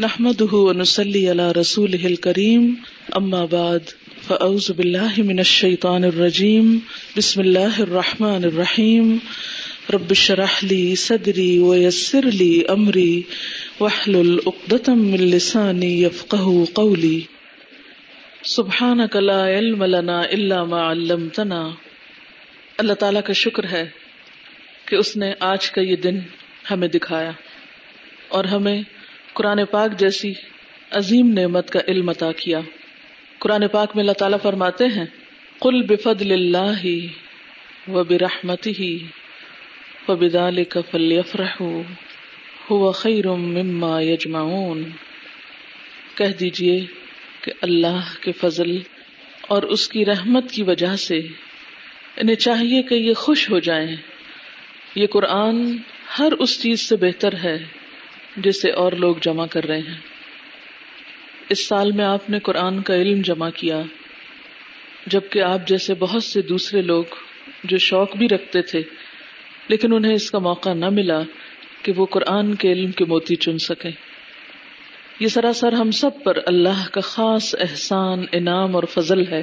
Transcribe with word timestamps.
نحمده 0.00 0.52
ونسلي 0.52 1.28
على 1.28 1.52
رسوله 1.52 2.08
الكريم. 2.08 2.68
أما 3.18 3.44
بعد، 3.44 3.80
فأعوذ 4.28 4.72
بالله 4.72 5.22
من 5.22 5.38
الشيطان 5.38 6.04
الرجيم. 6.04 6.78
بسم 7.16 7.40
الله 7.40 7.82
الرحمن 7.82 8.44
الرحيم. 8.44 9.18
رب 9.92 10.10
اشرح 10.10 10.64
لي 10.64 10.94
صدري 10.94 11.58
ويسر 11.58 12.24
لي 12.24 12.62
أمري. 12.68 13.20
واحلل 13.80 14.38
عقدة 14.46 14.94
من 14.94 15.20
لساني 15.20 16.02
يفقه 16.02 16.64
قولي. 16.74 17.20
سبحانك 18.44 19.16
لا 19.16 19.46
علم 19.46 19.84
لنا 19.84 20.22
إلا 20.22 20.64
ما 20.64 20.90
علمتنا. 20.90 21.70
اللہ 22.78 22.92
تعالیٰ 22.92 23.20
کا 23.26 23.32
شکر 23.32 23.64
ہے 23.64 23.88
کہ 24.84 24.96
اس 24.96 25.16
نے 25.16 25.32
آج 25.40 25.70
کا 25.70 25.80
یہ 25.80 25.96
دن 25.96 26.18
ہمیں 26.70 26.88
دکھایا 26.88 27.32
اور 28.28 28.44
ہمیں 28.44 28.82
قرآن 29.34 29.64
پاک 29.70 29.98
جیسی 29.98 30.32
عظیم 30.90 31.32
نعمت 31.32 31.70
کا 31.70 31.80
علم 31.88 32.08
عطا 32.08 32.32
کیا۔ 32.32 32.60
قرآن 33.38 33.68
پاک 33.68 33.90
میں 33.94 34.02
اللہ 34.02 34.12
تعالیٰ 34.12 34.38
فرماتے 34.42 34.86
ہیں 34.86 35.04
کل 35.60 35.82
بفد 35.82 36.22
اللہ 36.22 36.86
و 37.90 38.04
برحمت 38.04 38.66
ہی 38.66 38.98
و 40.08 40.16
بدال 40.16 40.64
کفل 40.64 41.20
ہو 42.70 42.92
خیر 42.92 43.28
مما 43.28 44.00
یجمعون 44.00 44.82
کہہ 46.14 46.36
دیجیے 46.40 46.86
کہ 47.40 47.52
اللہ 47.60 48.00
کے 48.20 48.32
فضل 48.32 48.78
اور 49.48 49.62
اس 49.62 49.88
کی 49.88 50.04
رحمت 50.04 50.50
کی 50.50 50.62
وجہ 50.62 50.96
سے 50.96 51.18
انہیں 52.16 52.36
چاہیے 52.36 52.82
کہ 52.82 52.94
یہ 52.94 53.14
خوش 53.14 53.50
ہو 53.50 53.58
جائیں۔ 53.58 53.96
یہ 54.94 55.06
قرآن 55.06 55.76
ہر 56.18 56.32
اس 56.32 56.62
چیز 56.62 56.80
سے 56.80 56.96
بہتر 56.96 57.32
ہے۔ 57.32 57.79
جسے 58.36 58.70
اور 58.70 58.92
لوگ 58.92 59.16
جمع 59.16 59.46
کر 59.46 59.64
رہے 59.64 59.78
ہیں۔ 59.78 59.98
اس 61.48 61.66
سال 61.66 61.92
میں 61.92 62.04
آپ 62.04 62.30
نے 62.30 62.38
قرآن 62.38 62.82
کا 62.82 62.94
علم 62.94 63.20
جمع 63.22 63.50
کیا، 63.50 63.82
جبکہ 65.06 65.42
آپ 65.42 65.68
جیسے 65.68 65.94
بہت 65.94 66.24
سے 66.24 66.42
دوسرے 66.42 66.82
لوگ 66.82 67.04
جو 67.64 67.78
شوق 67.78 68.16
بھی 68.16 68.28
رکھتے 68.28 68.62
تھے، 68.62 68.82
لیکن 69.68 69.94
انہیں 69.94 70.14
اس 70.14 70.30
کا 70.30 70.38
موقع 70.38 70.74
نہ 70.74 70.88
ملا 70.88 71.20
کہ 71.82 71.92
وہ 71.96 72.06
قرآن 72.06 72.54
کے 72.54 72.72
علم 72.72 72.90
کے 72.90 73.04
موتی 73.04 73.36
چن 73.36 73.58
سکیں۔ 73.58 73.90
یہ 75.20 75.28
سراسر 75.28 75.72
ہم 75.72 75.90
سب 75.90 76.10
پر 76.24 76.38
اللہ 76.46 76.88
کا 76.88 77.00
خاص 77.00 77.54
احسان، 77.54 78.24
انعام 78.32 78.76
اور 78.76 78.84
فضل 78.84 79.26
ہے۔ 79.26 79.42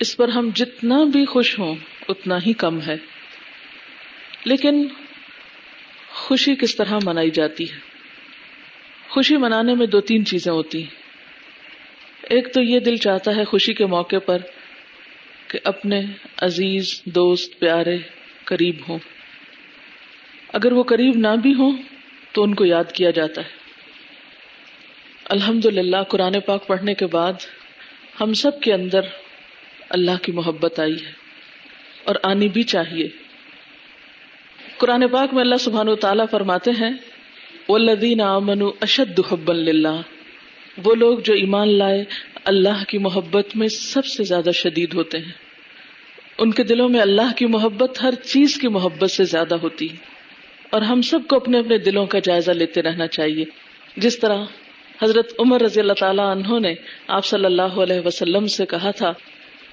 اس 0.00 0.16
پر 0.16 0.28
ہم 0.28 0.50
جتنا 0.54 1.04
بھی 1.12 1.24
خوش 1.24 1.58
ہوں، 1.58 1.74
اتنا 2.08 2.38
ہی 2.46 2.52
کم 2.52 2.80
ہے۔ 2.80 2.96
لیکن 4.44 4.86
خوشی 6.18 6.54
کس 6.54 6.76
طرح 6.76 6.98
منائی 7.04 7.30
جاتی 7.30 7.72
ہے؟ 7.72 7.78
خوشی 9.08 9.36
منانے 9.36 9.74
میں 9.74 9.86
دو 9.86 10.00
تین 10.00 10.24
چیزیں 10.24 10.52
ہوتی 10.52 10.78
ہیں۔ 10.78 10.94
ایک 12.22 12.54
تو 12.54 12.62
یہ 12.62 12.80
دل 12.80 12.96
چاہتا 12.96 13.36
ہے 13.36 13.44
خوشی 13.44 13.74
کے 13.74 13.86
موقع 13.86 14.18
پر 14.26 14.38
کہ 15.48 15.58
اپنے 15.64 16.02
عزیز، 16.36 17.02
دوست، 17.04 17.58
پیارے 17.58 17.98
قریب 18.44 18.76
ہوں۔ 18.88 18.98
اگر 20.52 20.72
وہ 20.72 20.82
قریب 20.82 21.16
نہ 21.16 21.36
بھی 21.42 21.54
ہوں 21.54 21.72
تو 22.32 22.42
ان 22.42 22.54
کو 22.54 22.64
یاد 22.64 22.92
کیا 22.92 23.10
جاتا 23.10 23.40
ہے۔ 23.40 23.50
الحمد 25.24 25.64
للہ 25.64 26.02
قرآن 26.08 26.40
پاک 26.40 26.66
پڑھنے 26.66 26.94
کے 26.94 27.06
بعد 27.06 27.32
ہم 28.20 28.32
سب 28.32 28.60
کے 28.60 28.72
اندر 28.72 29.00
اللہ 29.90 30.22
کی 30.22 30.32
محبت 30.32 30.80
آئی 30.80 31.06
ہے 31.06 31.12
اور 32.04 32.14
آنی 32.22 32.48
بھی 32.48 32.62
چاہیے۔ 32.62 33.27
قرآن 34.78 35.08
پاک 35.08 35.34
میں 35.34 35.40
اللہ 35.40 35.56
سبحان 35.60 35.96
تعالیٰ 35.96 36.24
فرماتے 36.30 36.70
ہیں 36.70 36.90
والذین 37.68 38.20
آمنوا 38.20 38.72
اشد 38.80 39.20
حبا 39.32 39.54
للہ 39.54 40.00
وہ 40.84 40.94
لوگ 40.94 41.18
جو 41.18 41.34
ایمان 41.34 41.78
لائے، 41.78 42.04
اللہ 42.44 42.84
کی 42.88 42.98
محبت 42.98 43.46
میں 43.54 43.68
سب 43.68 44.06
سے 44.06 44.24
زیادہ 44.24 44.50
شدید 44.50 44.94
ہوتے 44.94 45.18
ہیں۔ 45.18 45.32
ان 46.38 46.50
کے 46.50 46.62
دلوں 46.62 46.88
میں 46.88 47.00
اللہ 47.00 47.32
کی 47.36 47.46
محبت 47.46 48.02
ہر 48.02 48.14
چیز 48.14 48.58
کی 48.60 48.68
محبت 48.68 49.10
سے 49.10 49.24
زیادہ 49.24 49.54
ہوتی 49.54 49.90
ہے۔ 49.90 49.96
اور 50.70 50.82
ہم 50.82 51.02
سب 51.02 51.18
کو 51.28 51.36
اپنے 51.36 51.58
اپنے 51.58 51.78
دلوں 51.78 52.06
کا 52.06 52.18
جائزہ 52.18 52.50
لیتے 52.50 52.82
رہنا 52.82 53.06
چاہیے۔ 53.06 53.44
جس 53.96 54.18
طرح 54.18 54.38
حضرت 55.02 55.32
عمر 55.38 55.60
رضی 55.60 55.80
اللہ 55.80 55.92
تعالیٰ 55.92 56.36
عنہ 56.36 56.58
نے 56.58 56.74
آپ 57.08 57.24
صلی 57.24 57.44
اللہ 57.44 57.62
علیہ 57.62 58.06
وسلم 58.06 58.46
سے 58.46 58.66
کہا 58.66 58.90
تھا 58.90 59.12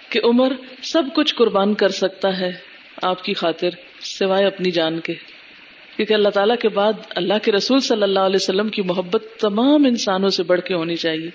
کہ 0.10 0.20
عمر 0.24 0.52
سب 0.84 1.04
کچھ 1.16 1.36
قربان 1.36 1.74
کر 1.74 1.90
سکتا 1.90 2.40
ہے۔ 2.40 2.65
آپ 3.02 3.24
کی 3.24 3.34
خاطر، 3.34 3.70
سوائے 4.02 4.46
اپنی 4.46 4.72
جان 4.72 5.00
کے۔ 5.00 5.14
کیونکہ 5.96 6.14
اللہ 6.14 6.30
تعالیٰ 6.30 6.58
کے 6.58 6.70
بعد 6.70 6.94
اللہ 7.10 7.34
کے 7.44 7.52
رسول 7.52 7.80
صلی 7.80 8.04
اللہ 8.04 8.20
علیہ 8.20 8.36
وسلم 8.36 8.70
کی 8.70 8.82
محبت 8.82 9.24
تمام 9.40 9.86
انسانوں 9.86 10.30
سے 10.30 10.44
بڑھ 10.44 10.62
کے 10.62 10.74
ہونی 10.74 10.96
چاہیے۔ 10.96 11.30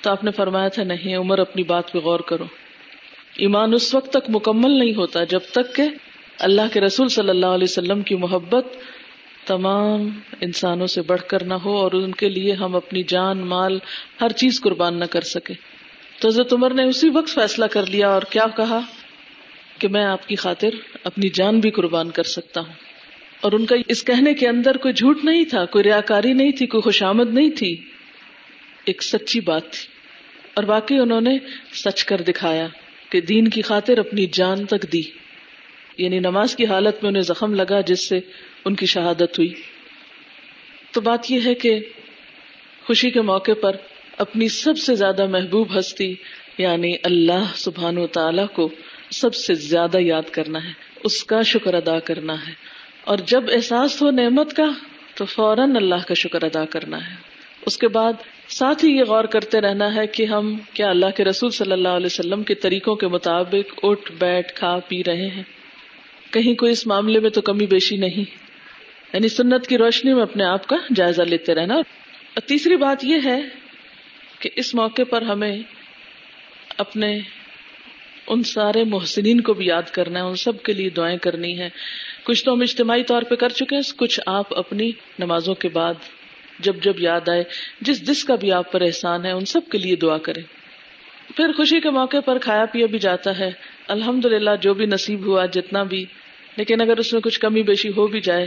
تو 0.00 0.10
آپ 0.10 0.24
نے 0.24 0.30
فرمایا 0.30 0.68
تھا، 0.68 0.82
نہیں، 0.82 1.16
عمر 1.16 1.38
اپنی 1.38 1.62
بات 1.62 1.92
پہ 1.92 1.98
غور 1.98 2.20
کرو۔ 2.20 2.44
ایمان 3.36 3.74
اس 3.74 3.94
وقت 3.94 4.10
تک 4.10 4.24
مکمل 4.28 4.70
نہیں 4.70 4.94
ہوتا 4.94 5.24
جب 5.24 5.40
تک 5.50 5.74
کہ 5.74 5.82
اللہ 6.38 6.62
کے 6.72 6.80
رسول 6.80 7.08
صلی 7.08 7.28
اللہ 7.28 7.46
علیہ 7.46 7.66
وسلم 7.70 8.02
کی 8.02 8.14
محبت 8.14 8.66
تمام 9.46 10.08
انسانوں 10.40 10.86
سے 10.86 11.02
بڑھ 11.02 11.22
کر 11.22 11.44
نہ 11.44 11.54
ہو 11.54 11.78
اور 11.78 11.92
ان 11.92 12.12
کے 12.12 12.28
لیے 12.28 12.52
ہم 12.52 12.76
اپنی 12.76 13.02
جان، 13.02 13.38
مال، 13.38 13.78
ہر 14.20 14.28
چیز 14.28 14.60
قربان 14.60 14.98
نہ 14.98 15.04
کر 15.04 15.20
سکے 15.20 15.54
تو 16.20 16.28
حضرت 16.28 16.52
عمر 16.52 16.74
نے 16.74 16.84
اسی 16.84 17.08
وقت 17.08 17.28
فیصلہ 17.28 17.64
کر 17.64 17.86
لیا 17.86 18.08
اور 18.08 18.22
کیا 18.22 18.46
کہا؟ 18.56 18.80
کہ 19.84 19.88
میں 19.88 20.04
آپ 20.04 20.28
کی 20.28 20.36
خاطر 20.36 20.68
اپنی 21.04 21.28
جان 21.28 21.60
بھی 21.60 21.70
قربان 21.70 22.10
کر 22.10 22.22
سکتا 22.22 22.60
ہوں۔ 22.60 22.72
اور 23.40 23.52
ان 23.52 23.66
کا 23.66 23.76
اس 23.88 24.04
کہنے 24.04 24.34
کے 24.34 24.48
اندر 24.48 24.76
کوئی 24.76 24.94
جھوٹ 24.94 25.24
نہیں 25.24 25.44
تھا، 25.44 25.64
کوئی 25.64 25.84
ریاکاری 25.84 26.32
نہیں 26.32 26.50
تھی، 26.50 26.66
کوئی 26.66 26.82
خوشامد 26.82 27.34
نہیں 27.34 27.50
تھی۔ 27.50 27.76
ایک 28.84 29.02
سچی 29.02 29.40
بات 29.40 29.70
تھی۔ 29.70 29.86
اور 30.54 30.64
باقی 30.64 30.98
انہوں 30.98 31.20
نے 31.20 31.38
سچ 31.72 32.04
کر 32.04 32.22
دکھایا 32.22 32.68
کہ 33.08 33.20
دین 33.20 33.48
کی 33.48 33.62
خاطر 33.62 33.98
اپنی 33.98 34.26
جان 34.26 34.66
تک 34.66 34.92
دی۔ 34.92 35.02
یعنی 35.98 36.18
نماز 36.18 36.56
کی 36.56 36.66
حالت 36.66 37.02
میں 37.02 37.08
انہیں 37.08 37.22
زخم 37.22 37.54
لگا، 37.54 37.80
جس 37.80 38.08
سے 38.08 38.20
ان 38.64 38.74
کی 38.74 38.86
شہادت 38.86 39.38
ہوئی۔ 39.38 39.54
تو 40.90 41.00
بات 41.00 41.30
یہ 41.30 41.40
ہے 41.44 41.54
کہ 41.54 41.80
خوشی 42.86 43.10
کے 43.10 43.20
موقع 43.20 43.52
پر 43.62 43.76
اپنی 44.18 44.48
سب 44.48 44.78
سے 44.78 44.94
زیادہ 44.94 45.26
محبوب 45.26 45.78
ہستی 45.78 46.14
یعنی 46.58 46.94
اللہ 47.02 47.44
سبحان 47.54 47.98
و 47.98 48.06
تعالی 48.06 48.42
کو 48.52 48.68
سب 49.14 49.34
سے 49.34 49.54
زیادہ 49.54 49.98
یاد 49.98 50.30
کرنا 50.30 50.64
ہے، 50.64 50.72
اس 51.04 51.24
کا 51.24 51.42
شکر 51.42 51.74
ادا 51.74 51.98
کرنا 51.98 52.46
ہے۔ 52.46 52.52
اور 53.04 53.18
جب 53.18 53.44
احساس 53.52 54.02
ہو 54.02 54.10
نعمت 54.10 54.56
کا، 54.56 54.64
تو 55.14 55.24
فوراً 55.24 55.76
اللہ 55.76 55.94
کا 56.08 56.14
شکر 56.14 56.42
ادا 56.42 56.64
کرنا 56.64 57.10
ہے۔ 57.10 57.14
اس 57.66 57.78
کے 57.78 57.88
بعد 57.88 58.12
ساتھ 58.48 58.84
ہی 58.84 58.90
یہ 58.96 59.02
غور 59.02 59.24
کرتے 59.24 59.60
رہنا 59.60 59.94
ہے 59.94 60.06
کہ 60.06 60.26
ہم 60.26 60.56
کیا 60.72 60.90
اللہ 60.90 61.06
کے 61.16 61.24
رسول 61.24 61.50
صلی 61.50 61.72
اللہ 61.72 61.88
علیہ 61.88 62.06
وسلم 62.06 62.42
کے 62.42 62.54
طریقوں 62.54 62.94
کے 62.94 63.06
مطابق 63.06 63.80
اٹھ، 63.82 64.12
بیٹھ، 64.12 64.54
کھا، 64.54 64.78
پی 64.88 65.04
رہے 65.04 65.28
ہیں۔ 65.28 65.42
کہیں 66.30 66.54
کوئی 66.54 66.72
اس 66.72 66.86
معاملے 66.86 67.20
میں 67.20 67.30
تو 67.30 67.40
کمی 67.40 67.66
بیشی 67.66 67.96
نہیں۔ 67.96 68.24
یعنی 69.12 69.28
سنت 69.28 69.66
کی 69.66 69.78
روشنی 69.78 70.14
میں 70.14 70.22
اپنے 70.22 70.44
آپ 70.44 70.66
کا 70.66 70.76
جائزہ 70.96 71.22
لیتے 71.22 71.54
رہنا۔ 71.54 71.74
اور 71.74 72.40
تیسری 72.40 72.76
بات 72.76 73.04
یہ 73.04 73.16
ہے 73.24 73.40
کہ 74.38 74.50
اس 74.56 74.74
موقع 74.74 75.02
پر 75.10 75.22
ہمیں 75.22 75.56
اپنے 76.78 77.18
ان 78.26 78.42
سارے 78.42 78.84
محسنین 78.84 79.40
کو 79.40 79.54
بھی 79.54 79.66
یاد 79.66 79.82
کرنا 79.82 80.18
ہے، 80.18 80.24
ان 80.24 80.36
سب 80.36 80.62
کے 80.62 80.72
لیے 80.72 80.90
دعائیں 80.90 81.18
کرنی 81.18 81.58
ہے 81.58 81.68
کچھ 82.24 82.44
تو 82.44 82.52
ہم 82.52 82.60
اجتماعی 82.60 83.02
طور 83.02 83.22
پہ 83.22 83.34
کر 83.34 83.48
چکے 83.48 83.74
ہیں، 83.74 83.82
کچھ 83.96 84.20
آپ 84.26 84.58
اپنی 84.58 84.90
نمازوں 85.18 85.54
کے 85.54 85.68
بعد 85.68 85.94
جب 86.58 86.76
جب 86.82 86.92
یاد 86.98 87.28
آئے، 87.28 87.44
جس 87.80 88.06
جس 88.06 88.24
کا 88.24 88.34
بھی 88.34 88.52
آپ 88.52 88.72
پر 88.72 88.80
احسان 88.80 89.26
ہے، 89.26 89.30
ان 89.30 89.44
سب 89.44 89.60
کے 89.72 89.78
لیے 89.78 89.96
دعا 89.96 90.18
کریں۔ 90.18 90.42
پھر 91.36 91.52
خوشی 91.52 91.80
کے 91.80 91.90
موقع 91.90 92.20
پر 92.24 92.38
کھایا 92.38 92.64
پیا 92.64 92.86
بھی 92.86 92.98
جاتا 92.98 93.38
ہے۔ 93.38 93.50
الحمد 93.88 94.24
للہ 94.24 94.50
جو 94.60 94.74
بھی 94.74 94.86
نصیب 94.86 95.26
ہوا، 95.26 95.46
جتنا 95.46 95.82
بھی۔ 95.82 96.04
لیکن 96.56 96.80
اگر 96.80 96.96
اس 96.96 97.12
میں 97.12 97.20
کچھ 97.20 97.40
کمی 97.40 97.62
بیشی 97.62 97.88
ہو 97.88 98.06
بھی 98.06 98.20
جائے، 98.20 98.46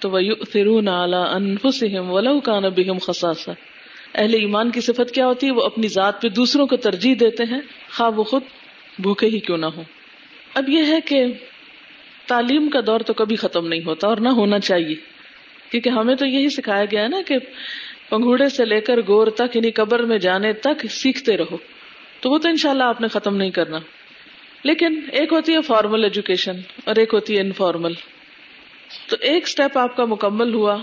تو 0.00 0.10
وہ 0.10 0.20
فرون 0.52 0.88
اعلیٰ 0.88 1.34
انفسم 1.34 2.10
ولو 2.10 2.40
کا 2.40 2.60
نبیم 2.60 2.98
خساسا 2.98 3.52
اہل 4.14 4.34
ایمان 4.34 4.70
کی 4.70 4.80
صفت 4.80 5.10
کیا 5.14 5.26
ہوتی 5.26 5.46
ہے؟ 5.46 5.52
وہ 5.52 5.62
اپنی 5.62 5.88
ذات 5.88 6.22
پہ 6.22 6.28
دوسروں 6.28 6.66
کو 6.66 6.76
ترجیح 6.76 7.14
دیتے 7.20 7.44
ہیں۔ 7.44 7.60
خواہ 7.96 8.10
وہ 8.10 8.24
خود 8.24 8.42
بھوکے 8.98 9.26
ہی 9.26 9.38
کیوں 9.38 9.58
نہ 9.58 9.66
ہو 9.66 9.82
اب 10.54 10.68
یہ 10.68 10.82
ہے 10.86 11.00
کہ 11.00 11.24
تعلیم 12.26 12.68
کا 12.68 12.80
دور 12.86 13.00
تو 13.00 13.12
کبھی 13.12 13.36
ختم 13.36 13.68
نہیں 13.68 13.84
ہوتا 13.86 14.08
اور 14.08 14.16
نہ 14.16 14.28
ہونا 14.28 14.58
چاہیے۔ 14.58 14.94
کیونکہ 15.70 15.88
ہمیں 15.88 16.14
تو 16.14 16.26
یہی 16.26 16.48
سکھایا 16.48 16.84
گیا 16.84 17.02
ہے 17.02 17.08
نا 17.08 17.20
کہ 17.26 17.38
پنگوڑے 18.08 18.48
سے 18.48 18.64
لے 18.64 18.80
کر 18.80 18.96
گور 19.08 19.26
تک 19.26 19.56
یعنی 19.56 19.70
قبر 19.70 20.02
میں 20.02 20.18
جانے 20.18 20.52
تک 20.52 20.86
سیکھتے 20.90 21.36
رہو۔ 21.36 21.56
تو 22.20 22.30
وہ 22.30 22.38
تو 22.38 22.48
انشاءاللہ 22.48 22.84
آپ 22.84 23.00
نے 23.00 23.08
ختم 23.08 23.36
نہیں 23.36 23.50
کرنا۔ 23.50 23.78
لیکن 24.62 25.00
ایک 25.12 25.32
ہوتی 25.32 25.54
ہے 25.54 25.62
فارمل 25.62 26.04
ایجوکیشن 26.04 26.56
اور 26.84 26.96
ایک 26.96 27.14
ہوتی 27.14 27.36
ہے 27.36 27.40
انفارمل 27.40 27.92
تو 29.08 29.16
ایک 29.20 29.42
اسٹیپ 29.42 29.78
آپ 29.78 29.96
کا 29.96 30.04
مکمل 30.04 30.54
ہوا 30.54 30.76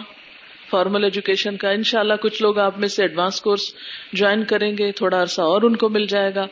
فارمل 0.69 1.03
ایجوکیشن 1.03 1.57
کا۔ 1.57 1.69
انشاءاللہ 1.69 2.13
کچھ 2.13 2.41
لوگ 2.41 2.59
آپ 2.59 2.79
میں 2.79 2.87
سے 2.87 3.01
ایڈوانس 3.01 3.41
کورس 3.41 3.73
جوائن 4.13 4.43
کریں 4.43 4.77
گے، 4.77 4.91
تھوڑا 4.91 5.21
عرصہ 5.21 5.41
اور 5.41 5.61
ان 5.61 5.75
کو 5.75 5.89
مل 5.89 6.05
جائے 6.05 6.35
گا۔ 6.35 6.47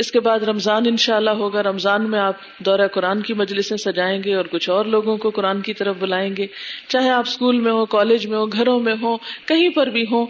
اس 0.00 0.12
کے 0.12 0.20
بعد 0.20 0.40
رمضان 0.40 0.82
انشاءاللہ 0.86 1.30
ہوگا۔ 1.30 1.62
رمضان 1.62 2.10
میں 2.10 2.18
آپ 2.18 2.34
دورہ 2.58 2.88
قرآن 2.88 3.22
کی 3.22 3.34
مجلسیں 3.34 3.76
سجائیں 3.76 4.22
گے 4.24 4.34
اور 4.34 4.44
کچھ 4.44 4.70
اور 4.70 4.84
لوگوں 4.84 5.16
کو 5.16 5.30
قرآن 5.30 5.60
کی 5.60 5.74
طرف 5.74 5.96
بلائیں 5.98 6.36
گے۔ 6.36 6.46
چاہے 6.88 7.10
آپ 7.10 7.24
اسکول 7.26 7.60
میں 7.60 7.72
ہو 7.72 7.86
کالج 7.86 8.26
میں 8.26 8.38
ہو 8.38 8.46
گھروں 8.46 8.80
میں 8.80 8.94
ہو 9.02 9.16
کہیں 9.46 9.68
پر 9.68 9.86
بھی 9.86 10.04
ہو 10.12 10.26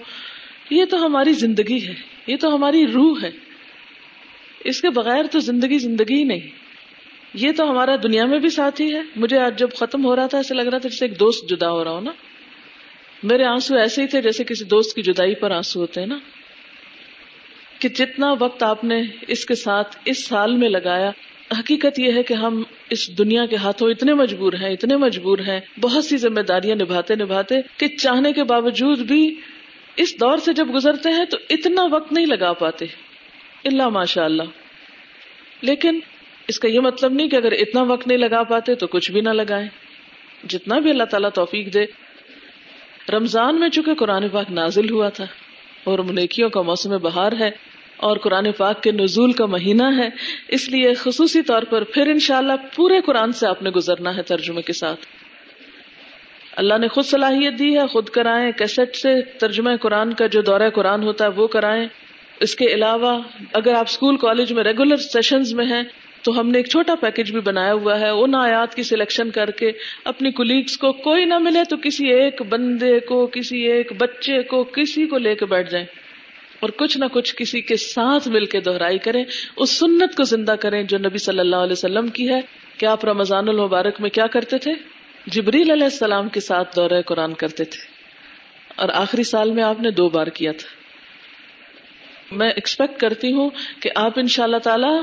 یہ 0.70 0.84
تو 0.84 1.06
ہماری 1.06 1.32
زندگی 1.32 1.87
ہے۔ 1.88 1.94
یہ 2.26 2.37
تو 2.37 2.55
ہماری 2.55 2.87
روح 2.87 3.22
ہے۔ 3.22 3.31
اس 4.64 4.81
کے 4.81 4.90
بغیر 4.90 5.25
تو 5.31 5.40
زندگی 5.40 5.78
زندگی 5.78 6.14
ہی 6.14 6.25
نہیں۔ 6.25 6.40
یہ 7.34 7.52
تو 7.56 7.70
ہمارا 7.70 7.96
دنیا 8.02 8.25
میں 8.25 8.38
بھی 8.38 8.50
ساتھی 8.50 8.94
ہے۔ 8.94 9.00
مجھے 9.17 9.38
آج 9.38 9.58
جب 9.58 9.69
ختم 9.76 10.05
ہو 10.05 10.17
رہا 10.17 10.26
تھا، 10.26 10.38
ایسے 10.38 10.55
لگ 10.55 10.62
رہا 10.62 10.78
تھا 10.78 10.88
جیسے 10.88 11.05
ایک 11.05 11.20
دوست 11.20 11.50
جدا 11.50 11.70
ہو 11.70 11.84
رہا 11.84 11.90
ہو 11.90 12.00
نا۔ 12.00 12.11
میرے 13.22 13.44
آنسو 13.44 13.76
ایسے 13.76 14.02
ہی 14.02 14.06
تھے 14.06 14.22
جیسے 14.22 14.44
کسی 14.44 14.64
دوست 14.64 14.96
کی 14.96 15.02
جدائی 15.02 15.34
پر 15.34 15.50
آنسو 15.50 15.81
ہوتے 15.81 16.00
ہیں 16.00 16.06
نا۔ 16.06 16.19
کہ 17.81 17.88
جتنا 17.88 18.35
وقت 18.41 18.62
آپ 18.62 18.85
نے 18.85 19.03
اس 19.29 19.47
کے 19.47 19.55
ساتھ 19.55 19.97
اس 20.05 20.27
سال 20.27 20.56
میں 20.56 20.69
لگایا، 20.69 21.11
حقیقت 21.59 21.99
یہ 21.99 22.12
ہے 22.12 22.23
کہ 22.23 22.35
ہم 22.35 22.62
اس 22.91 23.19
دنیا 23.19 23.47
کے 23.47 23.56
ہاتھوں 23.56 23.91
اتنے 23.91 24.15
مجبور 24.15 24.53
ہیں، 24.53 24.71
اتنے 24.71 24.97
مجبور 24.97 25.38
ہیں، 25.38 25.61
بہت 25.81 26.05
سی 26.05 26.17
ذمہ 26.17 26.41
داریاں 26.41 26.77
نبھاتے 26.77 27.15
نبھاتے 27.15 27.55
کہ 27.77 27.88
چاہنے 27.88 28.32
کے 28.32 28.44
باوجود 28.44 28.99
بھی 28.99 29.41
اس 29.97 30.21
دور 30.21 30.37
سے 30.37 30.53
جب 30.53 30.75
گزرتے 30.75 31.09
ہیں 31.09 31.25
تو 31.25 31.37
اتنا 31.50 31.82
وقت 31.91 32.12
نہیں 32.12 32.27
لگا 32.27 32.53
پاتے۔ 32.53 32.85
اللہ 33.65 33.88
ماشاء 33.88 34.25
اللہ 34.25 34.43
لیکن 35.62 36.00
اس 36.49 36.59
کا 36.59 36.69
یہ 36.69 36.81
مطلب 36.81 37.12
نہیں 37.12 37.29
کہ 37.29 37.37
اگر 37.37 37.53
اتنا 37.53 37.82
وقت 37.82 38.06
نہیں 38.06 38.19
لگا 38.19 38.43
پاتے 38.43 38.75
تو 38.75 38.87
کچھ 38.87 39.11
بھی 39.11 39.21
نہ 39.21 39.31
لگائیں۔ 39.31 39.69
جتنا 40.49 40.79
بھی 40.79 40.91
اللہ 40.91 41.05
تعالیٰ 41.05 41.31
توفیق 41.31 41.75
دے۔ 41.75 41.85
رمضان 43.12 43.61
میں 43.61 43.69
چونکہ 43.69 43.94
قرآن 43.94 44.29
پاک 44.29 44.50
نازل 44.50 44.91
ہوا 44.91 45.09
تھا 45.09 45.27
اور 45.85 45.99
منیکیوں 45.99 46.49
کا 46.49 46.62
موسم 46.62 46.91
بہار 46.91 47.32
ہے 47.41 47.69
اور 48.00 48.17
قرآن 48.17 48.52
پاک 48.52 48.82
کے 48.82 48.93
نزول 48.93 49.32
کا 49.32 49.47
مہینہ 49.47 49.82
ہے، 49.99 50.08
اس 50.49 50.69
لیے 50.69 50.94
خصوصی 50.94 51.43
طور 51.43 51.62
پر 51.62 51.85
پھر 51.85 52.06
انشاءاللہ 52.06 52.52
پورے 52.76 53.00
قرآن 53.00 53.32
سے 53.32 53.47
آپ 53.47 53.62
نے 53.62 53.70
گزرنا 53.70 54.17
ہے 54.17 54.23
ترجمے 54.23 54.62
کے 54.62 54.73
ساتھ۔ 54.73 55.00
اللہ 56.56 56.79
نے 56.79 56.88
خود 56.88 57.05
صلاحیت 57.05 57.58
دی 57.58 57.76
ہے، 57.76 57.87
خود 57.87 58.08
کرائیں، 58.08 58.52
کیسٹ 58.52 58.97
سے 58.97 59.23
ترجمہ 59.23 59.70
قرآن 59.81 60.14
کا 60.14 60.26
جو 60.26 60.43
دورہ 60.43 60.70
قرآن 60.75 61.02
ہوتا 61.02 61.25
ہے 61.25 61.31
وہ 61.31 61.47
کرائیں۔ 61.47 61.87
اس 62.41 62.55
کے 62.55 62.67
علاوہ 62.67 63.23
اگر 63.52 63.75
آپ 63.75 63.87
اسکول 63.88 64.17
کالج 64.17 64.53
میں 64.53 64.64
ریگولر 64.64 64.96
سیشنز 64.96 65.55
میں 65.55 65.64
ہیں، 65.64 65.82
تو 66.23 66.41
ہم 66.41 66.49
نے 66.50 66.58
ایک 66.58 66.69
چھوٹا 66.69 66.94
پیکج 66.94 67.32
بھی 67.32 67.41
بنایا 67.41 67.73
ہوا 67.73 68.00
ہے، 68.00 68.08
ان 68.08 68.35
آیات 68.35 68.75
کی 68.75 68.82
سلیکشن 68.82 69.31
کر 69.31 69.50
کے 69.50 69.73
اپنی 70.05 70.31
کولیگس 70.31 70.79
کو 70.79 70.93
کوئی 70.93 71.25
نہ 71.25 71.38
ملے 71.38 71.61
تو 71.70 71.76
کسی 71.76 72.08
ایک 72.08 72.43
بندے 72.43 73.00
کو، 73.00 73.26
کسی 73.26 73.58
ایک 73.58 73.93
بچے 73.99 74.43
کو، 74.43 74.64
کسی 74.64 75.06
کو 75.06 75.19
لے 75.19 75.35
کے 75.35 75.46
بیٹھ 75.46 75.70
جائیں۔ 75.70 75.87
اور 76.60 76.68
کچھ 76.68 76.98
نہ 76.98 77.04
کچھ 77.12 77.36
کسی 77.36 77.60
کے 77.60 77.76
ساتھ 77.76 78.28
مل 78.28 78.46
کے 78.46 78.60
دہرائی 78.60 78.98
کریں۔ 78.98 79.24
اس 79.56 79.70
سنت 79.70 80.16
کو 80.16 80.22
زندہ 80.22 80.54
کریں 80.60 80.82
جو 80.82 80.98
نبی 80.98 81.18
صلی 81.18 81.40
اللہ 81.40 81.56
علیہ 81.56 81.72
وسلم 81.72 82.08
کی 82.08 82.28
ہے۔ 82.28 82.40
کہ 82.78 82.86
آپ 82.86 83.04
رمضان 83.04 83.48
المبارک 83.48 84.00
میں 84.00 84.10
کیا 84.10 84.26
کرتے 84.26 84.58
تھے؟ 84.58 84.72
جبریل 85.26 85.70
علیہ 85.70 85.84
السلام 85.84 86.28
کے 86.28 86.40
ساتھ 86.40 86.76
دورہ 86.76 87.02
قرآن 87.06 87.34
کرتے 87.34 87.64
تھے۔ 87.64 87.86
اور 88.76 88.88
آخری 88.94 89.22
سال 89.22 89.50
میں 89.50 89.62
آپ 89.62 89.80
نے 89.80 89.90
دو 89.90 90.08
بار 90.08 90.26
کیا 90.26 90.52
تھا۔ 90.52 90.68
میں 92.34 92.50
ایکسپیکٹ 92.50 93.00
کرتی 93.00 93.32
ہوں 93.32 93.50
کہ 93.80 93.90
آپ 93.94 94.12
ان 94.16 94.26
شاء 94.26 94.44
اللہ 94.44 94.56
تعالی 94.56 95.00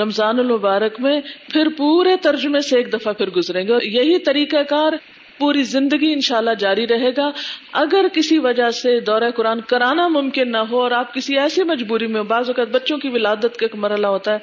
رمضان 0.00 0.38
المبارک 0.38 1.00
میں 1.00 1.20
پھر 1.52 1.68
پورے 1.76 2.16
ترجمے 2.22 2.60
سے 2.60 2.76
ایک 2.76 2.92
دفعہ 2.92 3.12
پھر 3.12 3.30
گزریں 3.30 3.66
گے۔ 3.66 3.72
اور 3.72 3.82
یہی 3.82 4.18
طریقہ 4.18 4.62
کار 4.62 4.92
پوری 5.38 5.62
زندگی 5.62 6.12
انشاءاللہ 6.12 6.54
جاری 6.58 6.86
رہے 6.86 7.10
گا۔ 7.10 7.30
اگر 7.72 8.06
کسی 8.12 8.38
وجہ 8.38 8.70
سے 8.70 9.00
دورہ 9.00 9.30
قرآن 9.30 9.60
کرانا 9.60 10.08
ممکن 10.08 10.52
نہ 10.52 10.58
ہو 10.58 10.80
اور 10.80 10.90
آپ 10.90 11.14
کسی 11.14 11.38
ایسی 11.38 11.62
مجبوری 11.62 12.06
میں 12.06 12.22
بعض 12.22 12.48
اوقات 12.48 12.68
بچوں 12.68 12.98
کی 12.98 13.08
ولادت 13.08 13.42
کا 13.42 13.64
ایک 13.64 13.74
مرحلہ 13.74 14.06
ہوتا 14.06 14.32
ہے۔ 14.32 14.38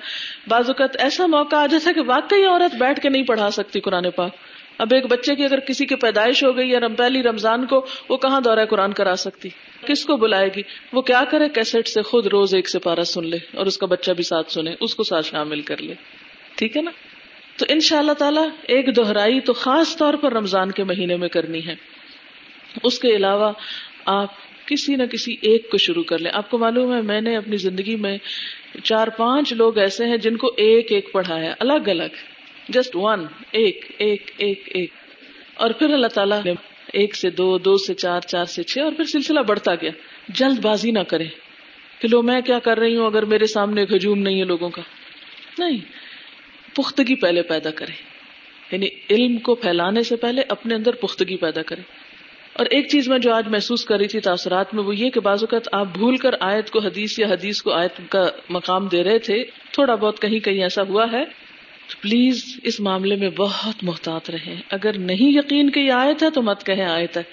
بعض 0.47 0.67
اوقات 0.67 0.95
ایسا 0.99 1.25
موقع 1.25 1.55
آ 1.55 1.65
جاتا 1.65 1.89
ہے 1.89 1.93
کہ 1.93 2.01
واقعی 2.01 2.43
عورت 2.43 2.75
بیٹھ 2.75 2.99
کے 2.99 3.09
نہیں 3.09 3.23
پڑھا 3.23 3.49
سکتی 3.49 3.79
قرآن 3.79 4.11
پاک۔ 4.15 4.31
اب 4.77 4.87
ایک 4.93 5.05
بچے 5.05 5.35
کی 5.35 5.43
اگر 5.43 5.59
کسی 5.59 5.85
کی 5.85 5.95
پیدائش 5.95 6.43
ہو 6.43 6.57
گئی 6.57 6.69
یا 6.69 6.79
پہلی 6.97 7.23
رمضان 7.23 7.65
کو 7.65 7.85
وہ 8.09 8.17
کہاں 8.17 8.41
دورہ 8.41 8.65
قرآن 8.65 8.93
کرا 8.93 9.15
سکتی؟ 9.15 9.49
کس 9.85 10.05
کو 10.05 10.17
بلائے 10.17 10.49
گی؟ 10.55 10.61
وہ 10.93 11.01
کیا 11.01 11.23
کرے؟ 11.31 11.49
کیسٹ 11.49 11.87
سے 11.87 12.01
خود 12.01 12.25
روز 12.25 12.55
ایک 12.55 12.69
سپارہ 12.69 13.03
سن 13.03 13.25
لے 13.25 13.37
اور 13.53 13.65
اس 13.65 13.77
کا 13.77 13.85
بچہ 13.85 14.11
بھی 14.11 14.23
ساتھ 14.23 14.51
سنے، 14.51 14.75
اس 14.79 14.95
کو 14.95 15.03
ساتھ 15.03 15.25
شامل 15.25 15.61
کر 15.61 15.77
لے۔ 15.77 15.93
ٹھیک 16.55 16.77
ہے 16.77 16.81
نا؟ 16.81 16.91
تو 17.57 17.65
ان 17.69 17.79
شاء 17.79 17.97
اللہ 17.97 18.11
تعالیٰ 18.11 18.47
ایک 18.63 18.95
دہرائی 18.95 19.39
تو 19.39 19.53
خاص 19.53 19.97
طور 19.97 20.13
پر 20.13 20.33
رمضان 20.33 20.71
کے 20.71 20.83
مہینے 20.83 21.15
میں 21.15 21.29
کرنی 21.29 21.67
ہے۔ 21.67 21.75
اس 22.83 22.99
کے 22.99 23.15
علاوہ 23.15 23.51
آپ 24.05 24.27
کسی 24.65 24.95
نہ 24.95 25.03
کسی 25.03 25.35
ایک 25.41 25.69
کو 25.69 25.77
شروع 25.77 26.03
کر 26.03 26.19
لیں۔ 26.19 26.31
آپ 26.33 26.49
کو 26.49 26.57
معلوم 26.57 26.95
ہے 26.95 27.01
میں 27.01 27.21
نے 27.21 27.37
اپنی 27.37 27.57
زندگی 27.57 27.95
میں 27.95 28.17
چار 28.83 29.07
پانچ 29.07 29.53
لوگ 29.53 29.77
ایسے 29.77 30.05
ہیں 30.05 30.17
جن 30.17 30.37
کو 30.37 30.47
ایک 30.57 30.91
ایک 30.91 31.11
پڑھا 31.11 31.39
ہے، 31.41 31.53
الگ 31.59 31.89
الگ 31.89 32.15
جسٹ 32.69 32.95
ون 32.95 33.25
ایک 33.51 33.91
ایک 33.97 34.31
ایک 34.37 34.63
ایک۔ 34.65 34.89
اور 35.53 35.69
پھر 35.69 35.93
اللہ 35.93 36.07
تعالیٰ 36.07 36.43
نے 36.45 36.53
ایک 36.93 37.15
سے 37.15 37.29
دو 37.29 37.57
دو 37.57 37.77
سے 37.77 37.93
چار 37.93 38.21
چار 38.21 38.45
سے 38.45 38.63
چھ، 38.63 38.77
اور 38.77 38.91
پھر 38.91 39.03
سلسلہ 39.03 39.39
بڑھتا 39.39 39.75
گیا۔ 39.75 39.91
جلد 40.29 40.59
بازی 40.59 40.91
نہ 40.91 40.99
کرے 40.99 41.25
کہ 41.99 42.07
لو 42.07 42.21
میں 42.21 42.41
کیا 42.41 42.59
کر 42.59 42.79
رہی 42.79 42.95
ہوں 42.97 43.05
اگر 43.05 43.25
میرے 43.25 43.45
سامنے 43.45 43.83
ہجوم 43.83 44.19
نہیں 44.19 44.39
ہے 44.39 44.45
لوگوں 44.45 44.69
کا؟ 44.69 44.81
نہیں۔ 45.59 46.04
پختگی 46.75 47.15
پہلے 47.15 47.41
پیدا 47.41 47.71
کرے۔ 47.71 47.91
یعنی 48.71 48.87
علم 49.09 49.37
کو 49.37 49.55
پھیلانے 49.55 50.03
سے 50.03 50.15
پہلے 50.15 50.41
اپنے 50.49 50.75
اندر 50.75 50.91
پختگی 50.91 51.37
پیدا 51.37 51.61
کرے۔ 51.61 51.81
اور 52.53 52.65
ایک 52.65 52.87
چیز 52.89 53.07
میں 53.07 53.19
جو 53.19 53.33
آج 53.33 53.47
محسوس 53.47 53.85
کر 53.85 53.97
رہی 53.97 54.07
تھی 54.07 54.19
تاثرات 54.19 54.73
میں 54.73 54.83
وہ 54.83 54.95
یہ 54.95 55.09
کہ 55.09 55.19
بعض 55.19 55.43
اوقات 55.43 55.67
آپ 55.71 55.87
بھول 55.93 56.17
کر 56.17 56.31
آیت 56.39 56.69
کو 56.69 56.79
حدیث 56.79 57.19
یا 57.19 57.27
حدیث 57.27 57.61
کو 57.61 57.71
آیت 57.71 58.11
کا 58.11 58.25
مقام 58.49 58.87
دے 58.87 59.03
رہے 59.03 59.19
تھے، 59.19 59.43
تھوڑا 59.71 59.95
بہت 59.95 60.21
کہیں 60.21 60.39
کہیں 60.39 60.63
ایسا 60.63 60.81
ہوا 60.81 61.05
ہے۔ 61.11 61.25
تو 61.87 61.95
پلیز 62.01 62.59
اس 62.63 62.79
معاملے 62.79 63.15
میں 63.15 63.29
بہت 63.29 63.83
محتاط 63.83 64.29
رہے 64.29 64.55
اگر 64.69 64.97
نہیں 64.97 65.37
یقین 65.37 65.69
کہ 65.71 65.79
یہ 65.79 65.91
آیت 65.91 66.23
ہے 66.23 66.29
تو 66.29 66.41
مت 66.41 66.65
کہیں 66.65 66.85
آیت 66.85 67.17
ہے۔ 67.17 67.23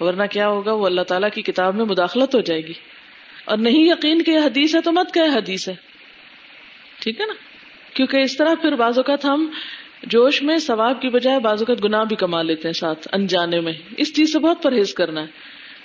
ورنہ 0.00 0.22
کیا 0.30 0.48
ہوگا؟ 0.48 0.72
وہ 0.72 0.86
اللہ 0.86 1.00
تعالیٰ 1.00 1.28
کی 1.34 1.42
کتاب 1.42 1.74
میں 1.74 1.84
مداخلت 1.84 2.34
ہو 2.34 2.40
جائے 2.40 2.60
گی۔ 2.60 2.72
اور 3.44 3.58
نہیں 3.58 3.90
یقین 3.90 4.22
کہ 4.22 4.30
یہ 4.30 4.38
حدیث 4.38 4.74
ہے 4.74 4.80
تو 4.80 4.92
مت 4.92 5.14
کہ 5.14 5.18
حدیث 5.18 5.68
ہے۔ 5.68 5.74
ٹھیک 7.00 7.20
ہے 7.20 7.26
نا؟ 7.26 7.34
کیونکہ 7.94 8.16
اس 8.16 8.36
طرح 8.36 8.54
پھر 8.54 8.72
بعض 8.72 8.98
اوقات 8.98 9.24
ہم 9.24 9.50
جوش 10.02 10.42
میں، 10.42 10.58
ثواب 10.58 11.02
کی 11.02 11.08
بجائے 11.08 11.38
بعض 11.38 11.62
اوقات 11.62 11.84
گناہ 11.84 12.04
بھی 12.04 12.16
کما 12.16 12.42
لیتے 12.42 12.68
ہیں 12.68 12.72
ساتھ، 12.72 13.08
انجانے 13.12 13.60
میں۔ 13.60 13.72
اس 13.96 14.16
چیز 14.16 14.32
سے 14.32 14.38
بہت 14.38 14.62
پرہیز 14.62 14.94
کرنا 14.94 15.20
ہے۔ 15.20 15.26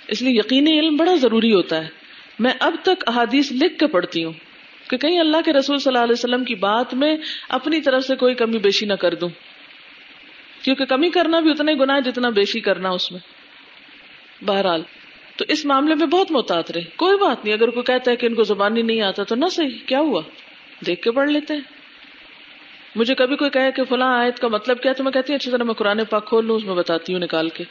اس 0.08 0.22
لیے 0.22 0.38
یقینی 0.38 0.80
علم 0.80 0.96
بڑا 0.96 1.14
ضروری 1.14 1.54
ہوتا 1.54 1.84
ہے۔ 1.84 1.88
میں 2.38 2.50
اب 2.60 2.74
تک 2.82 3.04
احادیث 3.06 3.52
لکھ 3.52 3.78
کے 3.78 3.86
پڑھتی 3.86 4.24
ہوں 4.24 4.32
کہ 4.90 4.96
کہیں 4.96 5.20
اللہ 5.20 5.36
کے 5.44 5.52
رسول 5.52 5.78
صلی 5.78 5.90
اللہ 5.92 6.04
علیہ 6.04 6.12
وسلم 6.12 6.44
کی 6.44 6.54
بات 6.54 6.94
میں 6.94 7.16
اپنی 7.48 7.80
طرف 7.80 8.04
سے 8.04 8.16
کوئی 8.16 8.34
کمی 8.34 8.58
بیشی 8.58 8.86
نہ 8.86 8.94
کر 8.94 9.14
دوں۔ 9.14 9.28
کیونکہ 10.62 10.84
کمی 10.84 11.10
کرنا 11.10 11.40
بھی 11.40 11.50
اتنا 11.50 11.72
ہی 11.72 11.78
گنا 11.78 11.94
ہے 11.94 12.00
جتنا 12.00 12.28
بیشی 12.28 12.60
کرنا 12.60 12.88
اس 12.88 13.12
میں۔ 13.12 13.20
بہرحال، 14.44 14.82
تو 15.36 15.44
اس 15.48 15.64
معاملے 15.64 15.94
میں 15.94 16.06
بہت 16.06 16.30
محتاط 16.30 16.70
رہے۔ 16.70 16.82
کوئی 16.96 17.18
بات 17.18 17.44
نہیں، 17.44 17.54
اگر 17.54 17.70
کوئی 17.70 17.84
کہتا 17.84 18.10
ہے 18.10 18.16
کہ 18.16 18.26
ان 18.26 18.34
کو 18.34 18.42
زبانی 18.42 18.82
نہیں 18.82 19.00
آتا 19.00 19.22
تو 19.22 19.34
نہ 19.34 19.46
صحیح، 19.50 19.78
کیا 19.86 19.98
ہوا؟ 19.98 20.22
دیکھ 20.86 21.02
کے 21.02 21.10
پڑھ 21.10 21.30
لیتے 21.30 21.54
ہیں۔ 21.54 21.79
مجھے 22.96 23.14
کبھی 23.14 23.36
کوئی 23.36 23.50
کہے 23.50 23.72
کہ 23.72 23.84
فلاں 23.84 24.18
آیت 24.18 24.38
کا 24.38 24.48
مطلب 24.48 24.80
کیا 24.80 24.92
تو 24.92 25.04
میں 25.04 25.12
کہتی 25.12 25.32
ہوں، 25.32 25.38
اچھی 25.38 25.50
طرح 25.50 25.64
میں 25.64 25.74
قرآن 25.74 26.04
پاک 26.10 26.26
کھول 26.26 26.46
لوں، 26.46 26.56
اس 26.56 26.64
میں 26.64 26.74
بتاتی 26.74 27.12
ہوں 27.12 27.20
نکال 27.20 27.48
کے۔ 27.48 27.64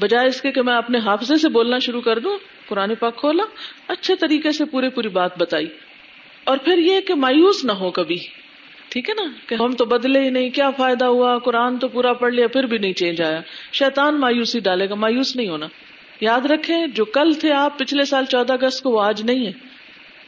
بجائے 0.00 0.26
اس 0.26 0.40
کے 0.40 0.52
کہ 0.52 0.62
میں 0.62 0.74
اپنے 0.74 0.98
حافظے 0.98 1.36
سے 1.36 1.48
بولنا 1.48 1.78
شروع 1.78 2.00
کر 2.00 2.18
دوں، 2.18 2.38
قرآن 2.68 2.94
پاک 2.94 3.16
کھولا، 3.16 3.44
اچھے 3.88 4.16
طریقے 4.16 4.52
سے 4.52 4.64
پوری 4.64 4.88
پوری 4.88 5.08
بات 5.08 5.38
بتائی۔ 5.38 5.66
اور 6.44 6.58
پھر 6.58 6.78
یہ 6.78 7.00
کہ 7.00 7.14
مایوس 7.14 7.64
نہ 7.64 7.72
ہو 7.72 7.90
کبھی۔ 7.90 8.16
ٹھیک 8.88 9.10
ہے 9.10 9.14
نا؟ 9.14 9.30
کہ 9.46 9.54
ہم 9.54 9.72
تو 9.72 9.84
بدلے 9.84 10.20
ہی 10.20 10.30
نہیں، 10.30 10.50
کیا 10.50 10.70
فائدہ 10.70 11.04
ہوا؟ 11.04 11.38
قرآن 11.38 11.78
تو 11.78 11.88
پورا 11.88 12.12
پڑھ 12.12 12.34
لیا، 12.34 12.48
پھر 12.48 12.64
بھی 12.64 12.78
نہیں 12.78 12.92
چینج 12.92 13.22
آیا۔ 13.22 13.40
شیطان 13.72 14.20
مایوسی 14.20 14.60
ڈالے 14.60 14.88
گا، 14.88 14.94
مایوس 14.94 15.36
نہیں 15.36 15.48
ہونا۔ 15.48 15.66
یاد 16.20 16.40
رکھیں، 16.40 16.86
جو 16.86 17.04
کل 17.04 17.34
تھے 17.34 17.52
آپ، 17.52 17.78
پچھلے 17.78 18.04
سال 18.04 18.24
چودہ 18.24 18.52
اگست 18.52 18.82
کو، 18.82 18.90
وہ 18.90 19.02
آج 19.02 19.22
نہیں 19.22 19.46
ہے۔ 19.46 19.71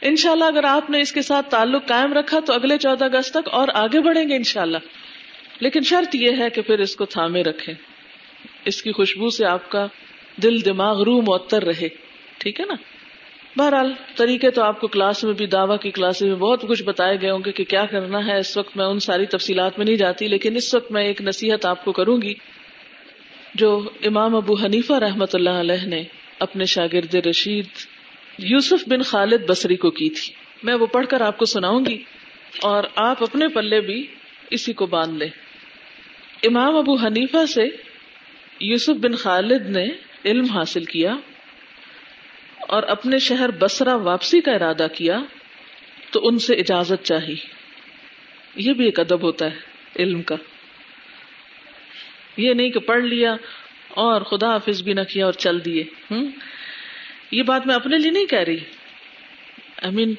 انشاءاللہ 0.01 0.43
اگر 0.43 0.63
آپ 0.63 0.89
نے 0.89 1.01
اس 1.01 1.11
کے 1.11 1.21
ساتھ 1.21 1.49
تعلق 1.49 1.87
قائم 1.87 2.13
رکھا 2.13 2.39
تو 2.39 2.53
اگلے 2.53 2.77
چودہ 2.77 3.05
اگست 3.05 3.31
تک 3.31 3.49
اور 3.51 3.67
آگے 3.73 4.01
بڑھیں 4.01 4.29
گے 4.29 4.35
انشاءاللہ۔ 4.35 4.77
لیکن 5.59 5.81
شرط 5.81 6.15
یہ 6.15 6.31
ہے 6.39 6.49
کہ 6.49 6.61
پھر 6.61 6.79
اس 6.79 6.95
کو 6.95 7.05
تھامے 7.05 7.43
رکھے 7.43 7.73
اس 8.65 8.83
کی 8.83 8.91
خوشبو 8.91 9.29
سے 9.29 9.45
آپ 9.45 9.69
کا 9.69 9.87
دل 10.43 10.65
دماغ 10.65 11.03
روح 11.03 11.23
معطر 11.27 11.63
رہے۔ 11.63 11.87
ٹھیک 12.37 12.59
ہے 12.59 12.65
نا؟ 12.65 12.73
بہرحال 13.57 13.93
طریقے 14.15 14.51
تو 14.51 14.63
آپ 14.63 14.81
کو 14.81 14.87
کلاس 14.87 15.23
میں 15.23 15.33
بھی، 15.33 15.45
دعوی 15.45 15.77
کی 15.77 15.91
کلاس 15.91 16.21
میں 16.21 16.35
بہت 16.35 16.61
کچھ 16.61 16.83
بتائے 16.83 17.21
گئے 17.21 17.29
ہوں 17.29 17.39
گے 17.45 17.51
کہ 17.51 17.63
کیا 17.63 17.85
کرنا 17.85 18.27
ہے۔ 18.27 18.39
اس 18.39 18.57
وقت 18.57 18.77
میں 18.77 18.85
ان 18.85 18.99
ساری 18.99 19.25
تفصیلات 19.25 19.77
میں 19.77 19.85
نہیں 19.85 19.95
جاتی، 19.95 20.27
لیکن 20.27 20.55
اس 20.55 20.75
وقت 20.75 20.91
میں 20.91 21.03
ایک 21.03 21.21
نصیحت 21.21 21.65
آپ 21.65 21.85
کو 21.85 21.91
کروں 21.91 22.21
گی۔ 22.21 22.33
جو 23.55 23.89
امام 24.05 24.35
ابو 24.35 24.53
حنیفہ 24.53 24.93
رحمت 24.93 25.35
اللہ 25.35 25.49
علیہ 25.49 25.85
نے 25.85 26.03
اپنے 26.39 26.65
شاگرد 26.65 27.15
رشید 27.15 27.65
یوسف 28.37 28.87
بن 28.87 29.01
خالد 29.01 29.49
بصری 29.49 29.75
کو 29.75 29.91
کی 29.91 30.09
تھی۔ 30.09 30.33
میں 30.63 30.73
وہ 30.73 30.85
پڑھ 30.85 31.07
کر 31.07 31.21
آپ 31.21 31.37
کو 31.37 31.45
سناؤں 31.45 31.85
گی 31.85 32.03
اور 32.61 32.83
آپ 32.95 33.23
اپنے 33.23 33.47
پلے 33.47 33.81
بھی 33.81 34.07
اسی 34.49 34.73
کو 34.73 34.85
باندھ 34.85 35.17
لیں۔ 35.17 35.29
امام 36.43 36.75
ابو 36.75 36.95
حنیفہ 36.95 37.45
سے 37.45 37.63
یوسف 38.59 38.89
بن 38.89 39.15
خالد 39.15 39.69
نے 39.69 39.85
علم 40.25 40.45
حاصل 40.45 40.83
کیا 40.83 41.15
اور 42.59 42.83
اپنے 42.83 43.19
شہر 43.19 43.51
بسرا 43.51 43.95
واپسی 43.95 44.41
کا 44.41 44.51
ارادہ 44.51 44.87
کیا 44.93 45.19
تو 46.11 46.27
ان 46.27 46.39
سے 46.39 46.53
اجازت 46.53 47.05
چاہیے 47.05 47.35
یہ 48.55 48.73
بھی 48.73 48.85
ایک 48.85 48.99
ادب 48.99 49.21
ہوتا 49.21 49.45
ہے 49.45 49.57
علم 49.99 50.21
کا۔ 50.21 50.35
یہ 52.37 52.53
نہیں 52.53 52.69
کہ 52.69 52.79
پڑھ 52.79 53.03
لیا 53.03 53.35
اور 53.89 54.21
خدا 54.21 54.53
حافظ 54.53 54.81
بھی 54.81 54.93
نہ 54.93 55.01
کیا 55.01 55.25
اور 55.25 55.33
چل 55.33 55.65
دیے۔ 55.65 55.83
ہوں 56.11 56.27
یہ 57.31 57.43
بات 57.43 57.67
میں 57.67 57.75
اپنے 57.75 57.97
لیے 57.97 58.11
نہیں 58.11 58.25
کہہ 58.25 58.39
رہی۔ 58.39 58.57
آئی 59.81 59.95
مین 59.95 60.13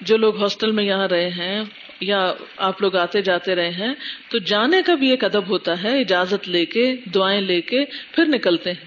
جو 0.00 0.16
لوگ 0.16 0.42
ہاسٹل 0.42 0.70
میں 0.70 0.84
یہاں 0.84 1.08
رہے 1.08 1.28
ہیں 1.30 1.64
یا 2.00 2.32
آپ 2.56 2.82
لوگ 2.82 2.96
آتے 2.96 3.22
جاتے 3.22 3.54
رہے 3.54 3.70
ہیں، 3.70 3.94
تو 4.30 4.38
جانے 4.38 4.82
کا 4.82 4.94
بھی 4.94 5.10
ایک 5.10 5.24
ادب 5.24 5.48
ہوتا 5.48 5.82
ہے، 5.82 6.00
اجازت 6.00 6.48
لے 6.48 6.64
کے، 6.64 6.96
دعائیں 7.14 7.40
لے 7.40 7.60
کے 7.60 7.84
پھر 7.84 8.26
نکلتے 8.26 8.72
ہیں۔ 8.72 8.84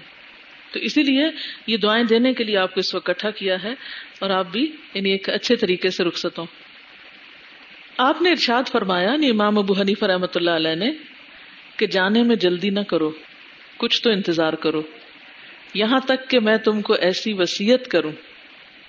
تو 0.72 0.80
اسی 0.80 1.02
لیے 1.02 1.24
یہ 1.66 1.76
دعائیں 1.76 2.04
دینے 2.04 2.32
کے 2.32 2.44
لیے 2.44 2.56
آپ 2.56 2.74
کو 2.74 2.80
اس 2.80 2.94
وقت 2.94 3.10
اکٹھا 3.10 3.30
کیا 3.30 3.62
ہے 3.62 3.74
اور 4.18 4.30
آپ 4.30 4.46
بھی 4.52 4.72
یعنی 4.94 5.10
ایک 5.10 5.28
اچھے 5.28 5.56
طریقے 5.56 5.90
سے 5.90 6.04
رخصت 6.04 6.38
ہوں۔ 6.38 6.46
آپ 7.98 8.22
نے 8.22 8.30
ارشاد 8.30 8.62
فرمایا 8.68 9.10
یعنی 9.10 9.30
امام 9.30 9.58
ابو 9.58 9.74
حنیف 9.80 10.02
رحمۃ 10.02 10.34
اللہ 10.34 10.50
علیہ 10.50 10.74
نے، 10.74 10.92
کہ 11.76 11.86
جانے 11.86 12.22
میں 12.22 12.36
جلدی 12.36 12.70
نہ 12.70 12.80
کرو، 12.80 13.10
کچھ 13.76 14.02
تو 14.02 14.10
انتظار 14.10 14.52
کرو۔ 14.52 14.82
یہاں 15.74 16.00
تک 16.00 16.30
کہ 16.30 16.40
میں 16.40 16.56
تم 16.56 16.82
کو 16.82 16.92
ایسی 16.92 17.32
وسیعت 17.32 17.88
کروں 17.88 18.12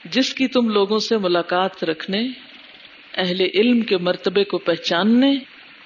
جس 0.06 0.34
کی 0.34 0.48
تم 0.48 0.70
لوگوں 0.70 1.00
سے 1.00 1.18
ملاقات 1.18 1.84
رکھنے، 1.84 2.27
اہل 3.13 3.42
علم 3.54 3.82
کے 3.82 3.98
مرتبے 3.98 4.44
کو 4.44 4.58
پہچاننے، 4.58 5.36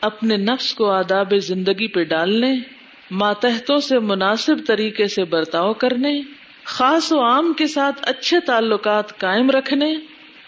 اپنے 0.01 0.37
نفس 0.37 0.73
کو 0.73 0.91
آداب 0.91 1.33
زندگی 1.37 1.87
پہ 1.87 2.03
ڈالنے، 2.03 2.55
ماتحتوں 3.11 3.77
سے 3.77 3.99
مناسب 3.99 4.55
طریقے 4.67 5.07
سے 5.07 5.23
برتاؤ 5.23 5.73
کرنے، 5.73 6.21
خاص 6.63 7.11
و 7.11 7.21
عام 7.21 7.53
کے 7.53 7.67
ساتھ 7.67 7.99
اچھے 8.01 8.39
تعلقات 8.39 9.19
قائم 9.19 9.49
رکھنے 9.49 9.93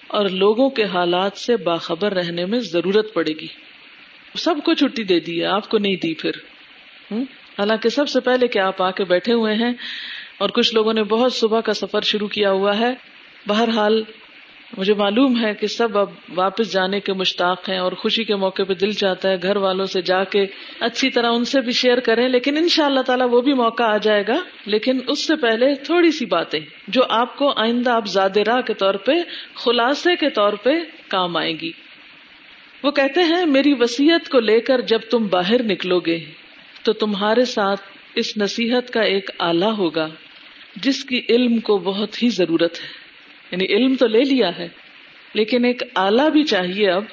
اور 0.08 0.29
لوگوں 0.29 0.70
کے 0.70 0.84
حالات 0.84 1.38
سے 1.38 1.58
باخبر 1.58 2.13
رہنے 2.13 2.46
میں 2.46 2.60
ضرورت 2.60 3.13
پڑے 3.13 3.34
گی۔ 3.39 3.48
سب 4.36 4.55
کو 4.65 4.74
چھٹی 4.74 5.03
دے 5.03 5.20
دی 5.20 5.41
ہے 5.41 5.46
آپ 5.46 5.70
کو 5.70 5.77
نہیں 5.77 5.96
دی 5.96 6.13
پھر۔ 6.13 6.31
حالانکہ 7.58 7.89
سب 7.89 8.10
سے 8.10 8.20
پہلے 8.20 8.48
کہ 8.48 8.60
آپ 8.60 8.81
آ 8.81 8.91
کے 8.91 9.03
بیٹھے 9.03 9.34
ہوئے 9.34 9.55
ہیں 9.55 9.72
اور 10.41 10.50
کچھ 10.50 10.75
لوگوں 10.75 10.93
نے 10.93 11.03
بہت 11.03 11.33
صبح 11.33 11.62
کا 11.62 11.74
سفر 11.74 12.01
شروع 12.01 12.27
کیا 12.27 12.51
ہوا 12.51 12.79
ہے۔ 12.79 12.93
بہرحال، 13.48 14.03
مجھے 14.77 14.93
معلوم 14.93 15.45
ہے 15.45 15.53
کہ 15.53 15.67
سب 15.67 15.98
اب 15.98 16.10
واپس 16.36 16.74
جانے 16.74 17.00
کے 17.00 17.13
مشتاق 17.13 17.69
ہیں 17.69 17.77
اور 17.77 17.91
خوشی 17.91 18.24
کے 18.24 18.36
موقع 18.36 18.63
پہ 18.63 18.74
دل 18.74 18.91
چاہتا 18.91 19.29
ہے 19.29 19.36
گھر 19.41 19.55
والوں 19.55 19.86
سے 19.86 20.01
جا 20.01 20.24
کے 20.24 20.45
اچھی 20.79 21.10
طرح 21.10 21.31
ان 21.31 21.45
سے 21.45 21.62
بھی 21.62 21.71
شیئر 21.71 22.00
کریں، 22.00 22.29
لیکن 22.29 22.57
ان 22.57 22.67
شاء 22.69 22.86
اللہ 22.86 23.00
تعالیٰ 23.00 23.27
وہ 23.31 23.41
بھی 23.41 23.53
موقع 23.53 23.83
آ 23.83 23.98
جائے 23.98 24.24
گا۔ 24.27 24.36
لیکن 24.65 25.00
اس 25.07 25.27
سے 25.27 25.36
پہلے 25.36 25.75
تھوڑی 25.75 26.12
سی 26.12 26.25
باتیں 26.25 26.60
جو 26.88 27.01
آپ 27.10 27.38
کو 27.38 27.53
آئندہ 27.55 27.89
آپ 27.89 28.07
زیادہ 28.07 28.39
راہ 28.39 28.62
کے 28.62 28.74
طور 28.74 28.93
پہ، 28.93 29.12
خلاصے 29.55 30.15
کے 30.15 30.29
طور 30.29 30.53
پہ 30.53 30.71
کام 31.07 31.38
آئے 31.38 31.53
گی۔ 31.53 31.71
وہ 32.83 32.91
کہتے 32.91 33.24
ہیں، 33.24 33.45
میری 33.45 33.74
وسیعت 33.79 34.29
کو 34.29 34.39
لے 34.39 34.60
کر 34.60 34.81
جب 34.81 35.00
تم 35.10 35.27
باہر 35.27 35.63
نکلو 35.63 36.00
گے، 36.00 36.19
تو 36.83 36.93
تمہارے 36.93 37.45
ساتھ 37.45 37.81
اس 38.15 38.38
نصیحت 38.38 38.93
کا 38.93 39.01
ایک 39.01 39.29
آلہ 39.39 39.65
ہوگا۔ 39.65 40.07
جس 40.75 41.06
کی 41.06 41.22
علم 41.30 41.60
کو 41.60 41.78
بہت 41.78 42.24
ہی 42.24 42.30
ضرورت 42.30 42.80
ہے۔ 42.82 42.88
یعنی 43.51 43.66
علم 43.66 43.96
تو 43.96 44.08
لے 44.08 44.20
لیا 44.20 44.58
ہے، 44.58 44.68
لیکن 45.34 45.66
ایک 45.66 45.84
آلہ 45.96 46.30
بھی 46.30 46.44
چاہیے 46.44 46.92
اب۔ 46.92 47.04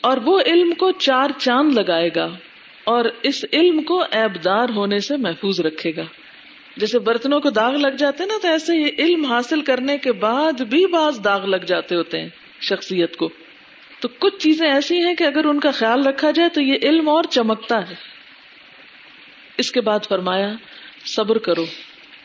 اور 0.00 0.16
وہ 0.16 0.40
علم 0.46 0.72
کو 0.72 0.92
چار 0.92 1.30
چاند 1.38 1.72
لگائے 1.72 2.08
گا 2.16 2.36
اور 2.84 3.04
اس 3.22 3.44
علم 3.52 3.82
کو 3.82 4.04
ایبدار 4.10 4.68
ہونے 4.68 4.98
سے 4.98 5.16
محفوظ 5.16 5.60
رکھے 5.60 5.92
گا۔ 5.96 6.02
جیسے 6.76 6.98
برتنوں 6.98 7.40
کو 7.40 7.50
داغ 7.50 7.76
لگ 7.76 7.88
جاتے 7.88 8.24
نا، 8.26 8.34
تو 8.42 8.48
ایسے 8.48 8.72
ہی 8.72 8.90
علم 8.98 9.24
حاصل 9.24 9.60
کرنے 9.60 9.98
کے 9.98 10.12
بعد 10.12 10.60
بھی 10.60 10.86
بعض 10.86 11.24
داغ 11.24 11.46
لگ 11.46 11.56
جاتے 11.56 11.94
ہوتے 11.94 12.20
ہیں 12.20 12.28
شخصیت 12.60 13.16
کو۔ 13.16 13.28
تو 14.00 14.08
کچھ 14.08 14.36
چیزیں 14.38 14.70
ایسی 14.70 15.04
ہیں 15.04 15.14
کہ 15.14 15.24
اگر 15.24 15.44
ان 15.44 15.60
کا 15.60 15.70
خیال 15.70 16.06
رکھا 16.06 16.30
جائے 16.30 16.48
تو 16.48 16.62
یہ 16.62 16.74
علم 16.82 17.08
اور 17.08 17.24
چمکتا 17.30 17.90
ہے۔ 17.90 17.94
اس 19.58 19.72
کے 19.72 19.80
بعد 19.80 19.98
فرمایا، 20.08 20.52
صبر 21.04 21.38
کرو۔ 21.38 21.64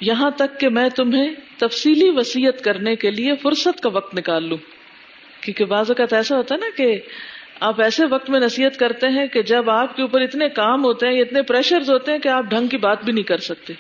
یہاں 0.02 0.32
تک 0.32 0.60
کہ 0.60 0.70
میں 0.70 0.90
تمہیں 0.90 1.34
تفصیلی 1.58 2.10
وسیعت 2.10 2.64
کرنے 2.64 2.96
کے 2.96 3.12
لیے 3.12 3.32
فرصت 3.42 3.80
کا 3.82 3.90
وقت 3.90 4.16
نکال 4.16 4.44
لوں۔ 4.44 4.58
کیونکہ 5.42 5.66
بعض 5.66 5.90
اوقات 5.90 6.14
ایسا 6.14 6.38
ہوتا 6.38 6.56
ہے 6.56 6.60
نا 6.60 6.66
کہ 6.78 7.00
آپ 7.60 7.82
ایسے 7.82 8.06
وقت 8.06 8.30
میں 8.30 8.40
نصیحت 8.40 8.78
کرتے 8.78 9.08
ہیں 9.08 9.28
کہ 9.28 9.42
جب 9.42 9.70
آپ 9.70 9.96
کے 9.96 10.02
اوپر 10.02 10.22
اتنے 10.22 10.50
کام 10.50 10.84
ہوتے 10.84 11.08
ہیں 11.08 11.22
اتنے 11.22 11.42
پریشر 11.42 11.78
ہوتے 11.78 12.12
ہیں 12.12 12.20
کہ 12.20 12.28
آپ 12.28 12.44
ڈھنگ 12.44 12.68
کی 12.68 12.78
بات 12.78 13.04
بھی 13.04 13.14
نہیں 13.14 13.24
کر 13.24 13.38
سکتے۔ 13.38 13.74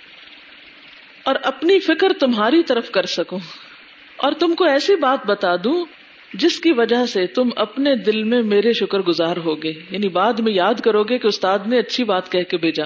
اور 1.23 1.35
اپنی 1.43 1.79
فکر 1.79 2.13
تمہاری 2.19 2.63
طرف 2.63 2.91
کر 2.91 3.05
سکوں۔ 3.05 3.39
اور 4.17 4.31
تم 4.31 4.55
کو 4.55 4.63
ایسی 4.63 4.95
بات 4.95 5.25
بتا 5.25 5.55
دوں 5.55 5.85
جس 6.33 6.59
کی 6.59 6.71
وجہ 6.71 7.05
سے 7.05 7.27
تم 7.27 7.49
اپنے 7.55 7.95
دل 7.95 8.23
میں 8.23 8.41
میرے 8.41 8.73
شکر 8.73 8.99
گزار 8.99 9.37
ہوگے۔ 9.37 9.73
یعنی 9.91 10.09
بعد 10.09 10.33
میں 10.33 10.53
یاد 10.53 10.73
کرو 10.73 11.03
گے 11.03 11.17
کہ 11.17 11.27
استاد 11.27 11.59
نے 11.67 11.79
اچھی 11.79 12.03
بات 12.03 12.31
کہہ 12.31 12.43
کے 12.49 12.57
بھیجا۔ 12.57 12.83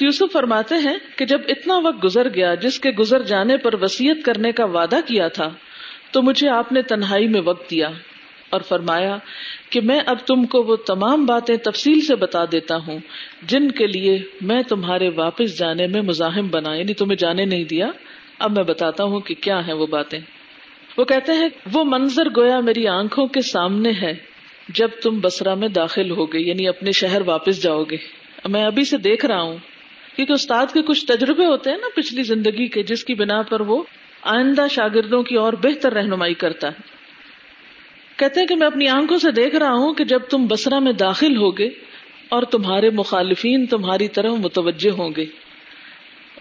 یوسف 0.00 0.32
فرماتے 0.32 0.74
ہیں 0.74 0.96
کہ 1.16 1.24
جب 1.24 1.40
اتنا 1.48 1.78
وقت 1.78 2.04
گزر 2.04 2.34
گیا 2.34 2.54
جس 2.54 2.80
کے 2.80 2.90
گزر 2.90 3.22
جانے 3.22 3.56
پر 3.56 3.74
وسیعت 3.82 4.24
کرنے 4.24 4.52
کا 4.52 4.64
وعدہ 4.64 4.96
کیا 5.06 5.28
تھا، 5.28 5.48
تو 6.10 6.22
مجھے 6.22 6.48
آپ 6.48 6.72
نے 6.72 6.82
تنہائی 6.82 7.28
میں 7.28 7.40
وقت 7.44 7.70
دیا 7.70 7.88
اور 8.50 8.60
فرمایا 8.60 9.16
کہ 9.70 9.80
میں 9.80 10.00
اب 10.06 10.16
تم 10.26 10.44
کو 10.44 10.62
وہ 10.62 10.76
تمام 10.76 11.26
باتیں 11.26 11.56
تفصیل 11.56 12.00
سے 12.00 12.14
بتا 12.14 12.44
دیتا 12.52 12.76
ہوں، 12.76 12.98
جن 13.42 13.70
کے 13.70 13.86
لیے 13.86 14.22
میں 14.40 14.62
تمہارے 14.62 15.08
واپس 15.08 15.58
جانے 15.58 15.86
میں 15.86 16.02
مزاحم 16.02 16.48
بنا 16.48 16.74
یعنی 16.74 16.94
تمہیں 16.94 17.16
جانے 17.16 17.44
نہیں 17.44 17.64
دیا۔ 17.64 17.90
اب 18.38 18.52
میں 18.52 18.62
بتاتا 18.62 19.04
ہوں 19.04 19.20
کہ 19.20 19.34
کیا 19.34 19.66
ہے 19.66 19.72
وہ 19.72 19.86
باتیں۔ 19.86 20.18
وہ 20.96 21.04
کہتے 21.04 21.32
ہیں، 21.32 21.48
وہ 21.72 21.84
منظر 21.84 22.28
گویا 22.36 22.60
میری 22.60 22.88
آنکھوں 22.88 23.26
کے 23.26 23.40
سامنے 23.40 23.90
ہے 23.90 24.14
جب 24.68 24.88
تم 25.02 25.18
بسرا 25.20 25.54
میں 25.54 25.68
داخل 25.68 26.10
ہو 26.10 26.32
گئے 26.32 26.40
یعنی 26.40 26.68
اپنے 26.68 26.92
شہر 26.92 27.22
واپس 27.26 27.62
جاؤ 27.62 27.84
گے 27.84 27.96
میں 28.48 28.64
ابھی 28.64 28.84
سے 28.84 28.96
دیکھ 28.96 29.26
رہا 29.26 29.40
ہوں۔ 29.40 29.56
کیونکہ 30.16 30.32
استاد 30.32 30.66
کے 30.72 30.82
کچھ 30.82 31.06
تجربے 31.06 31.46
ہوتے 31.46 31.70
ہیں 31.70 31.76
نا 31.76 31.86
پچھلی 31.94 32.22
زندگی 32.22 32.66
کے، 32.68 32.82
جس 32.82 33.04
کی 33.04 33.14
بنا 33.14 33.42
پر 33.42 33.60
وہ 33.60 33.82
آئندہ 34.22 34.66
شاگردوں 34.70 35.22
کی 35.22 35.34
اور 35.36 35.52
بہتر 35.52 35.92
رہنمائی 35.92 36.34
کرتا 36.34 36.68
ہے۔ 36.68 36.94
کہتے 38.16 38.40
ہیں 38.40 38.46
کہ 38.46 38.56
میں 38.56 38.66
اپنی 38.66 38.88
آنکھوں 38.88 39.18
سے 39.18 39.30
دیکھ 39.30 39.56
رہا 39.56 39.72
ہوں 39.72 39.94
کہ 39.94 40.04
جب 40.04 40.18
تم 40.18 40.46
بسرا 40.46 40.78
میں 40.78 40.92
داخل 40.92 41.36
ہوگے 41.36 41.68
اور 42.28 42.42
تمہارے 42.42 42.90
مخالفین 42.90 43.66
تمہاری 43.66 44.08
طرف 44.08 44.32
متوجہ 44.32 44.90
ہوں 44.90 45.10
گے۔ 45.16 45.26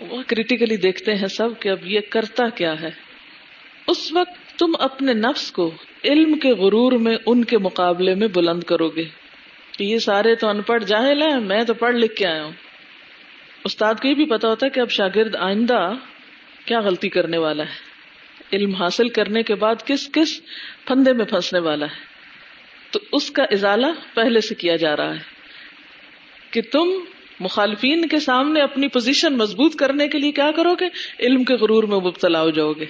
وہ 0.09 0.23
کریٹیکلی 0.27 0.77
دیکھتے 0.77 1.15
ہیں 1.15 1.27
سب 1.27 1.49
کہ 1.59 1.69
اب 1.69 1.87
یہ 1.87 1.99
کرتا 2.09 2.49
کیا 2.49 2.81
ہے۔ 2.81 2.89
اس 3.87 4.13
وقت 4.13 4.59
تم 4.59 4.71
اپنے 4.79 5.13
نفس 5.13 5.51
کو 5.51 5.71
علم 6.03 6.37
کے 6.37 6.49
غرور 6.49 6.91
میں، 6.91 7.17
ان 7.25 7.43
کے 7.43 7.57
مقابلے 7.57 8.15
میں 8.15 8.27
بلند 8.27 8.63
کرو 8.63 8.89
گے۔ 8.89 9.03
کہ 9.77 9.83
یہ 9.83 9.97
سارے 9.97 10.35
تو 10.35 10.47
ان 10.47 10.61
پڑھ 10.61 10.83
جاہل 10.83 11.21
ہیں، 11.21 11.39
میں 11.39 11.61
تو 11.61 11.73
پڑھ 11.73 11.95
لکھ 11.95 12.15
کے 12.15 12.27
آیا 12.27 12.43
ہوں۔ 12.43 12.51
استاد 13.63 13.95
کو 14.01 14.07
یہ 14.07 14.13
بھی 14.13 14.25
پتا 14.25 14.47
ہوتا 14.47 14.65
ہے 14.65 14.69
کہ 14.69 14.79
اب 14.79 14.89
شاگرد 14.89 15.35
آئندہ 15.35 15.93
کیا 16.65 16.79
غلطی 16.79 17.09
کرنے 17.09 17.37
والا 17.37 17.63
ہے؟ 17.63 17.93
علم 18.53 18.75
حاصل 18.75 19.09
کرنے 19.09 19.43
کے 19.43 19.55
بعد 19.55 19.75
کس 19.85 20.09
کس 20.13 20.41
پھندے 20.85 21.13
میں 21.13 21.25
پھنسنے 21.25 21.59
والا 21.59 21.85
ہے؟ 21.85 22.13
تو 22.91 22.99
اس 23.11 23.31
کا 23.31 23.43
ازالہ 23.43 23.87
پہلے 24.13 24.41
سے 24.41 24.55
کیا 24.55 24.75
جا 24.75 24.97
رہا 24.97 25.13
ہے 25.13 25.19
کہ 26.51 26.61
تم 26.71 26.89
مخالفین 27.39 28.07
کے 28.07 28.19
سامنے 28.19 28.61
اپنی 28.61 28.87
پوزیشن 28.87 29.37
مضبوط 29.37 29.75
کرنے 29.75 30.07
کے 30.07 30.17
لیے 30.17 30.31
کیا 30.31 30.51
کرو 30.51 30.75
گے 30.75 30.85
علم 31.19 31.43
کے 31.43 31.53
غرور 31.53 31.83
میں 31.83 31.97
مبتلا 31.97 32.41
ہو 32.41 32.49
جاؤ 32.49 32.73
گے 32.73 32.85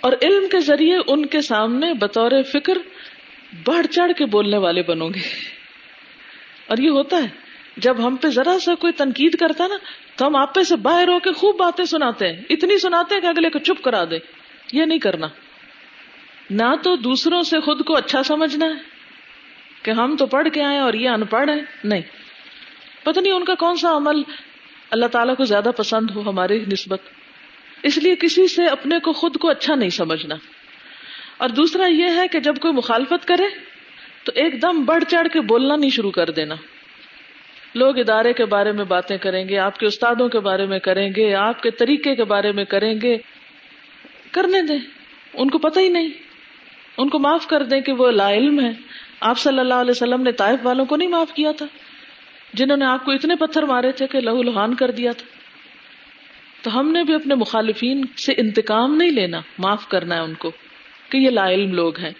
اور 0.00 0.12
علم 0.22 0.48
کے 0.48 0.60
ذریعے 0.60 0.98
ان 1.06 1.26
کے 1.26 1.40
سامنے 1.40 1.94
بطور 1.94 2.30
فکر 2.52 2.78
بڑھ 3.66 3.86
چڑھ 3.86 4.12
کے 4.18 4.26
بولنے 4.26 4.56
والے 4.56 4.82
بنو 4.82 5.08
گے۔ 5.08 5.20
اور 6.66 6.78
یہ 6.78 6.90
ہوتا 6.90 7.16
ہے۔ 7.16 7.45
جب 7.76 8.06
ہم 8.06 8.16
پہ 8.16 8.28
ذرا 8.28 8.58
سا 8.58 8.74
کوئی 8.74 8.92
تنقید 8.92 9.36
کرتا 9.36 9.66
نا، 9.66 9.74
تو 10.16 10.26
ہم 10.26 10.36
آپ 10.36 10.60
سے 10.68 10.76
باہر 10.76 11.08
ہو 11.08 11.18
کے 11.18 11.32
خوب 11.32 11.56
باتیں 11.56 11.84
سناتے 11.84 12.32
ہیں۔ 12.32 12.42
اتنی 12.50 12.78
سناتے 12.78 13.14
ہیں 13.14 13.22
کہ 13.22 13.26
اگلے 13.26 13.50
کو 13.50 13.58
چپ 13.58 13.84
کرا 13.84 14.04
دے۔ 14.04 14.18
یہ 14.72 14.84
نہیں 14.84 14.98
کرنا۔ 14.98 15.26
نہ 16.50 16.74
تو 16.82 16.96
دوسروں 16.96 17.42
سے 17.42 17.60
خود 17.60 17.84
کو 17.84 17.96
اچھا 17.96 18.22
سمجھنا 18.22 18.66
ہے 18.66 18.72
کہ 19.82 19.90
ہم 19.90 20.16
تو 20.16 20.26
پڑھ 20.26 20.48
کے 20.52 20.62
آئے 20.62 20.78
اور 20.78 20.94
یہ 20.94 21.08
ان 21.08 21.24
پڑھ 21.24 21.50
ہے 21.50 21.54
نہیں۔ 21.84 22.02
پتہ 23.02 23.20
نہیں 23.20 23.32
ان 23.32 23.44
کا 23.44 23.54
کون 23.54 23.76
سا 23.76 23.96
عمل 23.96 24.22
اللہ 24.90 25.06
تعالیٰ 25.06 25.36
کو 25.36 25.44
زیادہ 25.44 25.70
پسند 25.76 26.10
ہو 26.10 26.20
ہماری 26.20 26.64
نسبت۔ 26.72 27.00
اس 27.82 27.98
لیے 27.98 28.16
کسی 28.16 28.48
سے 28.48 28.66
اپنے 28.66 28.98
کو 28.98 29.12
خود 29.12 29.36
کو 29.36 29.50
اچھا 29.50 29.74
نہیں 29.74 29.90
سمجھنا۔ 29.90 30.34
اور 31.36 31.48
دوسرا 31.48 31.86
یہ 31.86 32.06
ہے 32.16 32.28
کہ 32.28 32.40
جب 32.40 32.56
کوئی 32.56 32.74
مخالفت 32.74 33.28
کرے، 33.28 33.44
تو 34.24 34.32
ایک 34.34 34.62
دم 34.62 34.84
بڑھ 34.84 35.04
چڑھ 35.08 35.28
کے 35.28 35.40
بولنا 35.40 35.76
نہیں 35.76 35.90
شروع 35.90 36.10
کر 36.10 36.30
دینا۔ 36.30 36.54
لوگ 37.76 37.98
ادارے 37.98 38.32
کے 38.32 38.44
بارے 38.44 38.72
میں 38.72 38.84
باتیں 38.84 39.18
کریں 39.18 39.48
گے، 39.48 39.58
آپ 39.58 39.78
کے 39.78 39.86
استادوں 39.86 40.28
کے 40.28 40.40
بارے 40.40 40.66
میں 40.66 40.78
کریں 40.78 41.10
گے، 41.16 41.34
آپ 41.34 41.62
کے 41.62 41.70
طریقے 41.70 42.14
کے 42.14 42.24
بارے 42.24 42.52
میں 42.52 42.64
کریں 42.64 42.94
گے۔ 43.02 43.18
کرنے 44.30 44.62
دیں، 44.62 44.78
ان 45.34 45.50
کو 45.50 45.58
پتہ 45.58 45.80
ہی 45.80 45.88
نہیں۔ 45.88 46.08
ان 46.98 47.08
کو 47.08 47.18
معاف 47.18 47.46
کر 47.46 47.62
دیں 47.62 47.80
کہ 47.80 47.92
وہ 47.92 48.10
لا 48.10 48.32
علم 48.32 48.60
ہے 48.60 48.70
آپ 49.20 49.38
صلی 49.38 49.58
اللہ 49.58 49.74
علیہ 49.74 49.90
وسلم 49.90 50.22
نے 50.22 50.32
طائف 50.32 50.58
والوں 50.62 50.84
کو 50.84 50.96
نہیں 50.96 51.08
معاف 51.08 51.32
کیا 51.32 51.52
تھا، 51.52 51.66
جنہوں 52.54 52.76
نے 52.76 52.84
آپ 52.84 53.04
کو 53.04 53.10
اتنے 53.10 53.34
پتھر 53.34 53.62
مارے 53.62 53.92
تھے 53.92 54.06
کہ 54.06 54.20
لہو 54.20 54.42
لہان 54.42 54.74
کر 54.74 54.90
دیا 54.90 55.12
تھا۔ 55.12 55.26
تو 56.62 56.80
ہم 56.80 56.92
نے 56.92 57.02
بھی 57.02 57.14
اپنے 57.14 57.34
مخالفین 57.34 58.04
سے 58.16 58.32
انتقام 58.32 58.96
نہیں 58.96 59.10
لینا، 59.10 59.40
معاف 59.58 59.88
کرنا 59.88 60.14
ہے 60.14 60.20
ان 60.20 60.34
کو 60.34 60.50
کہ 61.08 61.18
یہ 61.18 61.30
لا 61.30 61.50
علم 61.50 61.72
لوگ 61.72 61.98
ہیں۔ 61.98 62.10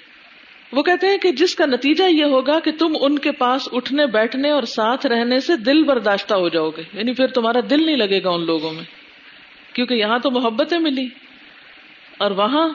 وہ 0.73 0.83
کہتے 0.83 1.07
ہیں 1.07 1.19
کہ 1.19 1.33
جس 1.33 1.55
کا 1.55 1.67
نتیجہ 1.67 2.05
یہ 2.05 2.25
ہوگا 2.25 2.61
کہ 2.61 2.73
تم 2.79 2.97
ان 3.01 3.19
کے 3.19 3.33
پاس 3.33 3.69
اٹھنے 3.73 4.07
بیٹھنے 4.07 4.51
اور 4.51 4.63
ساتھ 4.63 5.07
رہنے 5.07 5.41
سے 5.41 5.57
دل 5.57 5.83
برداشتہ 5.85 6.35
ہو 6.35 6.49
جاؤ 6.49 6.71
گے۔ 6.71 6.83
یعنی 6.95 7.13
پھر 7.13 7.27
تمہارا 7.27 7.59
دل 7.71 7.87
نہیں 7.87 7.97
لگے 7.97 8.23
گا 8.23 8.31
ان 8.31 8.47
لوگوں 8.47 8.73
میں۔ 8.73 8.85
کیونکہ 9.73 9.95
یہاں 9.95 10.19
تو 10.19 10.31
محبتیں 10.31 10.79
ملی 10.79 11.09
اور 12.19 12.31
وہاں 12.31 12.69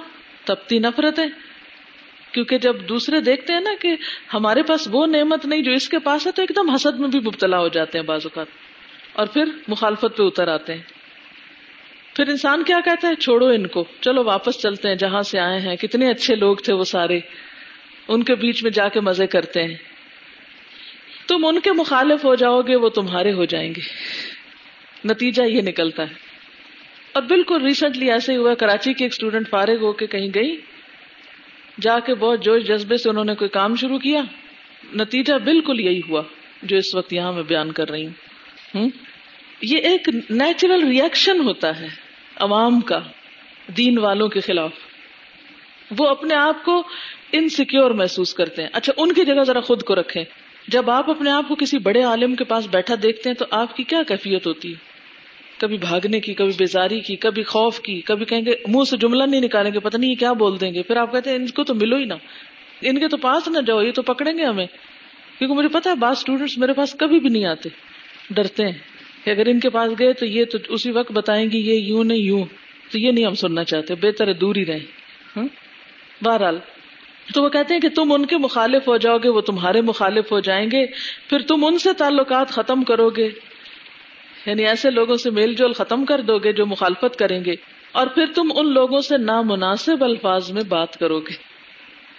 تپتی 0.46 0.80
نفرتیں۔ 0.80 1.26
کیونکہ 2.32 2.58
جب 2.58 2.76
دوسرے 2.90 3.20
دیکھتے 3.20 3.54
ہیں 3.54 3.60
نا 3.60 3.72
کہ 3.82 3.96
ہمارے 4.34 4.64
پاس 4.64 4.88
وہ 4.92 5.06
نعمت 5.06 5.46
نہیں 5.46 5.62
جو 5.62 5.72
اس 5.72 5.90
کے 5.90 6.00
پاس 6.00 6.28
ہے 6.28 6.32
تو 6.32 6.42
ایک 6.42 6.52
دم 6.56 6.70
حسد 6.70 7.00
میں 7.00 7.10
بھی 7.10 7.20
مبتلا 7.20 7.60
ہو 7.60 7.68
جاتے 7.68 7.98
ہیں 7.98 8.06
بعض 8.06 8.22
اوقات۔ 8.24 8.48
اور 9.14 9.28
پھر 9.28 9.44
مخالفت 9.68 10.18
پہ 10.18 10.24
اتر 10.24 10.48
آتے 10.48 10.74
ہیں۔ 10.74 10.82
پھر 12.16 12.28
انسان 12.28 12.64
کیا 12.64 12.80
کہتا 12.86 13.08
ہے؟ 13.08 13.16
چھوڑو 13.16 13.48
ان 13.48 13.68
کو۔ 13.68 13.86
چلو 14.02 14.24
واپس 14.24 14.60
چلتے 14.62 14.88
ہیں 14.88 14.96
جہاں 14.96 15.22
سے 15.22 15.40
آئے 15.40 15.60
ہیں۔ 15.60 15.76
کتنے 15.76 16.10
اچھے 16.10 16.36
لوگ 16.36 16.56
تھے 16.56 16.74
وہ 16.74 16.84
سارے۔ 16.84 17.20
ان 18.12 18.24
کے 18.24 18.36
بیچ 18.36 18.64
میں 18.64 18.72
جا 18.72 18.90
کے 18.90 19.00
مزے 19.00 19.28
کرتے 19.28 19.64
ہیں۔ 19.64 19.76
تم 21.28 21.46
ان 21.46 21.60
کے 21.60 21.72
مخالف 21.72 22.26
ہو 22.26 22.36
جاؤ 22.36 22.62
گے، 22.62 22.76
وہ 22.76 22.90
تمہارے 22.90 23.34
ہو 23.34 23.46
جائیں 23.46 23.76
گے۔ 23.76 23.82
نتیجہ 25.06 25.44
یہ 25.44 25.62
نکلتا 25.62 26.04
ہے۔ 26.04 26.14
اور 27.14 27.24
بالکل 27.24 27.64
ریسنٹلی 27.64 28.12
ایسے 28.12 28.36
ہوا، 28.36 28.54
کراچی 28.54 28.94
کی 28.94 29.04
ایک 29.04 29.12
اسٹوڈینٹ 29.12 29.50
فارغ 29.50 29.76
ہو 29.82 29.92
کے 29.92 30.08
کہیں 30.08 30.28
گئی۔ 30.36 30.58
جا 31.82 32.00
کے 32.00 32.16
بہت 32.16 32.44
جوش 32.44 32.64
جذبے 32.64 32.98
سے 32.98 33.10
انہوں 33.10 33.26
نے 33.26 33.36
کوئی 33.36 33.50
کام 33.50 33.76
شروع 33.76 34.00
کیا۔ 34.00 34.22
نتیجہ 34.94 35.34
بالکل 35.34 35.80
یہی 35.80 36.02
ہوا 36.10 36.24
جو 36.64 36.78
اس 36.78 36.96
وقت 36.96 37.14
یہاں 37.14 37.34
میں 37.34 37.44
بیان 37.44 37.72
کر 37.72 37.90
رہی 37.90 38.08
ہوں۔ 38.08 38.90
یہ 39.62 39.78
ایک 39.78 40.10
نیچرل 40.30 40.88
ریئیکشن 40.88 41.40
ہوتا 41.40 41.80
ہے 41.80 41.88
عوام 42.36 42.82
کا، 42.82 43.00
دین 43.78 43.98
والوں 43.98 44.28
کے 44.28 44.40
خلاف۔ 44.40 44.72
وہ 45.98 46.08
اپنے 46.08 46.36
آپ 46.36 46.66
کو 46.66 46.84
انسیکیور 47.32 47.92
محسوس 47.92 48.34
کرتے 48.34 48.62
ہیں۔ 48.62 48.70
اچھا 48.74 48.94
ان 48.98 49.14
کی 49.14 49.26
جگہ 49.26 49.44
ذرا 49.44 49.60
خود 49.60 49.84
کو 49.84 49.96
رکھیں۔ 49.96 50.24
جب 50.68 50.90
آپ 50.90 51.10
اپنے 51.10 51.30
آپ 51.30 51.48
کو 51.48 51.56
کسی 51.56 51.78
بڑے 51.78 52.02
عالم 52.02 52.36
کے 52.36 52.44
پاس 52.44 52.68
بیٹھا 52.72 52.96
دیکھتے 53.04 53.30
ہیں 53.30 53.36
تو 53.36 53.46
آپ 53.52 53.76
کی 53.76 53.84
کیا 53.84 54.04
کیفیت 54.08 54.48
ہوتی 54.48 54.70
ہے؟ 54.70 54.92
کبھی 55.58 55.78
بھاگنے 55.78 56.20
کی، 56.20 56.34
کبھی 56.34 56.52
بیزاری 56.58 57.00
کی، 57.00 57.16
کبھی 57.16 57.44
خوف 57.44 57.80
کی، 57.80 58.02
کبھی 58.02 58.26
کہیں 58.26 58.46
گے 58.46 58.52
منہ 58.68 58.84
سے 58.90 58.98
جملہ 58.98 59.24
نہیں 59.24 59.42
نکالیں 59.42 59.74
گے، 59.74 59.80
پتہ 59.80 59.98
نہیں 59.98 60.16
کیا 60.16 60.34
بول 60.34 60.60
دیں 60.62 60.74
گے۔ 60.74 60.84
پھر 60.84 60.98
آپ 60.98 61.12
کہتے 61.12 61.30
ہیں، 61.30 61.38
ان 61.38 61.48
کو 61.48 61.64
تو 61.64 61.76
ملو 61.76 61.96
ہی 61.96 62.06
نہ۔ 62.06 62.14
ان 62.82 63.00
کے 63.00 63.08
تو 63.08 63.18
پاس 63.18 63.48
نہ 63.48 63.58
جاؤ، 63.68 63.82
یہ 63.82 63.92
تو 63.92 64.02
پکڑیں 64.02 64.38
گے 64.38 64.44
ہمیں۔ 64.44 64.66
کیونکہ 65.38 65.56
مجھے 65.56 65.70
پتا 65.70 65.90
ہے، 65.90 65.96
بعض 65.96 66.18
اسٹوڈینٹس 66.18 66.58
میرے 66.58 66.74
پاس 66.74 66.94
کبھی 66.94 67.20
بھی 67.20 67.30
نہیں 67.30 67.46
آتے۔ 67.46 67.70
ڈرتے 68.30 68.66
ہیں 68.66 68.78
کہ 69.26 69.30
اگر 69.30 69.46
ان 69.46 69.60
کے 69.60 69.70
پاس 69.70 69.92
گئے 70.00 70.14
تو 70.14 70.26
یہ 70.26 70.46
تو 70.46 70.58
اسی 70.70 70.92
وقت 70.92 71.12
بتائیں 71.12 71.52
گے، 71.52 71.58
یہ 71.58 71.74
یوں 71.74 72.04
نہیں، 72.04 72.18
یوں۔ 72.18 72.46
تو 72.92 73.00
یہ 73.00 73.12
نہیں 73.12 73.26
ہم 73.26 73.34
سننا 73.34 73.64
چاہتے، 73.64 73.96
بہتر 73.96 74.28
ہے 74.28 74.34
دور 74.34 74.56
ہی 74.56 74.66
رہیں۔ 74.66 74.86
ہاں؟ 75.38 75.48
بہرحال 76.24 76.60
تو 77.34 77.44
وہ 77.44 77.50
کہتے 77.50 77.74
ہیں 77.74 77.82
کہ 77.82 77.90
تم 77.90 78.12
ان 78.12 78.26
کے 78.26 78.38
مخالف 78.38 78.88
ہو 78.88 78.98
جاؤ 78.98 79.18
گے، 79.18 79.30
وہ 79.30 79.42
تمہارے 79.42 79.82
مخالف 79.82 80.32
ہو 80.32 80.40
جائیں 80.40 80.72
گے، 80.72 80.86
پھر 81.30 81.40
تم 81.40 81.66
ان 81.66 81.78
سے 81.78 81.94
تعلقات 81.94 82.50
ختم 82.50 82.84
کرو 82.84 83.10
گے۔ 83.10 83.30
یعنی 84.46 84.66
ایسے 84.66 84.92
لوگوں 84.92 85.16
سے 85.16 85.30
میل 85.30 85.54
جول 85.54 85.74
ختم 85.74 86.06
کر 86.06 86.22
دو 86.22 86.40
گے 86.40 86.54
جو 86.54 86.66
مخالفت 86.66 87.16
کریں 87.16 87.46
گے، 87.46 87.54
اور 87.92 88.08
پھر 88.08 88.26
تم 88.36 88.52
ان 88.56 88.74
لوگوں 88.74 89.02
سے 89.02 89.18
نامناسب 89.18 90.04
الفاظ 90.04 90.52
میں 90.52 90.64
بات 90.64 90.98
کرو 90.98 91.20
گے۔ 91.20 91.34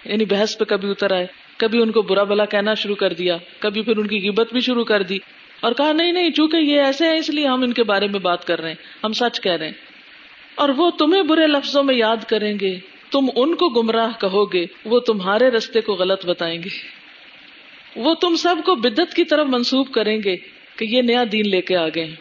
یعنی 0.04 0.24
بحث 0.24 0.58
پہ 0.58 0.64
کبھی 0.64 0.90
اتر 0.90 1.12
آئے، 1.12 1.26
کبھی 1.56 1.82
ان 1.82 1.90
کو 1.90 2.02
برا 2.02 2.22
بلا 2.22 2.44
کہنا 2.44 2.74
شروع 2.74 2.94
کر 2.94 3.12
دیا، 3.12 3.36
کبھی 3.58 3.82
پھر 3.82 3.96
ان 3.96 4.06
کی 4.06 4.18
قیمت 4.18 4.52
بھی 4.52 4.60
شروع 4.60 4.84
کر 4.84 5.02
دی۔ 5.02 5.16
اور 5.60 5.72
کہا، 5.72 5.92
نہیں 5.92 6.12
نہیں، 6.12 6.30
چونکہ 6.30 6.56
یہ 6.56 6.80
ایسے 6.80 7.06
ہیں، 7.06 7.16
اس 7.16 7.30
لیے 7.30 7.46
ہم 7.46 7.62
ان 7.62 7.72
کے 7.72 7.84
بارے 7.84 8.08
میں 8.08 8.20
بات 8.20 8.46
کر 8.46 8.60
رہے 8.60 8.68
ہیں، 8.68 8.76
ہم 9.04 9.12
سچ 9.12 9.40
کہہ 9.40 9.52
رہے 9.52 9.66
ہیں۔ 9.66 9.72
اور 10.54 10.68
وہ 10.68 10.90
تمہیں 10.90 11.22
برے 11.22 11.46
لفظوں 11.46 11.84
میں 11.84 11.94
یاد 11.94 12.16
کریں 12.28 12.58
گے۔ 12.60 12.91
تم 13.12 13.26
ان 13.36 13.54
کو 13.54 13.68
گمراہ 13.68 14.20
کہو 14.20 14.52
گے، 14.52 14.66
وہ 14.84 15.00
تمہارے 15.00 15.48
رستے 15.48 15.80
کو 15.80 15.92
غلط 15.92 16.26
بتائیں 16.26 16.62
گے۔ 16.62 17.02
وہ 17.96 18.14
تم 18.14 18.36
سب 18.36 18.56
کو 18.64 18.74
بدت 18.74 19.14
کی 19.14 19.24
طرف 19.24 19.46
منسوب 19.46 19.92
کریں 19.92 20.18
گے 20.24 20.36
کہ 20.76 20.84
یہ 20.84 21.02
نیا 21.02 21.24
دین 21.32 21.48
لے 21.48 21.60
کے 21.60 21.76
آ 21.76 21.88
گئے 21.94 22.14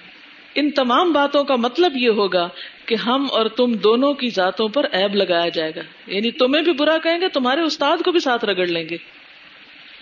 ان 0.56 0.72
تمام 0.72 1.14
باتوں 1.14 1.44
کا 1.44 1.56
مطلب 1.56 1.98
یہ 1.98 2.10
ہوگا 2.10 2.50
کہ 2.86 2.96
ہم 2.96 3.28
اور 3.32 3.46
تم 3.46 3.74
دونوں 3.74 4.14
کی 4.14 4.30
ذاتوں 4.30 4.68
پر 4.68 4.86
ایب 4.92 5.16
لگایا 5.16 5.50
جائے 5.50 5.72
گا۔ 5.76 5.82
یعنی 6.08 6.32
تمہیں 6.32 6.64
بھی 6.64 6.74
برا 6.74 6.98
کہیں 6.98 7.22
گے، 7.22 7.28
تمہارے 7.28 7.62
استاد 7.62 7.98
کو 8.06 8.12
بھی 8.12 8.20
ساتھ 8.20 8.46
رگڑ 8.46 8.68
لیں 8.68 8.90
گے۔ 8.90 8.98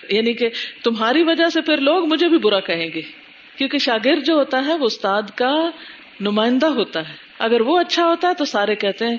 یعنی 0.09 0.33
کہ 0.33 0.49
تمہاری 0.83 1.23
وجہ 1.23 1.49
سے 1.49 1.61
پھر 1.61 1.77
لوگ 1.77 2.05
مجھے 2.05 2.27
بھی 2.27 2.37
برا 2.37 2.59
کہیں 2.59 2.89
گے۔ 2.95 3.01
کیونکہ 3.57 3.77
شاگرد 3.77 4.25
جو 4.25 4.33
ہوتا 4.33 4.65
ہے، 4.65 4.73
وہ 4.73 4.85
استاد 4.85 5.21
کا 5.35 5.69
نمائندہ 6.19 6.65
ہوتا 6.65 7.09
ہے۔ 7.09 7.13
اگر 7.39 7.61
وہ 7.61 7.79
اچھا 7.79 8.05
ہوتا 8.05 8.27
ہے 8.29 8.33
تو 8.33 8.45
سارے 8.45 8.75
کہتے 8.75 9.05
ہیں، 9.05 9.17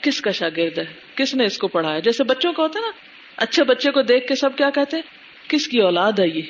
کس 0.00 0.20
کا 0.20 0.30
شاگرد 0.30 0.78
ہے؟ 0.78 1.01
کس 1.16 1.34
نے 1.34 1.44
اس 1.44 1.58
کو 1.58 1.68
پڑھایا؟ 1.68 1.98
جیسے 1.98 2.24
بچوں 2.24 2.52
کا 2.52 2.62
ہوتا 2.62 2.78
ہے 2.78 2.86
نا، 2.86 2.92
اچھے 3.36 3.64
بچے 3.64 3.90
کو 3.90 4.02
دیکھ 4.02 4.26
کے 4.26 4.34
سب 4.34 4.56
کیا 4.56 4.70
کہتے 4.70 4.96
ہیں؟ 4.96 5.02
کس 5.50 5.68
کی 5.68 5.80
اولاد 5.80 6.12
ہے 6.18 6.28
یہ؟ 6.28 6.42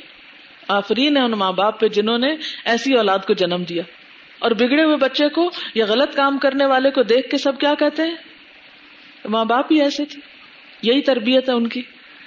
آفرین 0.69 1.17
ہے 1.17 1.23
ان 1.23 1.31
ماں 1.31 1.53
باپ 1.53 1.81
پہ 1.81 1.89
جنہوں 1.89 2.19
نے 2.19 2.37
ایسی 2.65 2.95
اولاد 2.95 3.19
کو 3.27 3.35
جنم 3.35 3.63
دیا۔ 3.69 3.83
اور 4.39 4.51
بگڑے 4.51 4.85
ہوئے 4.85 4.97
بچے 4.97 5.29
کو 5.29 5.51
یا 5.75 5.87
غلط 5.89 6.17
کام 6.17 6.39
کرنے 6.39 6.67
والے 6.67 6.91
کو 6.91 7.03
دیکھ 7.03 7.31
کے 7.31 7.39
سب 7.39 7.59
کیا 7.59 7.75
کہتے 7.79 8.03
ہیں؟ 8.03 8.17
ماں 9.25 9.45
باپ 9.45 9.73
ہی 9.73 9.83
ایسے 9.83 10.05
تھے۔ 10.05 10.21
یہی 10.83 11.01
تربیت 11.01 11.49
ہے 11.49 11.55
ان 11.55 11.67
کی۔ 11.67 11.83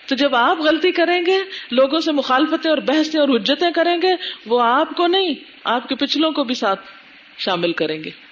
تو 0.08 0.16
جب 0.16 0.36
آپ 0.36 0.60
غلطی 0.60 0.92
کریں 0.92 1.26
گے، 1.26 1.40
لوگوں 1.72 2.00
سے 2.00 2.12
مخالفتیں 2.12 2.70
اور 2.70 2.78
بحثیں 2.78 3.20
اور 3.20 3.30
حجتیں 3.30 3.72
کریں 3.72 4.02
گے، 4.02 4.12
وہ 4.46 4.62
آپ 4.62 4.90
کو 4.98 5.08
نہیں، 5.08 5.34
آپ 5.64 5.90
کے 5.90 5.96
پچھلوں 5.96 6.32
کو 6.32 6.44
بھی 6.44 6.56
ساتھ 6.56 6.80
شامل 7.38 7.74
کریں 7.74 8.04
گے۔ 8.04 8.25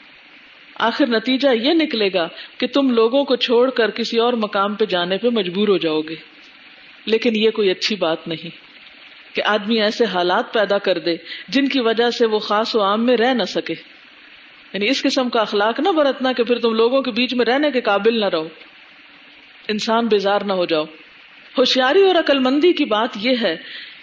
آخر 0.76 1.08
نتیجہ 1.08 1.48
یہ 1.56 1.74
نکلے 1.74 2.10
گا 2.14 2.28
کہ 2.58 2.68
تم 2.68 2.90
لوگوں 2.90 3.26
کو 3.26 3.36
چھوڑ 3.36 3.70
کر 3.70 3.92
کسی 3.92 4.20
اور 4.20 4.34
مقام 4.34 4.74
پہ 4.74 4.86
جانے 4.86 5.18
پہ 5.18 5.28
مجبور 5.28 5.68
ہو 5.68 5.78
جاؤ 5.78 6.02
گے۔ 6.02 6.16
لیکن 7.06 7.36
یہ 7.36 7.50
کوئی 7.50 7.70
اچھی 7.70 7.96
بات 7.96 8.28
نہیں 8.28 8.50
کہ 9.36 9.42
آدمی 9.46 9.82
ایسے 9.82 10.06
حالات 10.06 10.54
پیدا 10.54 10.78
کر 10.78 11.00
دے 11.00 11.16
جن 11.48 11.68
کی 11.68 11.80
وجہ 11.80 12.10
سے 12.10 12.26
وہ 12.26 12.40
خاص 12.40 12.76
و 12.76 12.82
عام 12.82 13.06
میں 13.06 13.18
رہ 13.18 13.34
نہ 13.34 13.44
سکے۔ 13.44 13.74
یعنی 14.74 14.90
اس 14.90 15.04
قسم 15.04 15.30
کا 15.30 15.42
اخلاق 15.42 15.80
نہ 15.80 15.90
برتنا 15.90 16.32
کہ 16.32 16.44
پھر 16.44 16.60
تم 16.60 16.74
لوگوں 16.74 17.02
کے 17.02 17.12
بیچ 17.12 17.34
میں 17.34 17.46
رہنے 17.46 17.72
کے 17.72 17.82
قابل 17.82 18.20
نہ 18.20 18.26
رہو۔ 18.26 18.48
انسان 19.68 20.08
بیزار 20.08 20.42
نہ 20.42 20.54
ہو 20.54 20.66
جاؤ۔ 20.66 20.86
ہوشیاری 21.58 22.02
اور 22.02 22.16
عقل 22.16 22.40
مندی 22.40 22.74
کی 22.74 22.86
بات 22.86 23.10
یہ 23.22 23.32
ہے 23.42 23.58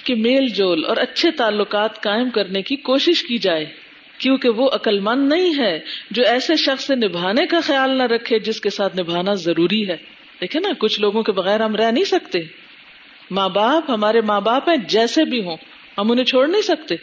کہ 0.04 0.14
میل 0.14 0.48
جول 0.48 0.84
اور 0.84 0.96
اچھے 0.96 1.30
تعلقات 1.30 2.02
قائم 2.02 2.30
کرنے 2.30 2.62
کی 2.62 2.76
کوشش 2.76 3.22
کی 3.22 3.38
جائے۔ 3.38 3.89
کیونکہ 4.20 4.48
وہ 4.48 4.70
عقل 4.72 5.00
مند 5.00 5.28
نہیں 5.28 5.58
ہے 5.58 5.80
جو 6.10 6.22
ایسے 6.22 6.56
شخص 6.56 6.86
سے 6.86 6.94
نبھانے 6.94 7.46
کا 7.46 7.60
خیال 7.60 7.90
نہ 7.90 8.02
رکھے 8.02 8.38
جس 8.38 8.60
کے 8.60 8.70
ساتھ 8.70 8.96
نبھانا 8.96 9.34
ضروری 9.34 9.88
ہے۔ 9.88 9.96
دیکھے 10.40 10.60
نا، 10.60 10.68
کچھ 10.78 11.00
لوگوں 11.00 11.22
کے 11.22 11.32
بغیر 11.32 11.60
ہم 11.60 11.76
رہ 11.76 11.90
نہیں 11.90 12.04
سکتے۔ 12.04 12.38
ماں 13.30 13.48
باپ 13.48 13.90
ہمارے 13.90 14.20
ماں 14.20 14.40
باپ 14.40 14.68
ہیں، 14.68 14.76
جیسے 14.76 15.24
بھی 15.24 15.44
ہوں، 15.44 15.56
ہم 15.98 16.10
انہیں 16.10 16.24
چھوڑ 16.24 16.48
نہیں 16.48 16.62
سکتے۔ 16.62 16.94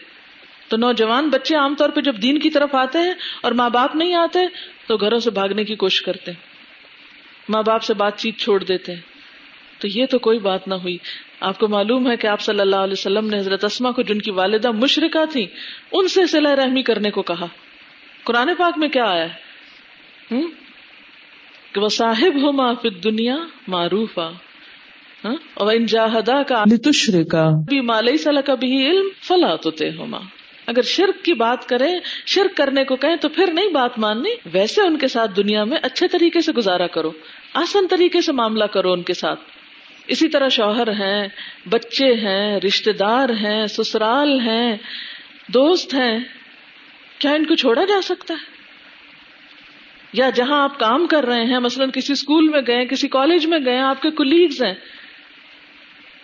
تو 0.67 0.77
نوجوان 0.77 1.30
بچے 1.30 1.56
عام 1.56 1.75
طور 1.75 1.89
پہ 1.89 2.01
جب 2.01 2.21
دین 2.21 2.39
کی 2.39 2.49
طرف 2.49 2.75
آتے 2.75 2.99
ہیں 2.99 3.13
اور 3.41 3.51
ماں 3.51 3.69
باپ 3.69 3.95
نہیں 3.95 4.13
آتے، 4.13 4.39
تو 4.88 4.97
گھروں 4.97 5.19
سے 5.19 5.32
بھاگنے 5.32 5.63
کی 5.63 5.75
کوشش 5.75 6.01
کرتے 6.01 6.32
ہیں۔ 6.32 6.45
ماں 7.49 7.63
باپ 7.63 7.84
سے 7.84 7.93
بات 7.93 8.17
چیت 8.17 8.38
چھوڑ 8.38 8.63
دیتے 8.63 8.93
ہیں۔ 8.93 9.16
تو 9.79 9.87
یہ 9.87 10.05
تو 10.05 10.19
کوئی 10.19 10.39
بات 10.39 10.67
نہ 10.67 10.73
ہوئی۔ 10.73 10.97
آپ 11.39 11.59
کو 11.59 11.67
معلوم 11.67 12.09
ہے 12.11 12.15
کہ 12.17 12.27
آپ 12.27 12.41
صلی 12.41 12.59
اللہ 12.59 12.75
علیہ 12.75 12.97
وسلم 12.97 13.27
نے 13.27 13.37
حضرت 13.37 13.63
اسما 13.63 13.91
کو 13.91 14.01
جن 14.01 14.19
کی 14.19 14.31
والدہ 14.31 14.71
مشرقہ 14.71 15.25
تھی 15.31 15.45
ان 15.91 16.07
سے 16.07 16.25
صلاح 16.27 16.55
رحمی 16.55 16.81
کرنے 16.81 17.11
کو 17.11 17.21
کہا۔ 17.21 17.45
قرآن 18.23 18.49
پاک 18.57 18.77
میں 18.77 18.87
کیا 18.87 19.05
آیا؟ 19.05 19.27
ہے 20.31 20.41
کہ 21.73 21.81
وہ 21.81 21.89
صاحب 21.89 22.41
ہو 22.41 22.51
ما 22.51 22.73
فی 22.73 22.89
دنیا 22.89 23.35
معروف 23.67 24.19
اور 24.19 25.73
ان 25.73 25.85
جاہدا 25.85 26.41
کا 26.43 26.63
بھی 27.69 27.81
مالئی 27.81 28.17
صلاح 28.17 28.41
کا 28.41 28.55
بھی 28.55 28.85
علم 28.85 29.07
فلا 29.21 29.55
تو 29.55 29.69
ہوما 29.97 30.19
اگر 30.67 30.81
شرک 30.81 31.25
کی 31.25 31.33
بات 31.33 31.69
کریں 31.69 31.93
شرک 32.25 32.57
کرنے 32.57 32.83
کو 32.83 32.95
کہیں 32.95 33.15
تو 33.15 33.29
پھر 33.29 33.51
نہیں 33.53 33.71
بات 33.71 33.99
ماننی۔ 33.99 34.33
ویسے 34.53 34.81
ان 34.81 34.97
کے 34.97 35.07
ساتھ 35.07 35.31
دنیا 35.37 35.63
میں 35.63 35.77
اچھے 35.81 36.07
طریقے 36.07 36.41
سے 36.41 36.51
گزارا 36.51 36.87
کرو 36.87 37.11
آسان 37.53 37.87
طریقے 37.87 38.21
سے 38.21 38.31
معاملہ 38.31 38.65
کرو 38.65 38.91
ان 38.93 39.01
کے 39.01 39.13
ساتھ۔ 39.13 39.39
اسی 40.07 40.27
طرح 40.27 40.49
شوہر 40.49 40.91
ہیں، 40.91 41.27
بچے 41.69 42.13
ہیں 42.13 42.59
رشتے 42.59 42.91
دار 42.91 43.29
ہیں، 43.29 43.65
سسرال 43.65 44.39
ہیں، 44.39 44.77
دوست 45.47 45.93
ہیں، 45.93 46.19
کیا 47.19 47.31
ان 47.31 47.45
کو 47.45 47.55
چھوڑا 47.55 47.85
جا 47.85 48.01
سکتا 48.01 48.33
ہے؟ 48.33 48.57
یا 50.13 50.29
جہاں 50.29 50.63
آپ 50.63 50.79
کام 50.79 51.07
کر 51.07 51.25
رہے 51.25 51.45
ہیں، 51.45 51.59
مثلاً 51.59 51.91
کسی 51.91 52.13
اسکول 52.13 52.49
میں 52.49 52.61
گئے، 52.67 52.85
کسی 52.85 53.07
کالج 53.07 53.45
میں 53.45 53.59
گئے، 53.65 53.79
آپ 53.79 54.01
کے 54.01 54.09
کولیگز 54.09 54.63
ہیں، 54.63 54.73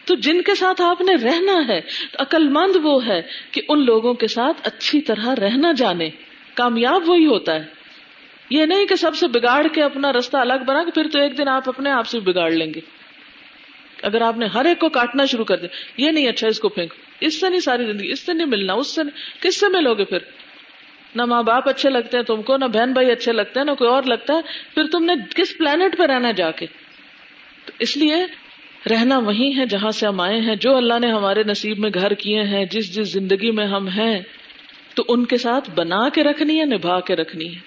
تو 0.05 0.15
جن 0.15 0.41
کے 0.41 0.55
ساتھ 0.55 0.81
آپ 0.81 1.01
نے 1.01 1.15
رہنا 1.15 1.67
ہے 1.67 1.81
عقل 2.19 2.47
مند 2.47 2.75
وہ 2.83 3.07
ہے 3.07 3.21
کہ 3.51 3.61
ان 3.69 3.85
لوگوں 3.85 4.13
کے 4.13 4.27
ساتھ 4.27 4.57
اچھی 4.63 5.01
طرح 5.01 5.35
رہنا 5.35 5.71
جانے، 5.71 6.09
کامیاب 6.53 7.09
وہی 7.09 7.25
ہوتا 7.25 7.55
ہے۔ 7.55 7.63
یہ 8.49 8.65
نہیں 8.65 8.85
کہ 8.85 8.95
سب 8.95 9.15
سے 9.15 9.27
بگاڑ 9.27 9.67
کے 9.67 9.83
اپنا 9.83 10.11
رستہ 10.11 10.37
الگ 10.37 10.63
بنا 10.67 10.83
کہ 10.83 10.91
پھر 10.91 11.07
تو 11.11 11.19
ایک 11.19 11.37
دن 11.37 11.47
آپ 11.47 11.69
اپنے 11.69 11.91
آپ 11.91 12.07
سے 12.07 12.19
بگاڑ 12.19 12.51
لیں 12.51 12.73
گے۔ 12.73 12.79
اگر 14.03 14.21
آپ 14.21 14.37
نے 14.37 14.45
ہر 14.45 14.65
ایک 14.65 14.79
کو 14.79 14.89
کاٹنا 14.89 15.25
شروع 15.25 15.45
کر 15.45 15.57
دیا، 15.57 15.69
یہ 15.97 16.11
نہیں 16.11 16.27
اچھا 16.27 16.47
اس 16.47 16.59
کو 16.59 16.69
پھینک۔ 16.69 16.93
اس 17.19 17.39
سے 17.39 17.49
نہیں 17.49 17.59
ساری 17.59 17.85
زندگی، 17.85 18.11
اس 18.11 18.25
سے 18.25 18.33
نہیں 18.33 18.47
ملنا، 18.47 18.73
اس 18.73 18.95
سے 18.95 19.03
نہیں۔ 19.03 19.43
کس 19.43 19.59
سے 19.59 19.65
ملو 19.67 19.93
گے 19.93 20.05
پھر؟ 20.05 20.17
نہ 21.15 21.25
ماں 21.25 21.43
باپ 21.43 21.69
اچھے 21.69 21.89
لگتے 21.89 22.17
ہیں 22.17 22.23
تم 22.23 22.41
کو، 22.41 22.57
نہ 22.57 22.65
بہن 22.65 22.93
بھائی 22.93 23.11
اچھے 23.11 23.31
لگتے 23.31 23.59
ہیں، 23.59 23.65
نہ 23.65 23.71
کوئی 23.71 23.89
اور 23.89 24.03
لگتا 24.03 24.33
ہے۔ 24.33 24.41
پھر 24.73 24.83
تم 24.91 25.05
نے 25.05 25.13
کس 25.35 25.57
پلانٹ 25.57 25.97
پہ 25.97 26.03
رہنا 26.03 26.31
جا 26.31 26.51
کے؟ 26.51 26.65
تو 27.65 27.71
اس 27.79 27.97
لیے 27.97 28.15
رہنا 28.89 29.17
وہی 29.17 29.57
ہے 29.57 29.65
جہاں 29.65 29.91
سے 29.91 30.07
ہم 30.07 30.19
آئے 30.19 30.41
ہیں۔ 30.41 30.55
جو 30.55 30.75
اللہ 30.77 30.93
نے 30.99 31.11
ہمارے 31.11 31.43
نصیب 31.43 31.79
میں 31.79 31.89
گھر 31.93 32.13
کیے 32.13 32.41
ہیں، 32.41 32.65
جس 32.65 32.95
جس 32.95 33.13
زندگی 33.13 33.51
میں 33.51 33.67
ہم 33.67 33.87
ہیں، 33.87 34.21
تو 34.95 35.03
ان 35.07 35.25
کے 35.25 35.37
ساتھ 35.37 35.69
بنا 35.71 36.09
کے 36.09 36.23
رکھنی 36.23 36.59
ہے، 36.59 36.65
نبھا 36.65 36.99
کے 36.99 37.15
رکھنی 37.15 37.55
ہے۔ 37.55 37.59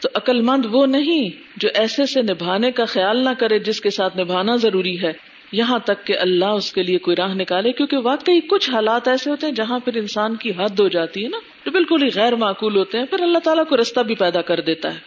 تو 0.00 0.08
عقل 0.14 0.40
مند 0.40 0.66
وہ 0.70 0.86
نہیں 0.86 1.42
جو 1.56 1.68
ایسے 1.74 2.06
سے 2.06 2.22
نبھانے 2.22 2.72
کا 2.72 2.84
خیال 2.84 3.24
نہ 3.24 3.30
کرے، 3.38 3.58
جس 3.58 3.80
کے 3.80 3.90
ساتھ 3.90 4.18
نبھانا 4.18 4.56
ضروری 4.56 5.02
ہے۔ 5.02 5.27
یہاں 5.52 5.78
تک 5.78 6.06
کہ 6.06 6.18
اللہ 6.18 6.44
اس 6.44 6.72
کے 6.72 6.82
لیے 6.82 6.98
کوئی 6.98 7.16
راہ 7.16 7.34
نکالے، 7.34 7.72
کیونکہ 7.72 7.96
واقعی 7.96 8.40
کچھ 8.40 8.70
حالات 8.70 9.08
ایسے 9.08 9.30
ہوتے 9.30 9.46
ہیں 9.46 9.54
جہاں 9.54 9.78
پھر 9.78 9.96
انسان 9.96 10.36
کی 10.36 10.50
حد 10.50 10.80
ہو 10.80 10.88
جاتی 10.88 11.24
ہے 11.24 11.28
نا، 11.28 11.38
جو 11.64 11.70
بالکل 11.70 12.02
ہی 12.02 12.08
غیر 12.14 12.34
معقول 12.34 12.76
ہوتے 12.76 12.98
ہیں، 12.98 13.04
پھر 13.04 13.20
اللہ 13.20 13.38
تعالیٰ 13.38 13.64
کو 13.66 13.76
رستہ 13.76 14.00
بھی 14.00 14.14
پیدا 14.14 14.42
کر 14.42 14.60
دیتا 14.60 14.94
ہے۔ 14.94 14.98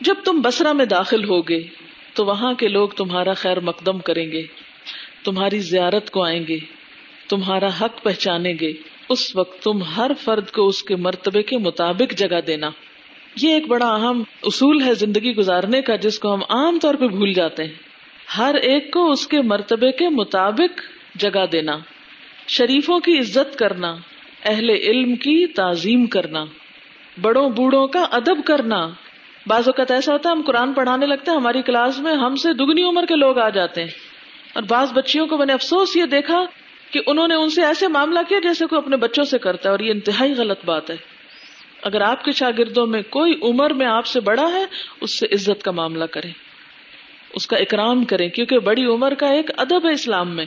جب 0.00 0.14
تم 0.24 0.40
بسرا 0.40 0.72
میں 0.72 0.84
داخل 0.84 1.24
ہوگے، 1.24 1.62
تو 2.14 2.24
وہاں 2.24 2.54
کے 2.54 2.68
لوگ 2.68 2.88
تمہارا 2.88 3.32
خیر 3.32 3.60
مقدم 3.60 3.98
کریں 3.98 4.32
گے، 4.32 4.42
تمہاری 5.24 5.58
زیارت 5.58 6.10
کو 6.10 6.22
آئیں 6.22 6.46
گے، 6.48 6.58
تمہارا 7.28 7.66
حق 7.66 8.02
پہچانیں 8.02 8.54
گے۔ 8.60 8.72
اس 9.08 9.36
وقت 9.36 9.62
تم 9.62 9.82
ہر 9.82 10.10
فرد 10.24 10.50
کو 10.50 10.66
اس 10.66 10.82
کے 10.82 10.96
مرتبے 10.96 11.42
کے 11.42 11.58
مطابق 11.58 12.14
جگہ 12.14 12.40
دینا۔ 12.46 12.70
یہ 13.42 13.54
ایک 13.54 13.66
بڑا 13.68 13.94
اہم 13.94 14.22
اصول 14.42 14.82
ہے 14.82 14.94
زندگی 14.94 15.36
گزارنے 15.36 15.82
کا، 15.82 15.96
جس 15.96 16.18
کو 16.18 16.34
ہم 16.34 16.40
عام 16.48 16.78
طور 16.78 16.94
پہ 16.94 17.06
بھول 17.06 17.32
جاتے 17.32 17.64
ہیں۔ 17.64 17.89
ہر 18.38 18.54
ایک 18.54 18.92
کو 18.92 19.10
اس 19.10 19.26
کے 19.26 19.40
مرتبے 19.42 19.92
کے 19.92 20.08
مطابق 20.08 20.80
جگہ 21.14 21.46
دینا، 21.52 21.78
شریفوں 22.48 23.00
کی 23.00 23.18
عزت 23.18 23.58
کرنا، 23.58 23.96
اہل 24.44 24.70
علم 24.70 25.16
کی 25.16 25.46
تعظیم 25.46 26.06
کرنا، 26.06 26.44
بڑوں 27.20 27.50
بوڑھوں 27.50 27.86
کا 27.86 28.06
ادب 28.10 28.38
کرنا۔ 28.44 28.88
بعض 29.46 29.62
اوقات 29.66 29.90
ایسا 29.90 30.12
ہوتا 30.12 30.30
ہے، 30.30 30.34
ہم 30.34 30.42
قرآن 30.42 30.72
پڑھانے 30.72 31.06
لگتے 31.06 31.30
ہیں، 31.30 31.38
ہماری 31.38 31.62
کلاس 31.62 31.98
میں 31.98 32.14
ہم 32.14 32.36
سے 32.36 32.52
دگنی 32.52 32.82
عمر 32.82 33.06
کے 33.06 33.14
لوگ 33.14 33.38
آ 33.38 33.48
جاتے 33.48 33.80
ہیں۔ 33.80 33.88
اور 34.54 34.62
بعض 34.62 34.92
بچیوں 34.92 35.26
کو 35.26 35.38
میں 35.38 35.46
نے 35.46 35.52
افسوس 35.52 35.96
یہ 35.96 36.04
دیکھا 36.04 36.44
کہ 36.90 37.00
انہوں 37.06 37.28
نے 37.28 37.34
ان 37.34 37.50
سے 37.50 37.62
ایسے 37.62 37.88
معاملہ 37.88 38.18
کیا 38.28 38.38
جیسے 38.42 38.66
کوئی 38.66 38.78
اپنے 38.78 38.96
بچوں 38.96 39.24
سے 39.24 39.38
کرتا 39.38 39.68
ہے، 39.68 39.70
اور 39.70 39.80
یہ 39.80 39.90
انتہائی 39.90 40.32
غلط 40.32 40.64
بات 40.64 40.90
ہے۔ 40.90 40.96
اگر 41.82 42.00
آپ 42.00 42.24
کے 42.24 42.32
شاگردوں 42.32 42.86
میں 42.86 43.02
کوئی 43.02 43.34
عمر 43.42 43.72
میں 43.72 43.86
آپ 43.86 44.06
سے 44.06 44.20
بڑا 44.20 44.52
ہے، 44.52 44.64
اس 45.00 45.18
سے 45.18 45.26
عزت 45.26 45.62
کا 45.62 45.70
معاملہ 45.70 46.04
کریں۔ 46.04 46.49
اس 47.34 47.46
کا 47.46 47.56
اکرام 47.56 48.04
کریں، 48.04 48.28
کیونکہ 48.28 48.58
بڑی 48.58 48.84
عمر 48.84 49.14
کا 49.14 49.26
ایک 49.26 49.50
ادب 49.56 49.88
ہے 49.88 49.92
اسلام 49.92 50.36
میں۔ 50.36 50.44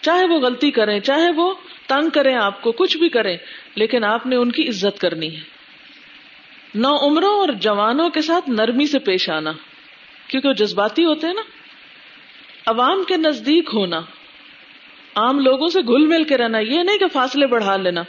چاہے 0.00 0.24
وہ 0.24 0.40
غلطی 0.40 0.70
کریں، 0.70 1.00
چاہے 1.00 1.30
وہ 1.36 1.54
تنگ 1.86 2.10
کریں، 2.10 2.34
آپ 2.34 2.62
کو 2.62 2.72
کچھ 2.72 2.98
بھی 2.98 3.08
کریں، 3.08 3.36
لیکن 3.74 4.04
آپ 4.04 4.26
نے 4.26 4.36
ان 4.36 4.52
کی 4.52 4.68
عزت 4.68 5.00
کرنی 5.00 5.36
ہے۔ 5.36 5.40
نو 6.74 6.96
عمروں 7.06 7.32
اور 7.32 7.48
جوانوں 7.48 8.10
کے 8.10 8.22
ساتھ 8.22 8.50
نرمی 8.50 8.86
سے 8.86 8.98
پیش 8.98 9.30
آنا، 9.30 9.52
کیونکہ 10.28 10.48
وہ 10.48 10.52
جذباتی 10.52 11.04
ہوتے 11.04 11.26
ہیں 11.26 11.34
نا۔ 11.34 11.42
عوام 12.66 13.04
کے 13.08 13.16
نزدیک 13.16 13.70
ہونا، 13.74 14.00
عام 15.14 15.38
لوگوں 15.38 15.68
سے 15.68 15.80
گل 15.80 16.06
مل 16.06 16.24
کے 16.24 16.38
رہنا، 16.38 16.58
یہ 16.58 16.82
نہیں 16.82 16.98
کہ 16.98 17.06
فاصلے 17.12 17.46
بڑھا 17.46 17.76
لینا۔ 17.76 18.02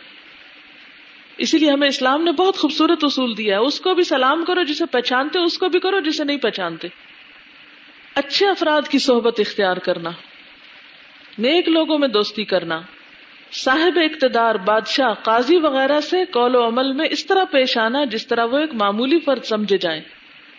اسی 1.37 1.57
لیے 1.57 1.71
ہمیں 1.71 1.87
اسلام 1.87 2.23
نے 2.23 2.31
بہت 2.31 2.57
خوبصورت 2.57 3.03
اصول 3.03 3.37
دیا 3.37 3.57
ہے۔ 3.57 3.61
اس 3.61 3.81
کو 3.81 3.93
بھی 3.93 4.03
سلام 4.03 4.45
کرو 4.45 4.63
جسے 4.63 4.85
پہچانتے، 4.85 5.39
اس 5.39 5.57
کو 5.57 5.69
بھی 5.69 5.79
کرو 5.79 5.99
جسے 5.99 6.23
نہیں 6.23 6.37
پہچانتے۔ 6.37 6.87
اچھے 8.15 8.47
افراد 8.47 8.87
کی 8.87 8.99
صحبت 8.99 9.39
اختیار 9.39 9.77
کرنا، 9.77 10.09
نیک 11.37 11.69
لوگوں 11.69 11.97
میں 11.99 12.07
دوستی 12.07 12.43
کرنا، 12.43 12.79
صاحب 13.53 13.99
اقتدار، 14.03 14.55
بادشاہ، 14.55 15.13
قاضی 15.23 15.57
وغیرہ 15.57 15.99
سے 15.99 16.23
قول 16.25 16.55
و 16.55 16.67
عمل 16.67 16.91
میں 16.93 17.07
اس 17.11 17.25
طرح 17.25 17.43
پیش 17.43 17.77
آنا 17.77 18.03
جس 18.05 18.27
طرح 18.27 18.45
وہ 18.45 18.57
ایک 18.57 18.73
معمولی 18.73 19.19
فرد 19.19 19.43
سمجھے 19.43 19.77
جائیں۔ 19.77 20.01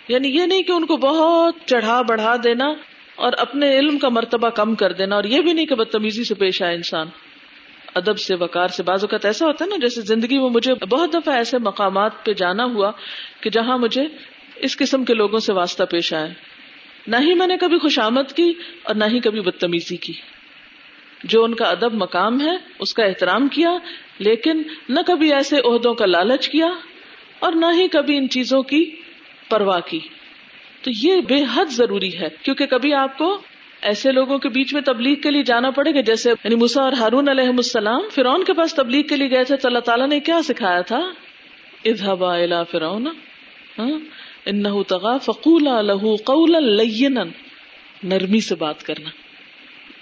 یعنی 0.09 0.29
یہ 0.29 0.47
نہیں 0.47 0.62
کہ 0.62 0.73
ان 0.73 0.87
کو 0.87 0.97
بہت 0.97 1.55
چڑھا 1.67 2.03
بڑھا 2.03 2.35
دینا 2.45 2.73
اور 3.17 3.33
اپنے 3.38 3.79
علم 3.79 3.99
کا 3.99 4.09
مرتبہ 4.09 4.49
کم 4.49 4.75
کر 4.75 4.93
دینا، 4.93 5.17
اور 5.17 5.25
یہ 5.25 5.41
بھی 5.41 5.53
نہیں 5.53 5.67
کہ 5.67 5.75
بدتمیزی 5.75 6.25
سے 6.25 6.35
پیش 6.35 6.62
آئے 6.62 6.75
انسان۔ 6.75 7.07
ادب 7.95 8.19
سے، 8.19 8.35
وقار 8.35 8.69
سے، 8.69 8.83
بعض 8.83 9.05
اوقات 9.05 9.25
ایسا 9.25 9.47
ہوتا 9.47 9.65
ہے 9.65 9.71
نا، 9.71 9.77
جیسے 9.77 10.01
زندگی 10.01 10.38
میں 10.38 10.51
مجھے 10.51 10.75
بہت 10.75 11.15
دفعہ 11.15 11.35
ایسے 11.35 11.59
مقامات 11.59 12.25
پہ 12.25 12.33
جانا 12.33 12.65
ہوا 12.65 12.91
کہ 13.41 13.51
جہاں 13.51 13.79
مجھے 13.79 14.07
اس 14.57 14.77
قسم 14.77 15.05
کے 15.05 15.15
لوگوں 15.15 15.38
سے 15.38 15.53
واسطہ 15.53 15.85
پیش 15.91 16.12
آئے۔ 16.15 16.52
نہ 17.07 17.17
ہی 17.21 17.35
میں 17.35 17.47
نے 17.47 17.57
کبھی 17.57 17.79
خوشامد 17.79 18.33
کی 18.37 18.53
اور 18.83 18.95
نہ 18.95 19.05
ہی 19.05 19.21
کبھی 19.21 19.41
بدتمیزی 19.41 19.97
کی۔ 19.97 20.12
جو 21.25 21.45
ان 21.45 21.55
کا 21.55 21.65
ادب 21.65 21.95
مقام 21.95 22.41
ہے، 22.41 22.57
اس 22.79 22.95
کا 22.95 23.05
احترام 23.05 23.49
کیا، 23.49 23.71
لیکن 24.19 24.62
نہ 24.88 25.01
کبھی 25.07 25.33
ایسے 25.33 25.57
عہدوں 25.57 25.95
کا 25.95 26.07
لالچ 26.07 26.49
کیا 26.49 26.67
اور 27.38 27.53
نہ 27.53 27.67
ہی 27.77 27.88
کبھی 27.88 28.17
ان 28.17 28.29
چیزوں 28.29 28.62
کی 28.62 28.97
پرواہ 29.49 29.81
کی۔ 29.81 30.01
تو 30.83 30.91
یہ 31.03 31.21
بے 31.21 31.45
حد 31.55 31.67
ضروری 31.67 32.19
ہے، 32.19 32.29
کیونکہ 32.43 32.67
کبھی 32.67 32.95
آپ 32.95 33.19
کو 33.19 33.41
ایسے 33.83 34.12
لوگوں 34.12 34.38
کے 34.38 34.49
بیچ 34.49 34.75
میں 34.75 34.83
تبلیغ 34.83 35.15
کے 35.15 35.31
لیے 35.31 35.43
جانا 35.43 35.71
پڑے 35.71 35.95
گا، 35.95 36.01
جیسے 36.01 36.31
یعنی 36.31 36.55
مسا 36.55 36.83
اور 36.83 36.93
ہارون 36.93 37.29
علیہ 37.29 37.49
السلام۔ 37.49 38.01
فرعون 38.15 38.45
کے 38.45 38.53
پاس 38.53 38.75
تبلیغ 38.75 39.03
کے 39.03 39.17
لیے 39.17 39.31
گئے 39.31 39.45
تھے 39.45 39.57
تو 39.57 39.69
اللہ 39.69 39.79
تعالیٰ 39.79 40.09
نے 40.09 40.21
کیا 40.21 40.43
سکھایا 40.43 40.81
تھا؟ 40.81 41.01
اذهبا 41.85 42.35
الى 42.35 42.57
فرعون۔ 42.71 43.07
ہاں؟ 43.79 44.22
انه 44.46 44.83
طغى 44.88 45.18
فقولا 45.22 45.81
له 45.81 46.14
قولا 46.24 46.59
لینا 46.59 47.24
نرمی 48.02 48.40
سے 48.40 48.55
بات 48.55 48.83
کرنا۔ 48.83 49.09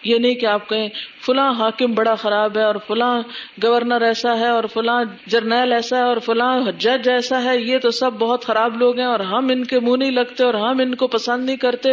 یہ 0.02 0.18
نہیں 0.18 0.34
کہ 0.34 0.46
آپ 0.46 0.68
کہیں 0.68 0.88
فلاں 1.26 1.52
حاکم 1.52 1.92
بڑا 1.92 2.14
خراب 2.14 2.58
ہے 2.58 2.62
اور 2.62 2.74
فلاں 2.86 3.22
گورنر 3.62 4.02
ایسا 4.02 4.38
ہے 4.38 4.48
اور 4.48 4.64
فلاں 4.64 5.04
جرنیل 5.26 5.72
ایسا 5.72 5.96
ہے 5.96 6.02
اور 6.02 6.16
فلاں 6.16 6.60
جج 6.78 7.08
ایسا 7.08 7.42
ہے، 7.44 7.58
یہ 7.58 7.78
تو 7.78 7.90
سب 7.90 8.12
بہت 8.12 8.44
خراب 8.44 8.76
لوگ 8.76 8.98
ہیں 8.98 9.06
اور 9.06 9.20
ہم 9.20 9.48
ان 9.48 9.64
کے 9.64 9.80
منہ 9.80 9.96
نہیں 9.96 10.10
لگتے 10.10 10.44
اور 10.44 10.54
ہم 10.54 10.78
ان 10.78 10.94
کو 10.94 11.06
پسند 11.06 11.44
نہیں 11.44 11.56
کرتے۔ 11.56 11.88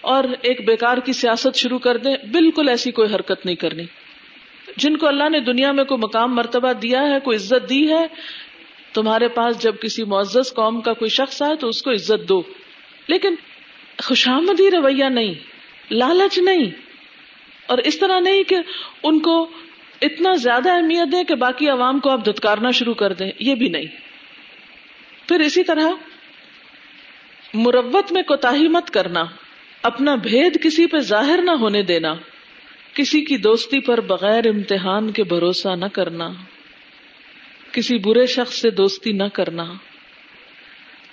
اور 0.00 0.24
ایک 0.42 0.66
بیکار 0.66 0.96
کی 0.98 1.12
سیاست 1.12 1.56
شروع 1.56 1.78
کر 1.78 1.96
دیں، 1.96 2.16
بالکل 2.32 2.68
ایسی 2.68 2.90
کوئی 2.90 3.14
حرکت 3.14 3.46
نہیں 3.46 3.56
کرنی۔ 3.56 3.84
جن 4.76 4.96
کو 4.96 5.08
اللہ 5.08 5.28
نے 5.28 5.40
دنیا 5.40 5.72
میں 5.72 5.84
کوئی 5.84 5.98
مقام 5.98 6.34
مرتبہ 6.34 6.72
دیا 6.72 7.02
ہے، 7.02 7.20
کوئی 7.24 7.36
عزت 7.36 7.68
دی 7.68 7.92
ہے 7.92 8.06
تمہارے 8.92 9.28
پاس 9.28 9.62
جب 9.62 9.74
کسی 9.80 10.04
معزز 10.04 10.54
قوم 10.54 10.80
کا 10.80 10.92
کوئی 10.92 11.08
شخص 11.08 11.42
آئے 11.42 11.56
تو 11.56 11.68
اس 11.68 11.82
کو 11.82 11.90
عزت 11.90 12.28
دو۔ 12.28 12.42
لیکن 13.06 13.34
خوشامدی 14.02 14.70
رویہ 14.70 15.04
نہیں، 15.04 15.34
لالچ 15.90 16.38
نہیں۔ 16.38 16.70
اور 17.66 17.78
اس 17.78 17.98
طرح 17.98 18.20
نہیں 18.20 18.42
کہ 18.42 18.56
ان 19.02 19.18
کو 19.18 19.50
اتنا 20.02 20.34
زیادہ 20.34 20.72
اہمیت 20.72 21.12
دیں 21.12 21.24
کہ 21.24 21.34
باقی 21.34 21.68
عوام 21.68 22.00
کو 22.00 22.10
آپ 22.10 22.26
دتکارنا 22.26 22.70
شروع 22.70 22.94
کر 22.94 23.12
دیں، 23.12 23.30
یہ 23.38 23.54
بھی 23.54 23.68
نہیں۔ 23.68 23.86
پھر 25.28 25.40
اسی 25.40 25.64
طرح 25.64 25.86
مروت 27.54 28.12
میں 28.12 28.22
کوتا 28.22 28.50
مت 28.50 28.90
کرنا، 28.90 29.24
اپنا 29.82 30.14
بھید 30.14 30.62
کسی 30.62 30.86
پہ 30.86 30.98
ظاہر 30.98 31.40
نہ 31.42 31.50
ہونے 31.50 31.82
دینا، 31.82 32.14
کسی 32.94 33.24
کی 33.24 33.36
دوستی 33.36 33.80
پر 33.80 34.00
بغیر 34.00 34.46
امتحان 34.46 35.10
کے 35.10 35.24
بھروسہ 35.24 35.68
نہ 35.68 35.86
کرنا۔ 35.92 36.28
کسی 37.72 37.98
برے 37.98 38.26
شخص 38.26 38.54
سے 38.54 38.70
دوستی 38.70 39.12
نہ 39.12 39.22
کرنا 39.32 39.64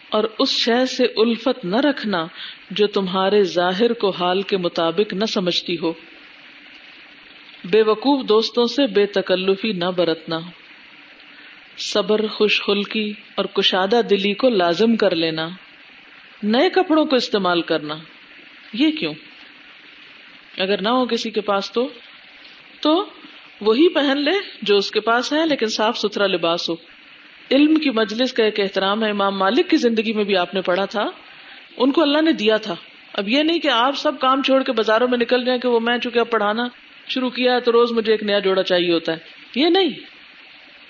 اور 0.10 0.24
اس 0.40 0.50
شے 0.50 0.86
سے 0.86 1.04
الفت 1.04 1.66
نہ 1.66 1.76
رکھنا 1.76 2.28
جو 2.72 2.88
تمہارے 2.88 3.44
ظاہر 3.44 3.94
کو 3.94 4.10
حال 4.10 4.42
کے 4.42 4.58
مطابق 4.58 5.14
نہ 5.14 5.26
سمجھتی 5.26 5.78
ہو۔ 5.78 5.94
بے 7.64 7.82
وقوف 7.82 8.30
دوستوں 8.30 8.66
سے 8.66 8.88
بے 8.88 9.06
تکلفی 9.06 9.72
نہ 9.72 9.86
برتنا۔ 9.86 10.40
صبر، 11.78 12.28
خوش 12.28 12.62
خلکی 12.62 13.14
اور 13.36 13.46
کشادہ 13.46 14.02
دلی 14.10 14.34
کو 14.34 14.50
لازم 14.50 14.96
کر 14.96 15.16
لینا۔ 15.16 15.50
نئے 16.44 16.70
کپڑوں 16.70 17.06
کو 17.06 17.16
استعمال 17.16 17.62
کرنا۔ 17.62 17.96
یہ 18.74 18.92
کیوں؟ 18.92 19.14
اگر 20.58 20.82
نہ 20.82 20.90
ہو 20.90 21.06
کسی 21.06 21.30
کے 21.30 21.42
پاس 21.42 21.72
تو 21.72 21.90
تو 22.80 23.06
وہی 23.62 23.90
پہن 23.90 24.18
لے 24.18 24.32
جو 24.62 24.78
اس 24.78 24.92
کے 24.92 25.00
پاس 25.00 25.34
ہے، 25.34 25.46
لیکن 25.46 25.66
صاف 25.66 25.98
ستھرا 25.98 26.28
لباس 26.28 26.70
ہو۔ 26.70 26.76
علم 27.52 27.76
کی 27.76 27.90
مجلس 27.90 28.34
کا 28.34 28.44
ایک 28.44 28.60
احترام 28.60 29.04
ہے۔ 29.04 29.10
امام 29.10 29.38
مالک 29.38 29.70
کی 29.70 29.78
زندگی 29.78 30.14
میں 30.14 30.24
بھی 30.24 30.38
آپ 30.38 30.54
نے 30.54 30.62
پڑھا 30.62 30.86
تھا۔ 30.86 31.10
ان 31.78 31.92
کو 31.92 32.02
اللہ 32.02 32.22
نے 32.22 32.32
دیا 32.32 32.58
تھا۔ 32.58 32.76
اب 33.14 33.30
یہ 33.30 33.44
نہیں 33.44 33.60
کہ 33.60 33.68
آپ 33.68 33.98
سب 33.98 34.20
کام 34.20 34.42
چھوڑ 34.42 34.64
کے 34.64 34.72
بازاروں 34.72 35.08
میں 35.08 35.18
نکل 35.18 35.46
جائیں 35.46 35.62
کہ 35.62 35.68
وہ 35.68 35.80
میں 35.80 35.98
چونکہ 35.98 36.20
اب 36.20 36.30
پڑھانا 36.30 36.64
شروع 37.08 37.30
کیا 37.30 37.54
ہے 37.54 37.60
تو 37.60 37.72
روز 37.72 37.92
مجھے 37.92 38.12
ایک 38.12 38.24
نیا 38.24 38.40
جوڑا 38.40 38.64
چاہیے 38.64 38.94
ہوتا 38.94 39.12
ہے۔ 39.12 39.18
یہ 39.56 39.66
نہیں۔ 39.66 39.90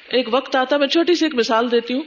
ایک 0.09 0.29
وقت 0.31 0.55
آتا، 0.55 0.77
میں 0.77 0.87
چھوٹی 0.87 1.15
سی 1.15 1.25
ایک 1.25 1.35
مثال 1.35 1.71
دیتی 1.71 1.93
ہوں۔ 1.93 2.01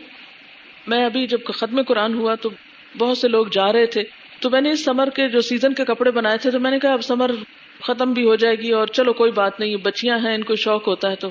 میں 0.87 1.05
ابھی 1.05 1.27
جب 1.27 1.39
ختم 1.55 1.83
قرآن 1.83 2.15
ہوا 2.15 2.35
تو 2.35 2.51
بہت 2.99 3.19
سے 3.19 3.29
لوگ 3.29 3.47
جا 3.47 3.73
رہے 3.73 3.87
تھے۔ 3.87 4.03
تو 4.41 4.51
میں 4.51 4.61
نے 4.61 4.71
اس 4.71 4.85
سمر 4.85 5.11
کے 5.11 5.29
جو 5.29 5.41
سیزن 5.41 5.75
کے 5.75 5.85
کپڑے 5.85 6.11
بنائے 6.11 6.39
تھے 6.39 6.51
تو 6.51 6.61
میں 6.61 6.71
نے 6.71 6.79
کہا، 6.79 6.93
اب 6.93 7.03
سمر 7.03 7.31
ختم 7.83 8.13
بھی 8.13 8.25
ہو 8.25 8.35
جائے 8.35 8.55
گی 8.55 8.71
اور 8.71 8.87
چلو 8.87 9.13
کوئی 9.13 9.33
بات 9.33 9.61
نہیں، 9.61 9.77
بچیاں 9.77 10.19
ہیں، 10.19 10.35
ان 10.35 10.45
کو 10.45 10.57
شوق 10.57 10.89
ہوتا 10.89 11.11
ہے 11.11 11.17
تو 11.17 11.31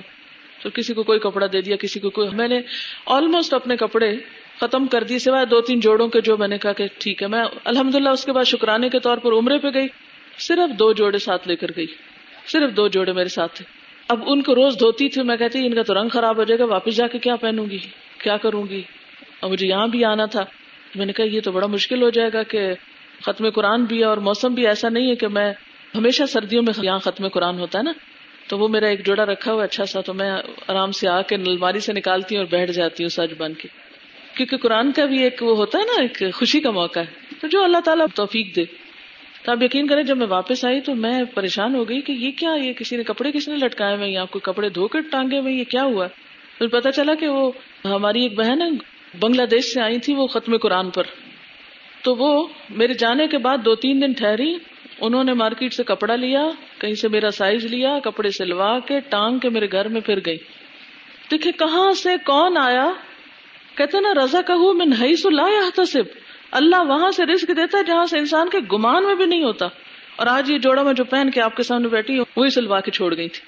تو 0.63 0.69
کسی 0.69 0.93
کو 0.93 1.03
کوئی 1.03 1.19
کپڑا 1.19 1.47
دے 1.53 1.61
دیا، 1.61 1.75
کسی 1.75 1.99
کو 1.99 2.09
کوئی۔ 2.09 2.29
میں 2.33 2.47
نے 2.47 2.61
آلموسٹ 3.05 3.53
اپنے 3.53 3.75
کپڑے 3.75 4.17
ختم 4.59 4.87
کر 4.87 5.03
دیے، 5.03 5.19
سوائے 5.19 5.45
دو 5.45 5.61
تین 5.61 5.79
جوڑوں 5.79 6.07
کے 6.07 6.21
جو 6.21 6.37
میں 6.37 6.47
نے 6.47 6.57
کہا 6.57 6.73
کہ 6.73 6.87
ٹھیک 6.97 7.21
ہے۔ 7.23 7.27
میں 7.27 7.43
الحمد 7.63 7.95
للہ 7.95 8.09
اس 8.09 8.25
کے 8.25 8.31
بعد 8.31 8.43
شکرانے 8.43 8.89
کے 8.89 8.99
طور 8.99 9.17
پر 9.17 9.31
عمرے 9.31 9.57
پہ 9.57 9.67
گئی، 9.73 9.87
صرف 10.39 10.79
دو 10.79 10.93
جوڑے 10.93 11.17
ساتھ 11.17 11.47
لے 11.47 11.55
کر 11.55 11.67
گئی۔ 11.77 11.85
صرف 12.47 12.71
دو 12.77 12.87
جوڑے 12.87 13.13
میرے 13.13 13.29
ساتھ 13.29 13.55
تھے۔ 13.55 13.65
اب 14.07 14.23
ان 14.25 14.41
کو 14.41 14.55
روز 14.55 14.79
دھوتی 14.79 15.09
تھی، 15.09 15.23
میں 15.23 15.37
کہتی، 15.37 15.59
ان 15.59 15.73
کا 15.73 15.81
تو 15.81 15.93
رنگ 15.93 16.09
خراب 16.09 16.37
ہو 16.37 16.43
جائے 16.43 16.59
گا، 16.59 16.65
واپس 16.65 16.95
جا 16.95 17.07
کے 17.07 17.19
کیا 17.19 17.35
پہنوں 17.35 17.69
گی؟ 17.69 17.79
کیا 18.17 18.37
کروں 18.37 18.63
گی؟ 18.69 18.81
اور 19.39 19.51
مجھے 19.51 19.67
یہاں 19.67 19.87
بھی 19.87 20.05
آنا 20.05 20.25
تھا۔ 20.25 20.45
میں 20.95 21.05
نے 21.05 21.13
کہا، 21.13 21.25
یہ 21.25 21.41
تو 21.41 21.51
بڑا 21.51 21.67
مشکل 21.67 22.01
ہو 22.01 22.09
جائے 22.09 22.29
گا 22.33 22.43
کہ 22.43 22.73
ختم 23.21 23.49
قرآن 23.49 23.83
بھی 23.83 23.99
ہے 23.99 24.05
اور 24.05 24.17
موسم 24.17 24.53
بھی 24.53 24.67
ایسا 24.67 24.89
نہیں 24.89 25.09
ہے 25.09 25.15
کہ 25.15 25.27
میں 25.27 25.53
ہمیشہ 25.95 26.23
سردیوں 26.23 26.63
میں 26.63 26.73
یہاں 26.83 26.99
ختم 26.99 27.27
قرآن 27.27 27.59
ہوتا 27.59 27.79
ہے 27.79 27.83
نا، 27.83 27.91
تو 28.47 28.57
وہ 28.57 28.67
میرا 28.67 28.87
ایک 28.87 29.05
جوڑا 29.05 29.25
رکھا 29.25 29.53
ہوا 29.53 29.63
اچھا 29.63 29.85
سا، 29.85 30.01
تو 30.01 30.13
میں 30.13 30.31
آرام 30.67 30.91
سے 30.91 31.07
آ 31.07 31.21
کے 31.21 31.37
نلماری 31.37 31.79
سے 31.79 31.93
نکالتی 31.93 32.35
ہوں 32.35 32.43
اور 32.43 32.51
بیٹھ 32.51 32.71
جاتی 32.71 33.03
ہوں 33.03 33.09
سچ 33.09 33.33
بن 33.37 33.53
کے۔ 33.53 33.67
کیونکہ 34.37 34.57
قرآن 34.57 34.91
کا 34.91 35.05
بھی 35.05 35.23
ایک 35.23 35.43
وہ 35.43 35.55
ہوتا 35.55 35.77
ہے 35.77 35.83
نا، 35.83 36.01
ایک 36.01 36.35
خوشی 36.35 36.59
کا 36.59 36.71
موقع 36.71 36.99
ہے۔ 36.99 37.35
تو 37.41 37.47
جو 37.47 37.63
اللہ 37.63 37.77
تعالیٰ 37.77 38.05
توفیق 38.15 38.55
دے۔ 38.55 38.65
تو 39.43 39.51
آپ 39.51 39.63
یقین 39.63 39.87
کریں، 39.87 40.03
جب 40.03 40.17
میں 40.17 40.27
واپس 40.27 40.65
آئی 40.65 40.81
تو 40.81 40.95
میں 40.95 41.23
پریشان 41.23 41.75
ہو 41.75 41.89
گئی 41.89 42.01
کہ 42.01 42.11
یہ 42.11 42.31
کیا، 42.31 42.51
یہ 42.63 42.73
کسی 42.73 42.97
نے 42.97 43.03
کپڑے 43.03 43.31
کس 43.31 43.47
نے 43.47 43.55
لٹکائے 43.55 43.95
ہوئے 43.95 44.09
یا 44.09 44.25
کوئی 44.25 44.39
کپڑے 44.41 44.69
دھو 44.69 44.87
کر 44.87 44.99
ٹانگے 45.11 45.39
ہوئے 45.39 45.53
یہ 45.53 45.63
کیا 45.63 45.83
ہوا؟ 45.83 46.07
پھر 46.57 46.67
پتا 46.67 46.91
چلا 46.91 47.15
کہ 47.15 47.27
وہ 47.27 47.51
ہماری 47.85 48.23
ایک 48.23 48.35
بہن 48.35 48.61
ہے، 48.61 48.67
بنگلہ 49.19 49.45
دیش 49.45 49.63
سے 49.63 49.81
آئی 49.81 49.99
تھی 49.99 50.13
وہ 50.13 50.27
ختم 50.27 50.57
قرآن 50.57 50.89
پر۔ 50.89 51.03
تو 52.03 52.15
وہ 52.15 52.47
میرے 52.69 52.93
جانے 52.93 53.27
کے 53.27 53.37
بعد 53.37 53.57
دو 53.65 53.75
تین 53.75 54.01
دن 54.01 54.11
ٹھہری۔ 54.11 54.55
انہوں 55.01 55.23
نے 55.23 55.33
مارکیٹ 55.33 55.73
سے 55.73 55.83
کپڑا 55.83 56.15
لیا، 56.15 56.49
کہیں 56.77 56.93
سے 56.93 57.07
میرا 57.07 57.31
سائز 57.31 57.65
لیا، 57.65 57.99
کپڑے 58.03 58.29
سلوا 58.29 58.79
کے، 58.79 58.99
ٹانگ 58.99 59.39
کے 59.39 59.49
میرے 59.49 59.67
گھر 59.71 59.87
میں 59.87 60.01
پھر 60.01 60.19
گئی۔ 60.25 60.37
دیکھے 61.31 61.51
کہاں 61.51 61.91
سے 61.91 62.15
کون 62.25 62.57
آیا؟ 62.57 62.91
کہتے 63.77 63.99
نا 63.99 64.23
رضا 64.23 64.41
کہ 64.41 64.73
میں 64.73 64.85
نہیں 64.85 65.15
سو 65.15 65.29
لایا 65.29 65.69
تصب 65.75 66.03
اللہ 66.51 66.83
وہاں 66.87 67.11
سے 67.11 67.25
رسک 67.25 67.47
دیتا 67.47 67.77
ہے 67.77 67.83
جہاں 67.83 68.05
سے 68.05 68.17
انسان 68.17 68.49
کے 68.49 68.57
گمان 68.73 69.05
میں 69.05 69.15
بھی 69.15 69.25
نہیں 69.25 69.43
ہوتا۔ 69.43 69.65
اور 70.15 70.27
آج 70.27 70.51
یہ 70.51 70.57
جوڑا 70.57 70.83
میں 70.83 70.93
جو 70.93 71.03
پہن 71.03 71.31
کے 71.31 71.41
آپ 71.41 71.55
کے 71.55 71.63
سامنے 71.63 71.87
بیٹھی 71.87 72.17
ہوں، 72.17 72.25
وہی 72.35 72.49
سلوا 72.49 72.79
کے 72.79 72.91
چھوڑ 72.91 73.17
گئی 73.17 73.29
تھی۔ 73.29 73.41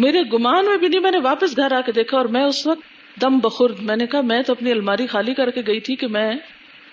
میرے 0.00 0.22
گمان 0.32 0.66
میں 0.66 0.76
بھی 0.76 0.88
نہیں، 0.88 1.00
میں 1.00 1.10
نے 1.10 1.18
واپس 1.18 1.56
گھر 1.56 1.72
آ 1.72 1.80
کے 1.80 1.92
دیکھا 1.92 2.16
اور 2.16 2.26
میں 2.26 2.44
اس 2.44 2.66
وقت 2.66 2.80
دم 3.20 3.38
بخور 3.38 3.70
میں 3.80 3.96
نے 3.96 4.06
کہا، 4.06 4.20
میں 4.20 4.42
تو 4.42 4.52
اپنی 4.52 4.70
الماری 4.70 5.06
خالی 5.06 5.34
کر 5.34 5.50
کے 5.50 5.62
گئی 5.66 5.80
تھی 5.80 5.96
کہ 5.96 6.06
میں 6.06 6.32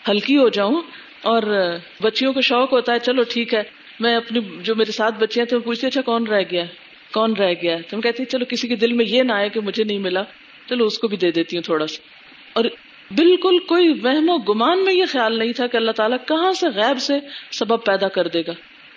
ہلکی 0.10 0.38
ہو 0.38 0.50
جاؤں۔ 0.50 0.82
اور 1.22 1.72
بچیوں 2.02 2.34
کو 2.34 2.42
شوق 2.42 2.74
ہوتا 2.74 2.94
ہے، 2.94 3.00
چلو 3.00 3.24
ٹھیک 3.24 3.54
ہے، 3.54 3.64
میں 4.00 4.16
اپنی 4.16 4.40
جو 4.64 4.76
میرے 4.76 4.92
ساتھ 4.92 5.16
بچیاں 5.20 5.46
تھے 5.46 5.58
وہ 5.58 5.62
پوچھتی 5.62 5.88
اچھا 5.88 6.02
کون 6.02 6.28
رہ 6.28 6.42
گیا؟ 6.52 6.64
کون 7.14 7.34
رہ 7.36 7.54
گیا؟ 7.62 7.78
تم 7.90 8.02
کہتی 8.02 8.26
چلو 8.26 8.46
کسی 8.50 8.68
کے 8.68 8.76
دل 8.76 8.94
میں 8.94 9.06
یہ 9.06 9.24
نہ 9.24 9.32
آئے 9.32 9.50
کہ 9.50 9.60
مجھے 9.60 9.84
نہیں 9.84 10.00
ملا، 10.00 10.24
چلو 10.70 10.86
اس 10.86 10.98
کو 10.98 11.08
بھی 11.08 11.18
دے 11.18 11.32
دیتی 11.32 11.58
ہوں 11.58 11.64
تھوڑا 11.64 11.88
سا۔ 11.88 12.02
اور 12.54 12.66
بالکل 13.16 13.60
کوئی 13.60 13.90
وہم 13.90 14.30
و 14.30 14.38
گمان 14.38 14.86
میں 14.86 14.94
یہ 14.94 15.06
خیال 15.10 15.40
نہیں 15.40 15.54
تھا 15.54 15.68
کہ 15.68 15.78
اللہ 15.78 15.92
تعالیٰ 15.92 16.18
کہاں 16.28 16.52
سے 16.52 16.68
غیب 16.76 17.00
سے 17.00 17.14
سبب 17.52 17.86
پیدا 17.86 18.08
کر 18.08 18.28
دے 18.28 18.42
گا۔ 18.48 18.52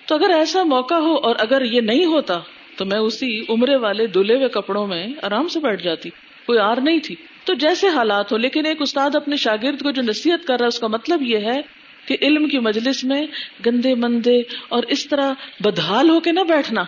تو 0.06 0.14
اگر 0.14 0.30
ایسا 0.30 0.62
موقع 0.62 0.94
ہو 0.94 1.14
اور 1.16 1.37
اگر 1.38 1.62
یہ 1.64 1.80
نہیں 1.80 2.04
ہوتا، 2.04 2.38
تو 2.76 2.85
میں 2.85 2.98
اسی 2.98 3.44
عمرے 3.48 3.76
والے 3.76 4.06
دلے 4.06 4.37
ہوئے 4.37 4.48
کپڑوں 4.48 4.87
میں 4.87 5.06
آرام 5.22 5.48
سے 5.48 5.61
بیٹھ 5.61 5.82
جاتی۔ 5.82 6.11
کوئی 6.46 6.58
آر 6.58 6.76
نہیں 6.82 6.98
تھی۔ 6.98 7.14
تو 7.44 7.54
جیسے 7.54 7.88
حالات 7.88 8.32
ہو 8.32 8.37
لیکن 8.37 8.66
ایک 8.66 8.82
استاد 8.82 9.14
اپنے 9.14 9.37
شاگرد 9.37 9.82
کو 9.82 9.90
جو 9.90 10.02
نصیحت 10.02 10.46
کر 10.46 10.54
رہا 10.54 10.64
ہے، 10.64 10.68
اس 10.68 10.78
کا 10.78 10.87
مطلب 10.87 11.22
یہ 11.22 11.37
ہے 11.37 11.81
کہ 12.06 12.16
علم 12.22 12.48
کی 12.48 12.58
مجلس 12.58 13.04
میں 13.04 13.26
گندے 13.66 13.94
مندے 13.94 14.42
اور 14.68 14.82
اس 14.82 15.08
طرح 15.08 15.32
بدحال 15.60 16.10
ہو 16.10 16.20
کے 16.20 16.32
نہ 16.32 16.40
بیٹھنا 16.40 16.84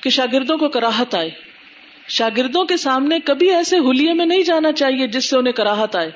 کہ 0.00 0.10
شاگردوں 0.10 0.58
کو 0.58 0.68
کراہت 0.68 1.14
آئے۔ 1.14 1.30
شاگردوں 2.08 2.64
کے 2.64 2.76
سامنے 2.76 3.18
کبھی 3.24 3.50
ایسے 3.50 3.78
ہولیے 3.78 4.12
میں 4.12 4.26
نہیں 4.26 4.42
جانا 4.42 4.72
چاہیے 4.72 5.06
جس 5.06 5.30
سے 5.30 5.38
انہیں 5.38 5.52
کراہت 5.52 5.96
آئے۔ 5.96 6.10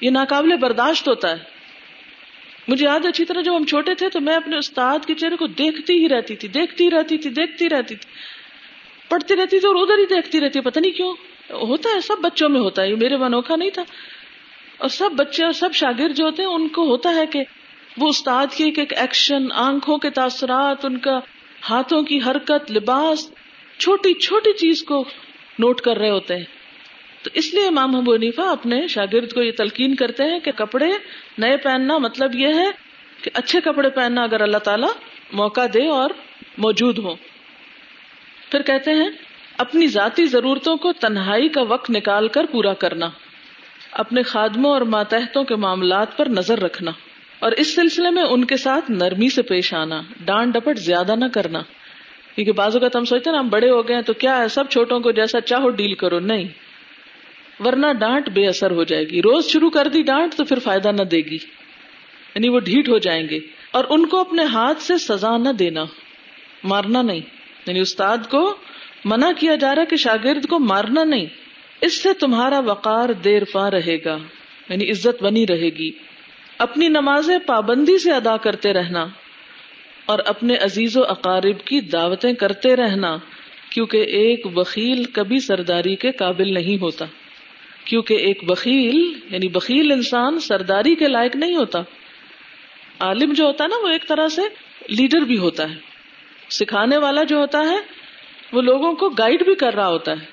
یہ 0.00 0.10
ناقابل 0.10 0.56
برداشت 0.56 1.08
ہوتا 1.08 1.30
ہے۔ 1.30 1.54
مجھے 2.68 2.86
یاد 2.86 3.06
اچھی 3.06 3.24
طرح 3.24 3.40
جب 3.40 3.56
ہم 3.56 3.64
چھوٹے 3.64 3.94
تھے 3.94 4.08
تو 4.08 4.20
میں 4.20 4.34
اپنے 4.34 4.56
استاد 4.56 5.06
کے 5.06 5.14
چہرے 5.14 5.36
کو 5.36 5.46
دیکھتی 5.46 5.92
ہی 5.92 6.08
رہتی 6.08 6.36
تھی، 6.36 6.48
دیکھتی 6.48 6.90
رہتی 6.90 7.18
تھی، 7.18 7.30
دیکھتی 7.30 7.68
رہتی 7.68 7.94
تھی۔ 7.94 8.10
پڑھتی 9.08 9.36
رہتی 9.36 9.60
تھی 9.60 9.68
اور 9.68 9.76
ادھر 9.76 9.98
ہی 9.98 10.06
دیکھتی 10.06 10.40
رہتی 10.40 10.60
پتہ 10.60 10.80
نہیں 10.80 10.92
کیوں، 10.92 11.14
ہوتا 11.50 11.88
ہے، 11.94 12.00
سب 12.00 12.16
بچوں 12.22 12.48
میں 12.48 12.60
ہوتا 12.60 12.82
ہے۔ 12.82 12.90
یہ 12.90 12.96
میرے 12.96 13.16
منوکھا 13.16 13.56
نہیں 13.56 13.70
تھا۔ 13.70 13.82
اور 14.78 14.88
سب 14.88 15.10
بچے 15.12 15.44
اور 15.44 15.52
سب 15.52 15.72
شاگرد 15.72 16.16
جو 16.16 16.24
ہوتے 16.24 16.42
ہیں، 16.42 16.48
ان 16.48 16.68
کو 16.68 16.84
ہوتا 16.84 17.14
ہے 17.14 17.26
کہ 17.26 17.44
وہ 17.96 18.08
استاد 18.08 18.46
کی 18.56 18.64
ایک 18.64 18.78
ایک 18.78 18.92
ایکشن 18.96 19.52
آنکھوں 19.52 19.98
کے 19.98 20.10
تاثرات، 20.10 20.84
ان 20.84 20.98
کا 20.98 21.18
ہاتھوں 21.70 22.02
کی 22.02 22.18
حرکت، 22.26 22.70
لباس، 22.70 23.30
چھوٹی 23.78 24.14
چھوٹی 24.14 24.52
چیز 24.52 24.82
کو 24.82 25.04
نوٹ 25.58 25.80
کر 25.80 25.96
رہے 25.96 26.10
ہوتے 26.10 26.36
ہیں۔ 26.36 26.44
تو 27.22 27.30
اس 27.34 27.54
لیے 27.54 27.66
امام 27.66 27.96
ابو 27.96 28.16
نیفا 28.16 28.50
اپنے 28.50 28.86
شاگرد 28.86 29.32
کو 29.32 29.42
یہ 29.42 29.52
تلقین 29.56 29.94
کرتے 29.94 30.24
ہیں 30.24 30.38
کہ 30.40 30.52
کپڑے 30.52 30.90
نئے 31.38 31.56
پہننا 31.56 31.98
مطلب 31.98 32.34
یہ 32.34 32.46
ہے 32.46 32.70
کہ 33.22 33.30
اچھے 33.34 33.60
کپڑے 33.60 33.90
پہننا 33.90 34.22
اگر 34.22 34.40
اللہ 34.40 34.58
تعالی 34.58 34.86
موقع 35.32 35.60
دے 35.74 35.86
اور 35.88 36.10
موجود 36.58 36.98
ہو 36.98 37.14
پھر 38.50 38.62
کہتے 38.62 38.90
ہیں، 38.90 39.08
اپنی 39.58 39.86
ذاتی 39.86 40.26
ضرورتوں 40.26 40.76
کو 40.76 40.92
تنہائی 40.92 41.48
کا 41.48 41.62
وقت 41.62 41.90
نکال 41.90 42.28
کر 42.28 42.46
پورا 42.46 42.74
کرنا۔ 42.74 43.08
اپنے 43.94 44.22
خادموں 44.22 44.70
اور 44.70 44.80
ماتحتوں 44.80 45.44
کے 45.44 45.56
معاملات 45.56 46.16
پر 46.16 46.26
نظر 46.28 46.60
رکھنا 46.60 46.90
اور 47.38 47.52
اس 47.52 47.74
سلسلے 47.74 48.10
میں 48.10 48.22
ان 48.22 48.44
کے 48.44 48.56
ساتھ 48.56 48.90
نرمی 48.90 49.28
سے 49.28 49.42
پیش 49.42 49.74
آنا، 49.74 50.02
ڈانٹ 50.24 50.54
ڈپٹ 50.54 50.78
زیادہ 50.78 51.14
نہ 51.16 51.24
کرنا۔ 51.34 51.62
کیونکہ 52.34 52.52
بازو 52.52 52.80
کا 52.80 52.88
تم 52.88 53.04
سوچتے 53.04 53.30
نا، 53.30 53.38
ہم 53.38 53.48
بڑے 53.48 53.70
ہو 53.70 53.88
گئے 53.88 54.02
تو 54.02 54.12
کیا 54.12 54.38
ہے؟ 54.38 54.48
سب 54.48 54.68
چھوٹوں 54.68 55.00
کو 55.00 55.10
جیسا 55.10 55.40
چاہو 55.40 55.68
ڈیل 55.68 55.94
کرو۔ 55.94 56.20
نہیں۔ 56.20 56.44
ورنہ 57.64 57.86
ڈانٹ 57.92 58.28
بے 58.28 58.46
اثر 58.46 58.70
ہو 58.70 58.84
جائے 58.84 59.04
گی۔ 59.04 59.20
روز 59.22 59.46
شروع 59.46 59.70
کر 59.70 59.88
دی 59.88 60.02
ڈانٹ 60.02 60.34
تو 60.34 60.44
پھر 60.44 60.58
فائدہ 60.58 60.88
نہ 60.88 61.02
دے 61.02 61.16
گی۔ 61.16 61.36
یعنی 62.34 62.48
وہ 62.48 62.60
ڈھیٹ 62.60 62.88
ہو 62.88 62.98
جائیں 62.98 63.28
گے۔ 63.28 63.38
اور 63.70 63.84
ان 63.88 64.06
کو 64.06 64.20
اپنے 64.20 64.44
ہاتھ 64.44 64.82
سے 64.82 64.98
سزا 64.98 65.36
نہ 65.36 65.48
دینا۔ 65.48 65.84
مارنا 66.64 67.02
نہیں۔ 67.02 67.20
یعنی 67.66 67.80
استاد 67.80 68.18
کو 68.30 68.56
منع 69.04 69.30
کیا 69.38 69.54
جا 69.54 69.74
رہا 69.74 69.84
کہ 69.84 69.96
شاگرد 69.96 70.46
کو 70.46 70.58
مارنا 70.58 71.04
نہیں۔ 71.04 71.26
اس 71.80 72.02
سے 72.02 72.12
تمہارا 72.12 72.58
وقار 72.58 73.08
دیر 73.08 73.42
پا 73.52 73.70
رہے 73.70 74.04
گا 74.04 74.18
یعنی 74.68 74.90
عزت 74.90 75.22
بنی 75.22 75.46
رہے 75.46 75.68
گی۔ 75.68 75.90
اپنی 76.58 76.88
نمازیں 76.88 77.38
پابندی 77.46 77.98
سے 77.98 78.12
ادا 78.12 78.36
کرتے 78.36 78.72
رہنا 78.72 79.06
اور 80.06 80.18
اپنے 80.18 80.56
عزیز 80.56 80.96
و 80.96 81.04
اقارب 81.04 81.66
کی 81.66 81.80
دعوتیں 81.80 82.32
کرتے 82.32 82.76
رہنا، 82.76 83.16
کیونکہ 83.70 83.96
ایک 83.96 84.46
وکیل 84.54 85.04
کبھی 85.04 85.40
سرداری 85.40 85.96
کے 85.96 86.12
قابل 86.12 86.54
نہیں 86.54 86.80
ہوتا۔ 86.80 87.04
کیونکہ 87.84 88.14
ایک 88.14 88.44
بخیل 88.44 89.18
یعنی 89.30 89.48
بخیل 89.48 89.92
انسان 89.92 90.40
سرداری 90.40 90.94
کے 90.94 91.08
لائق 91.08 91.36
نہیں 91.36 91.56
ہوتا۔ 91.56 91.82
عالم 93.00 93.32
جو 93.32 93.44
ہوتا 93.44 93.64
ہے 93.64 93.68
نا، 93.68 93.76
وہ 93.82 93.88
ایک 93.88 94.08
طرح 94.08 94.28
سے 94.28 94.42
لیڈر 94.88 95.20
بھی 95.20 95.38
ہوتا 95.38 95.70
ہے۔ 95.70 95.74
سکھانے 96.50 96.96
والا 96.96 97.22
جو 97.22 97.36
ہوتا 97.36 97.58
ہے، 97.58 97.76
وہ 98.52 98.62
لوگوں 98.62 98.92
کو 98.92 99.08
گائیڈ 99.08 99.44
بھی 99.44 99.54
کر 99.54 99.74
رہا 99.74 99.88
ہوتا 99.88 100.12
ہے۔ 100.12 100.26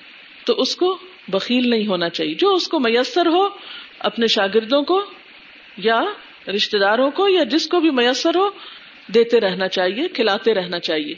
تو 0.46 0.54
اس 0.54 0.76
کو 0.76 0.98
بخیل 1.28 1.70
نہیں 1.70 1.86
ہونا 1.86 2.08
چاہیے۔ 2.08 2.34
جو 2.34 2.54
اس 2.54 2.68
کو 2.68 2.80
میسر 2.80 3.26
ہو، 3.26 3.48
اپنے 3.98 4.26
شاگردوں 4.26 4.82
کو 4.82 5.02
یا 5.76 6.00
رشتے 6.54 6.78
داروں 6.78 7.10
کو 7.10 7.28
یا 7.28 7.44
جس 7.44 7.66
کو 7.66 7.80
بھی 7.80 7.90
میسر 7.90 8.34
ہو، 8.34 8.50
دیتے 9.14 9.40
رہنا 9.40 9.68
چاہیے، 9.68 10.08
کھلاتے 10.08 10.54
رہنا 10.54 10.80
چاہیے۔ 10.80 11.14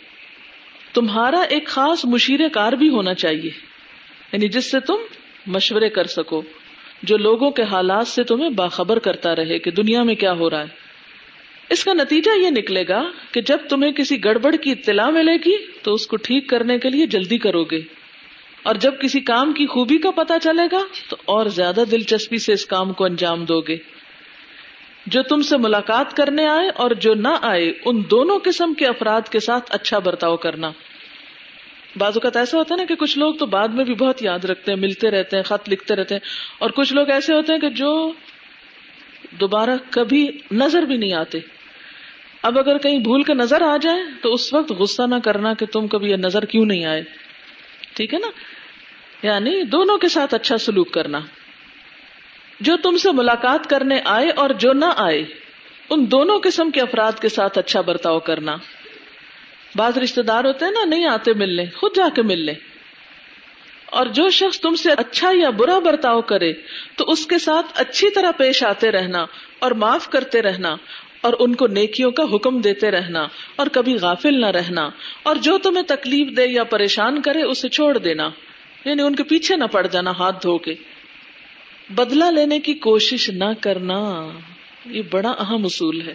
تمہارا 0.94 1.40
ایک 1.40 1.66
خاص 1.66 2.04
مشیر 2.04 2.40
کار 2.52 2.72
بھی 2.72 2.88
ہونا 2.88 3.14
چاہیے۔ 3.14 3.50
یعنی 4.32 4.48
جس 4.48 4.70
سے 4.70 4.80
تم 4.80 4.96
مشورے 5.46 5.88
کر 5.88 6.04
سکو، 6.04 6.42
جو 7.02 7.16
لوگوں 7.16 7.50
کے 7.50 7.62
حالات 7.62 8.08
سے 8.08 8.24
تمہیں 8.24 8.50
باخبر 8.50 8.98
کرتا 8.98 9.36
رہے 9.36 9.58
کہ 9.58 9.70
دنیا 9.70 10.02
میں 10.02 10.14
کیا 10.14 10.32
ہو 10.32 10.50
رہا 10.50 10.60
ہے۔ 10.60 10.84
اس 11.70 11.84
کا 11.84 11.92
نتیجہ 11.92 12.38
یہ 12.38 12.50
نکلے 12.50 12.84
گا 12.88 13.10
کہ 13.32 13.40
جب 13.40 13.58
تمہیں 13.68 13.92
کسی 13.92 14.24
گڑبڑ 14.24 14.56
کی 14.56 14.70
اطلاع 14.70 15.10
ملے 15.10 15.36
گی، 15.36 15.56
تو 15.82 15.94
اس 15.94 16.06
کو 16.06 16.16
ٹھیک 16.16 16.48
کرنے 16.48 16.78
کے 16.78 16.90
لیے 16.90 17.06
جلدی 17.06 17.38
کرو 17.38 17.64
گے۔ 17.64 18.03
اور 18.64 18.74
جب 18.74 19.00
کسی 19.00 19.20
کام 19.20 19.52
کی 19.52 19.66
خوبی 19.66 19.98
کا 19.98 20.10
پتا 20.10 20.38
چلے 20.38 20.68
گا 20.72 20.82
تو 21.10 21.16
اور 21.24 21.46
زیادہ 21.46 21.84
دلچسپی 21.90 22.38
سے 22.38 22.52
اس 22.52 22.66
کام 22.66 22.92
کو 22.92 23.04
انجام 23.04 23.44
دو 23.44 23.60
گے۔ 23.60 23.76
جو 25.06 25.22
تم 25.22 25.42
سے 25.42 25.56
ملاقات 25.56 26.16
کرنے 26.16 26.46
آئے 26.46 26.68
اور 26.68 26.90
جو 26.90 27.14
نہ 27.14 27.28
آئے، 27.42 27.72
ان 27.84 28.02
دونوں 28.10 28.38
قسم 28.44 28.74
کے 28.74 28.86
افراد 28.86 29.20
کے 29.30 29.40
ساتھ 29.40 29.70
اچھا 29.74 29.98
برتاؤ 29.98 30.36
کرنا۔ 30.36 30.70
بعض 31.96 32.12
اوقات 32.14 32.36
ایسا 32.36 32.58
ہوتا 32.58 32.74
ہے 32.74 32.80
نا 32.80 32.84
کہ 32.84 32.94
کچھ 32.94 33.18
لوگ 33.18 33.34
تو 33.34 33.46
بعد 33.46 33.68
میں 33.68 33.84
بھی 33.84 33.94
بہت 33.94 34.22
یاد 34.22 34.44
رکھتے 34.44 34.72
ہیں، 34.72 34.78
ملتے 34.78 35.10
رہتے 35.10 35.36
ہیں، 35.36 35.44
خط 35.44 35.68
لکھتے 35.68 35.96
رہتے 35.96 36.14
ہیں۔ 36.14 36.26
اور 36.58 36.70
کچھ 36.70 36.92
لوگ 36.92 37.10
ایسے 37.10 37.34
ہوتے 37.34 37.52
ہیں 37.52 37.60
کہ 37.60 37.68
جو 37.68 38.12
دوبارہ 39.40 39.70
کبھی 39.90 40.28
نظر 40.52 40.82
بھی 40.82 40.96
نہیں 40.96 41.14
آتے۔ 41.14 41.38
اب 42.42 42.58
اگر 42.58 42.78
کہیں 42.78 42.98
بھول 42.98 43.22
کے 43.22 43.34
نظر 43.34 43.62
آ 43.62 43.76
جائے 43.76 44.02
تو 44.22 44.34
اس 44.34 44.54
وقت 44.54 44.72
غصہ 44.72 45.02
نہ 45.02 45.14
کرنا 45.24 45.54
کہ 45.54 45.66
تم 45.66 45.86
کبھی 45.88 46.10
یہ 46.10 46.16
نظر 46.16 46.44
کیوں 46.44 46.66
نہیں 46.66 46.84
آئے۔ 46.84 47.02
ٹھیک 47.94 48.14
ہے 48.14 48.18
نا؟ 48.18 48.30
یعنی 49.24 49.62
دونوں 49.62 49.98
کے 49.98 50.08
ساتھ 50.08 50.34
اچھا 50.34 50.58
سلوک 50.58 50.92
کرنا۔ 50.92 51.20
جو 52.60 52.76
تم 52.76 52.96
سے 52.96 53.12
ملاقات 53.12 53.70
کرنے 53.70 54.00
آئے 54.04 54.30
اور 54.30 54.50
جو 54.50 54.72
نہ 54.72 54.84
آئے، 54.96 55.24
ان 55.90 56.10
دونوں 56.10 56.40
قسم 56.42 56.70
کے 56.70 56.80
افراد 56.80 57.12
کے 57.20 57.28
ساتھ 57.28 57.58
اچھا 57.58 57.80
برتاؤ 57.80 58.18
کرنا۔ 58.18 58.56
بعض 59.76 59.98
رشتے 59.98 60.22
دار 60.22 60.44
ہوتے 60.44 60.64
ہیں 60.64 60.72
نا، 60.72 60.84
نہیں 60.84 61.06
آتے 61.06 61.32
ملنے، 61.32 61.64
خود 61.76 61.96
جا 61.96 62.08
کے 62.14 62.22
مل 62.22 62.38
لیں 62.38 62.54
اور 63.86 64.06
جو 64.06 64.30
شخص 64.30 64.60
تم 64.60 64.74
سے 64.74 64.90
اچھا 64.90 65.30
یا 65.34 65.50
برا 65.50 65.78
برتاؤ 65.78 66.20
کرے، 66.20 66.52
تو 66.96 67.04
اس 67.04 67.26
کے 67.26 67.38
ساتھ 67.38 67.66
اچھی 67.74 68.10
طرح 68.10 68.30
پیش 68.30 68.64
آتے 68.64 68.90
رہنا 68.90 69.26
اور 69.58 69.70
معاف 69.70 70.10
کرتے 70.10 70.42
رہنا 70.42 70.76
اور 71.20 71.32
ان 71.38 71.54
کو 71.54 71.66
نیکیوں 71.66 72.10
کا 72.10 72.22
حکم 72.34 72.60
دیتے 72.60 72.90
رہنا 72.90 73.26
اور 73.56 73.66
کبھی 73.66 73.94
غافل 73.94 74.40
نہ 74.40 74.46
رہنا۔ 74.46 74.90
اور 75.22 75.36
جو 75.36 75.58
تمہیں 75.58 75.84
تکلیف 75.84 76.36
دے 76.36 76.46
یا 76.46 76.64
پریشان 76.64 77.22
کرے، 77.22 77.42
اسے 77.42 77.68
چھوڑ 77.68 77.98
دینا۔ 77.98 78.30
یعنی 78.84 79.02
ان 79.02 79.16
کے 79.16 79.22
پیچھے 79.22 79.56
نہ 79.56 79.64
پڑ 79.64 79.86
جانا، 79.86 80.10
ہاتھ 80.10 80.42
دھو 80.42 80.58
کے۔ 80.58 80.74
بدلا 81.90 82.30
لینے 82.30 82.60
کی 82.60 82.74
کوشش 82.74 83.30
نہ 83.30 83.44
کرنا، 83.60 84.28
یہ 84.86 85.02
بڑا 85.10 85.30
اہم 85.30 85.64
اصول 85.64 86.08
ہے۔ 86.08 86.14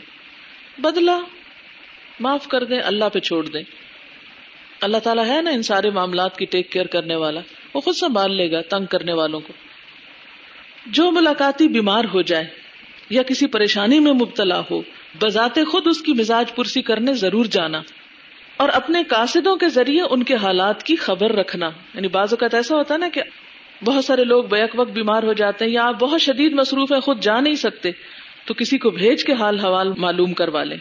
بدلا 0.77 1.19
معاف 2.19 2.47
کر 2.47 2.63
دیں، 2.63 2.79
اللہ 2.79 3.05
پہ 3.13 3.19
چھوڑ 3.19 3.47
دیں۔ 3.47 3.63
اللہ 4.81 4.97
تعالیٰ 4.97 5.25
ہے 5.25 5.41
نا 5.41 5.49
ان 5.49 5.63
سارے 5.63 5.89
معاملات 5.89 6.37
کی 6.37 6.45
ٹیک 6.45 6.71
کیئر 6.71 6.85
کرنے 6.85 7.15
والا۔ 7.15 7.39
وہ 7.73 7.81
خود 7.81 7.95
سنبھال 7.95 8.35
لے 8.35 8.51
گا 8.51 8.61
تنگ 8.61 8.85
کرنے 8.85 9.13
والوں 9.13 9.39
کو۔ 9.39 9.53
جو 10.87 11.11
ملاقاتی 11.11 11.67
بیمار 11.67 12.03
ہو 12.13 12.21
جائے 12.21 12.47
یا 13.09 13.23
کسی 13.23 13.47
پریشانی 13.47 13.99
میں 13.99 14.13
مبتلا 14.13 14.61
ہو، 14.71 14.81
بذات 15.21 15.55
خود 15.55 15.83
اس 15.85 16.01
کی 16.01 16.13
مزاج 16.13 16.55
پرسی 16.55 16.81
کرنے 16.81 17.13
ضرور 17.13 17.45
جانا۔ 17.45 17.81
اور 18.59 18.69
اپنے 18.69 19.03
قاصدوں 19.03 19.55
کے 19.55 19.69
ذریعے 19.69 20.01
ان 20.01 20.23
کے 20.23 20.35
حالات 20.35 20.83
کی 20.83 20.95
خبر 20.95 21.31
رکھنا۔ 21.31 21.69
یعنی 21.93 22.07
بعض 22.07 22.27
اوقات 22.31 22.53
ایسا 22.53 22.75
ہوتا 22.75 22.93
ہے 22.93 22.99
نا 22.99 23.09
کہ 23.13 23.21
بہت 23.83 24.05
سارے 24.05 24.23
لوگ 24.23 24.43
بیک 24.43 24.69
وقت 24.75 24.91
بیمار 24.91 25.23
ہو 25.23 25.33
جاتے 25.33 25.65
ہیں 25.65 25.71
یا 25.71 25.83
آپ 25.83 25.99
بہت 25.99 26.21
شدید 26.21 26.53
مصروف 26.53 26.91
ہیں، 26.91 26.99
خود 26.99 27.21
جا 27.21 27.39
نہیں 27.39 27.55
سکتے، 27.55 27.91
تو 28.45 28.53
کسی 28.53 28.77
کو 28.77 28.89
بھیج 28.89 29.23
کے 29.23 29.33
حال 29.33 29.59
حوال 29.59 29.93
معلوم 29.97 30.33
کروا 30.33 30.63
لیں۔ 30.63 30.77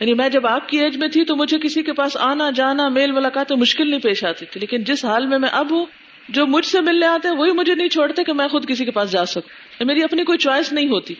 یعنی 0.00 0.14
میں 0.14 0.28
جب 0.28 0.46
آپ 0.46 0.68
کی 0.68 0.78
ایج 0.78 0.96
میں 0.96 1.08
تھی 1.08 1.24
تو 1.24 1.36
مجھے 1.36 1.58
کسی 1.58 1.82
کے 1.82 1.92
پاس 1.92 2.16
آنا، 2.16 2.50
جانا، 2.50 2.88
میل 2.88 3.12
ملاقات 3.12 3.52
مشکل 3.52 3.90
نہیں 3.90 4.00
پیش 4.00 4.24
آتی 4.24 4.46
تھی، 4.46 4.60
لیکن 4.60 4.84
جس 4.84 5.04
حال 5.04 5.26
میں 5.26 5.38
میں 5.38 5.48
اب 5.52 5.70
ہوں، 5.70 5.86
جو 6.28 6.46
مجھ 6.46 6.66
سے 6.66 6.80
ملنے 6.80 7.06
آتے 7.06 7.28
ہیں، 7.28 7.36
وہی 7.36 7.50
مجھے 7.50 7.74
نہیں 7.74 7.88
چھوڑتے 7.88 8.24
کہ 8.24 8.32
میں 8.32 8.48
خود 8.48 8.68
کسی 8.68 8.84
کے 8.84 8.90
پاس 8.90 9.12
جا 9.12 9.24
سکوں۔ 9.24 9.48
یعنی 9.48 9.84
میری 9.84 10.02
اپنی 10.02 10.24
کوئی 10.24 10.38
چوائس 10.38 10.72
نہیں 10.72 10.88
ہوتی۔ 10.88 11.14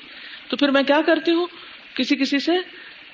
تو 0.49 0.57
پھر 0.57 0.69
میں 0.69 0.83
کیا 0.83 1.01
کرتی 1.07 1.31
ہوں؟ 1.31 1.47
کسی 1.95 2.17
کسی 2.17 2.39
سے 2.39 2.53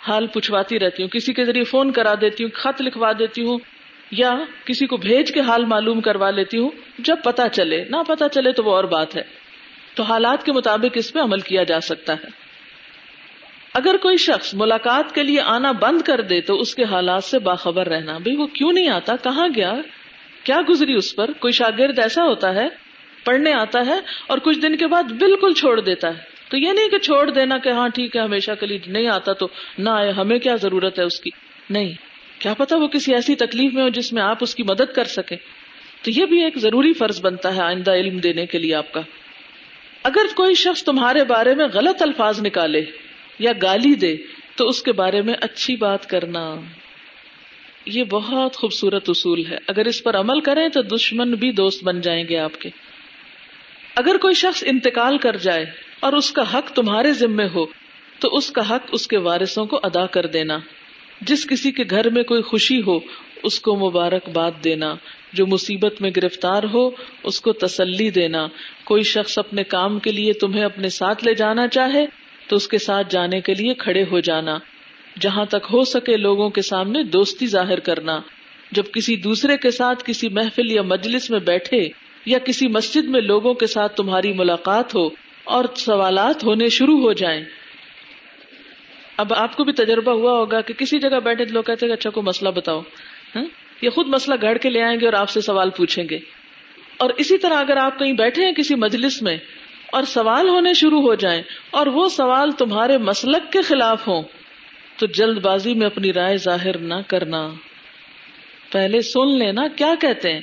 حال 0.09 0.27
پوچھواتی 0.27 0.79
رہتی 0.79 1.03
ہوں، 1.03 1.11
کسی 1.11 1.33
کے 1.33 1.45
ذریعے 1.45 1.65
فون 1.65 1.93
کرا 1.93 2.15
دیتی 2.21 2.45
ہوں، 2.45 2.51
خط 2.55 2.83
لکھوا 2.83 3.13
دیتی 3.19 3.43
ہوں، 3.43 3.59
یا 4.11 4.39
کسی 4.65 4.87
کو 4.87 4.97
بھیج 4.97 5.33
کے 5.33 5.41
حال 5.41 5.65
معلوم 5.65 6.01
کروا 6.01 6.31
لیتی 6.31 6.59
ہوں، 6.59 6.71
جب 6.99 7.17
پتا 7.25 7.49
چلے، 7.49 7.85
نہ 7.91 7.97
پتا 8.09 8.29
چلے 8.29 8.53
تو 8.53 8.65
وہ 8.65 8.73
اور 8.73 8.85
بات 8.85 9.17
ہے۔ 9.17 9.23
تو 9.95 10.03
حالات 10.03 10.45
کے 10.45 10.53
مطابق 10.53 10.93
اس 10.95 11.13
پہ 11.13 11.19
عمل 11.19 11.41
کیا 11.41 11.63
جا 11.63 11.81
سکتا 11.81 12.13
ہے۔ 12.13 12.43
اگر 13.75 13.97
کوئی 13.97 14.17
شخص 14.17 14.55
ملاقات 14.55 15.15
کے 15.15 15.23
لیے 15.23 15.41
آنا 15.41 15.73
بند 15.73 16.03
کر 16.03 16.21
دے 16.21 16.41
تو 16.41 16.61
اس 16.61 16.75
کے 16.75 16.85
حالات 16.85 17.25
سے 17.25 17.39
باخبر 17.39 17.89
رہنا۔ 17.89 18.19
بھائی 18.19 18.37
وہ 18.37 18.47
کیوں 18.47 18.73
نہیں 18.73 18.89
آتا؟ 18.89 19.17
کہاں 19.17 19.49
گیا؟ 19.55 19.73
کیا 20.45 20.61
گزری 20.69 20.95
اس 20.95 21.17
پر؟ 21.17 21.33
کوئی 21.33 21.53
شاگرد 21.53 21.99
ایسا 21.99 22.25
ہوتا 22.25 22.55
ہے؟ 22.55 22.69
پڑھنے 23.25 23.53
آتا 23.53 23.87
ہے 23.87 24.01
اور 24.27 24.39
کچھ 24.39 24.59
دن 24.59 24.77
کے 24.77 24.87
بعد 24.87 25.03
بالکل 25.03 25.53
چھوڑ 25.53 25.81
دیتا 25.81 26.09
ہے۔ 26.09 26.32
تو 26.53 26.59
یہ 26.59 26.73
نہیں 26.73 26.89
کہ 26.89 26.99
چھوڑ 26.99 27.31
دینا 27.31 27.59
کہ 27.59 27.69
ہاں 27.69 27.89
ٹھیک 27.89 28.17
ہے، 28.17 28.21
ہمیشہ 28.21 28.51
کے 28.61 28.67
لیے 28.67 28.79
نہیں 28.87 29.07
آتا 29.07 29.33
تو 29.33 29.49
نہ 29.79 29.91
آئے، 29.91 30.11
ہمیں 30.11 30.39
کیا 30.39 30.55
ضرورت 30.55 30.99
ہے 30.99 31.05
اس 31.05 31.21
کی؟ 31.21 31.31
نہیں۔ 31.71 31.93
کیا 32.39 32.55
پتا 32.55 32.77
وہ 32.77 32.89
کسی 32.89 33.15
ایسی 33.15 33.35
تکلیف 33.35 33.73
میں 33.75 33.83
ہو 33.83 33.89
جس 33.89 34.13
میں 34.13 34.23
آپ 34.23 34.39
اس 34.41 34.55
کی 34.55 34.63
مدد 34.63 34.95
کر 34.95 35.05
سکے 35.05 35.37
تو 36.03 36.11
یہ 36.11 36.25
بھی 36.27 36.45
ایک 36.45 36.59
ضروری 36.59 36.93
فرض 36.93 37.21
بنتا 37.21 37.57
ہے 37.57 37.63
آئندہ 37.63 37.93
علم 37.95 38.19
دینے 38.19 38.47
کے 38.47 38.59
لیے 38.59 38.75
آپ 38.75 38.93
کا۔ 38.93 39.01
اگر 40.03 40.35
کوئی 40.35 40.55
شخص 40.55 40.85
تمہارے 40.85 41.25
بارے 41.25 41.55
میں 41.55 41.67
غلط 41.75 42.03
الفاظ 42.03 42.41
نکالے 42.41 42.85
یا 43.39 43.53
گالی 43.63 43.95
دے، 43.95 44.17
تو 44.57 44.69
اس 44.69 44.83
کے 44.83 44.93
بارے 44.93 45.23
میں 45.23 45.35
اچھی 45.41 45.77
بات 45.77 46.11
کرنا۔ 46.11 46.57
یہ 47.87 48.05
بہت 48.05 48.57
خوبصورت 48.57 49.09
اصول 49.09 49.47
ہے۔ 49.47 49.57
اگر 49.67 49.85
اس 49.85 50.03
پر 50.03 50.17
عمل 50.17 50.41
کریں 50.41 50.69
تو 50.69 50.83
دشمن 50.83 51.31
بھی 51.31 51.53
دوست 51.53 51.85
بن 51.85 52.01
جائیں 52.01 52.25
گے 52.29 52.39
آپ 52.39 52.61
کے۔ 52.61 52.69
اگر 53.97 54.17
کوئی 54.17 54.35
شخص 54.35 54.65
انتقال 54.67 55.19
کر 55.19 55.37
جائے 55.37 55.92
اور 56.03 56.13
اس 56.13 56.33
کا 56.33 56.59
حق 56.59 56.71
تمہارے 56.71 57.13
ذمے 57.13 57.47
ہو، 57.55 57.67
تو 58.21 58.29
اس 58.37 58.51
کا 58.51 58.71
حق 58.71 58.81
اس 58.93 59.07
کے 59.07 59.19
وارثوں 59.19 59.67
کو 59.67 59.81
ادا 59.83 60.07
کر 60.07 60.27
دینا۔ 60.27 60.59
جس 61.21 61.47
کسی 61.47 61.73
کے 61.73 61.83
گھر 61.91 62.11
میں 62.11 62.23
کوئی 62.23 62.43
خوشی 62.43 62.83
ہو، 62.87 62.99
اس 63.43 63.61
کو 63.61 63.77
مبارکباد 63.77 64.51
دینا۔ 64.65 64.95
جو 65.33 65.47
مصیبت 65.47 66.01
میں 66.01 66.11
گرفتار 66.17 66.63
ہو، 66.75 66.91
اس 67.23 67.41
کو 67.41 67.53
تسلی 67.53 68.11
دینا۔ 68.11 68.47
کوئی 68.85 69.03
شخص 69.03 69.39
اپنے 69.39 69.65
کام 69.65 69.99
کے 69.99 70.13
لیے 70.13 70.33
تمہیں 70.33 70.65
اپنے 70.65 70.89
ساتھ 70.89 71.25
لے 71.25 71.35
جانا 71.35 71.69
چاہے، 71.69 72.07
تو 72.49 72.57
اس 72.57 72.69
کے 72.69 72.79
ساتھ 72.79 73.07
جانے 73.11 73.41
کے 73.41 73.55
لیے 73.55 73.75
کھڑے 73.75 74.05
ہو 74.11 74.21
جانا۔ 74.21 74.59
جہاں 75.21 75.45
تک 75.45 75.67
ہو 75.73 75.85
سکے 75.85 76.17
لوگوں 76.17 76.51
کے 76.51 76.63
سامنے 76.63 77.03
دوستی 77.03 77.47
ظاہر 77.47 77.81
کرنا۔ 77.81 78.21
جب 78.73 78.83
کسی 78.93 79.17
دوسرے 79.17 79.57
کے 79.57 79.71
ساتھ 79.71 80.05
کسی 80.07 80.29
محفل 80.29 80.73
یا 80.73 80.83
مجلس 80.83 81.31
میں 81.31 81.41
بیٹھے 81.41 81.89
یا 82.27 82.39
کسی 82.39 82.69
مسجد 82.69 83.05
میں 83.05 83.21
لوگوں 83.21 83.55
کے 83.55 83.67
ساتھ 83.67 83.97
تمہاری 83.97 84.33
ملاقات 84.33 84.95
ہو 84.95 85.32
اور 85.45 85.65
سوالات 85.77 86.45
ہونے 86.45 86.69
شروع 86.69 87.01
ہو 87.01 87.13
جائیں۔ 87.13 87.45
اب 89.17 89.35
آپ 89.35 89.57
کو 89.57 89.65
بھی 89.65 89.73
تجربہ 89.73 90.13
ہوا 90.13 90.33
ہوگا 90.33 90.61
کہ 90.61 90.75
کسی 90.75 90.99
جگہ 90.99 91.21
بیٹھے 91.25 91.45
لوگ 91.45 91.63
کہتے 91.63 91.87
ہیں 91.87 91.93
اچھا 91.93 92.11
کو 92.11 92.23
مسئلہ 92.23 92.51
بتاؤ۔ 92.51 92.81
ہاں؟ 93.37 93.45
یہ 93.83 93.91
خود 93.91 94.07
مسئلہ 94.09 94.35
گھڑ 94.41 94.59
کے 94.59 94.71
لے 94.71 94.83
آئیں 94.83 95.01
گے 95.01 95.07
اور 95.07 95.13
آپ 95.13 95.31
سے 95.31 95.41
سوال 95.41 95.71
پوچھیں 95.71 96.05
گے۔ 96.11 96.19
اور 96.97 97.11
اسی 97.11 97.39
طرح 97.39 97.55
اگر 97.55 97.77
آپ 97.77 97.99
کہیں 97.99 98.13
بیٹھے 98.13 98.45
ہیں 98.45 98.53
کسی 98.53 98.75
مجلس 98.75 99.23
میں 99.23 99.37
اور 99.93 100.03
سوال 100.03 100.49
ہونے 100.49 100.75
شروع 100.75 101.01
ہو 101.01 101.15
جائیں 101.15 101.43
اور 101.71 101.87
وہ 101.87 102.09
سوال 102.09 102.53
تمہارے 102.53 102.99
مسلک 102.99 103.53
کے 103.53 103.63
خلاف 103.63 104.09
ہوں، 104.09 104.23
تو 104.97 105.07
جلد 105.07 105.39
بازی 105.39 105.75
میں 105.75 105.87
اپنی 105.87 106.13
رائے 106.13 106.37
ظاہر 106.37 106.79
نہ 106.79 106.95
کرنا۔ 107.07 107.49
پہلے 108.73 109.03
سن 109.03 109.39
لینا 109.39 109.63
کیا 109.77 109.95
کہتے 110.01 110.33
ہیں 110.33 110.41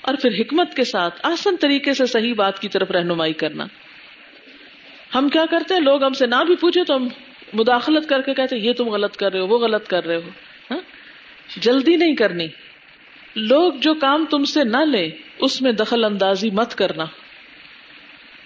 اور 0.00 0.14
پھر 0.22 0.30
حکمت 0.40 0.74
کے 0.74 0.84
ساتھ 0.84 1.20
آسن 1.22 1.56
طریقے 1.56 1.94
سے 1.94 2.06
صحیح 2.06 2.34
بات 2.34 2.58
کی 2.58 2.68
طرف 2.68 2.90
رہنمائی 2.90 3.32
کرنا۔ 3.32 3.66
ہم 5.14 5.28
کیا 5.28 5.44
کرتے 5.50 5.74
ہیں؟ 5.74 5.80
لوگ 5.80 6.04
ہم 6.04 6.12
سے 6.12 6.26
نہ 6.26 6.44
بھی 6.46 6.56
پوچھے 6.56 6.84
تو 6.84 6.96
ہم 6.96 7.08
مداخلت 7.52 8.08
کر 8.08 8.20
کے 8.20 8.34
کہتے 8.34 8.56
یہ 8.56 8.72
تم 8.72 8.88
غلط 8.88 9.16
کر 9.16 9.32
رہے 9.32 9.40
ہو، 9.40 9.46
وہ 9.46 9.58
غلط 9.58 9.86
کر 9.86 10.04
رہے 10.04 10.16
ہو۔ 10.16 10.28
ہاں؟ 10.70 10.80
جلدی 11.56 11.96
نہیں 11.96 12.14
کرنی۔ 12.14 12.46
لوگ 13.36 13.72
جو 13.72 13.94
کام 13.94 14.24
تم 14.30 14.44
سے 14.44 14.64
نہ 14.64 14.76
لے، 14.76 15.10
اس 15.38 15.62
میں 15.62 15.72
دخل 15.72 16.04
اندازی 16.04 16.50
مت 16.50 16.74
کرنا۔ 16.74 17.04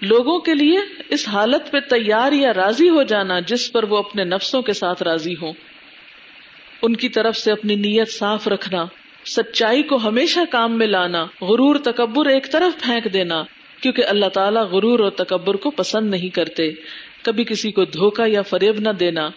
لوگوں 0.01 0.39
کے 0.39 0.53
لیے 0.53 0.77
اس 1.09 1.29
حالت 1.29 1.71
پہ 1.71 1.79
تیار 1.79 2.31
یا 2.31 2.53
راضی 2.53 2.89
ہو 2.89 3.03
جانا 3.03 3.39
جس 3.39 3.71
پر 3.71 3.83
وہ 3.83 3.97
اپنے 3.97 4.23
نفسوں 4.23 4.61
کے 4.61 4.73
ساتھ 4.73 5.03
راضی 5.03 5.33
ہوں۔ 5.41 5.53
ان 6.81 6.95
کی 6.95 7.09
طرف 7.09 7.37
سے 7.37 7.51
اپنی 7.51 7.75
نیت 7.75 8.09
صاف 8.09 8.47
رکھنا، 8.47 8.85
سچائی 9.25 9.83
کو 9.83 9.95
ہمیشہ 9.95 10.39
کام 10.49 10.77
میں 10.77 10.87
لانا، 10.87 11.25
غرور 11.41 11.75
تکبر 11.75 12.25
ایک 12.25 12.51
طرف 12.51 12.83
پھینک 12.83 13.13
دینا۔ 13.13 13.43
کیونکہ 13.81 14.03
اللہ 14.05 14.25
تعالیٰ 14.25 14.63
غرور 14.63 14.99
اور 14.99 15.09
تکبر 15.09 15.55
کو 15.55 15.71
پسند 15.71 16.09
نہیں 16.09 16.29
کرتے۔ 16.29 16.71
کبھی 17.21 17.43
کسی 17.43 17.71
کو 17.71 17.85
دھوکا 17.85 18.23
یا 18.27 18.41
فریب 18.41 18.79
نہ 18.79 18.89
دینا، 18.89 19.29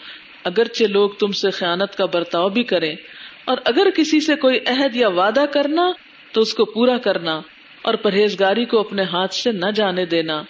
اگرچہ 0.45 0.85
لوگ 0.85 1.11
تم 1.11 1.33
سے 1.33 1.51
خیانت 1.51 1.97
کا 1.97 2.05
برتاؤ 2.07 2.49
بھی 2.49 2.63
کریں۔ 2.63 2.97
اور 3.45 3.59
اگر 3.65 3.87
کسی 3.97 4.21
سے 4.21 4.37
کوئی 4.37 4.59
عہد 4.67 4.97
یا 4.97 5.09
وعدہ 5.09 5.45
کرنا، 5.53 5.93
تو 6.33 6.41
اس 6.41 6.55
کو 6.55 6.65
پورا 6.65 6.99
کرنا 6.99 7.41
اور 7.83 7.95
پرہیزگاری 7.95 8.65
کو 8.65 8.81
اپنے 8.81 9.03
ہاتھ 9.03 9.35
سے 9.35 9.53
نہ 9.53 9.71
جانے 9.75 10.07
دینا۔ 10.07 10.43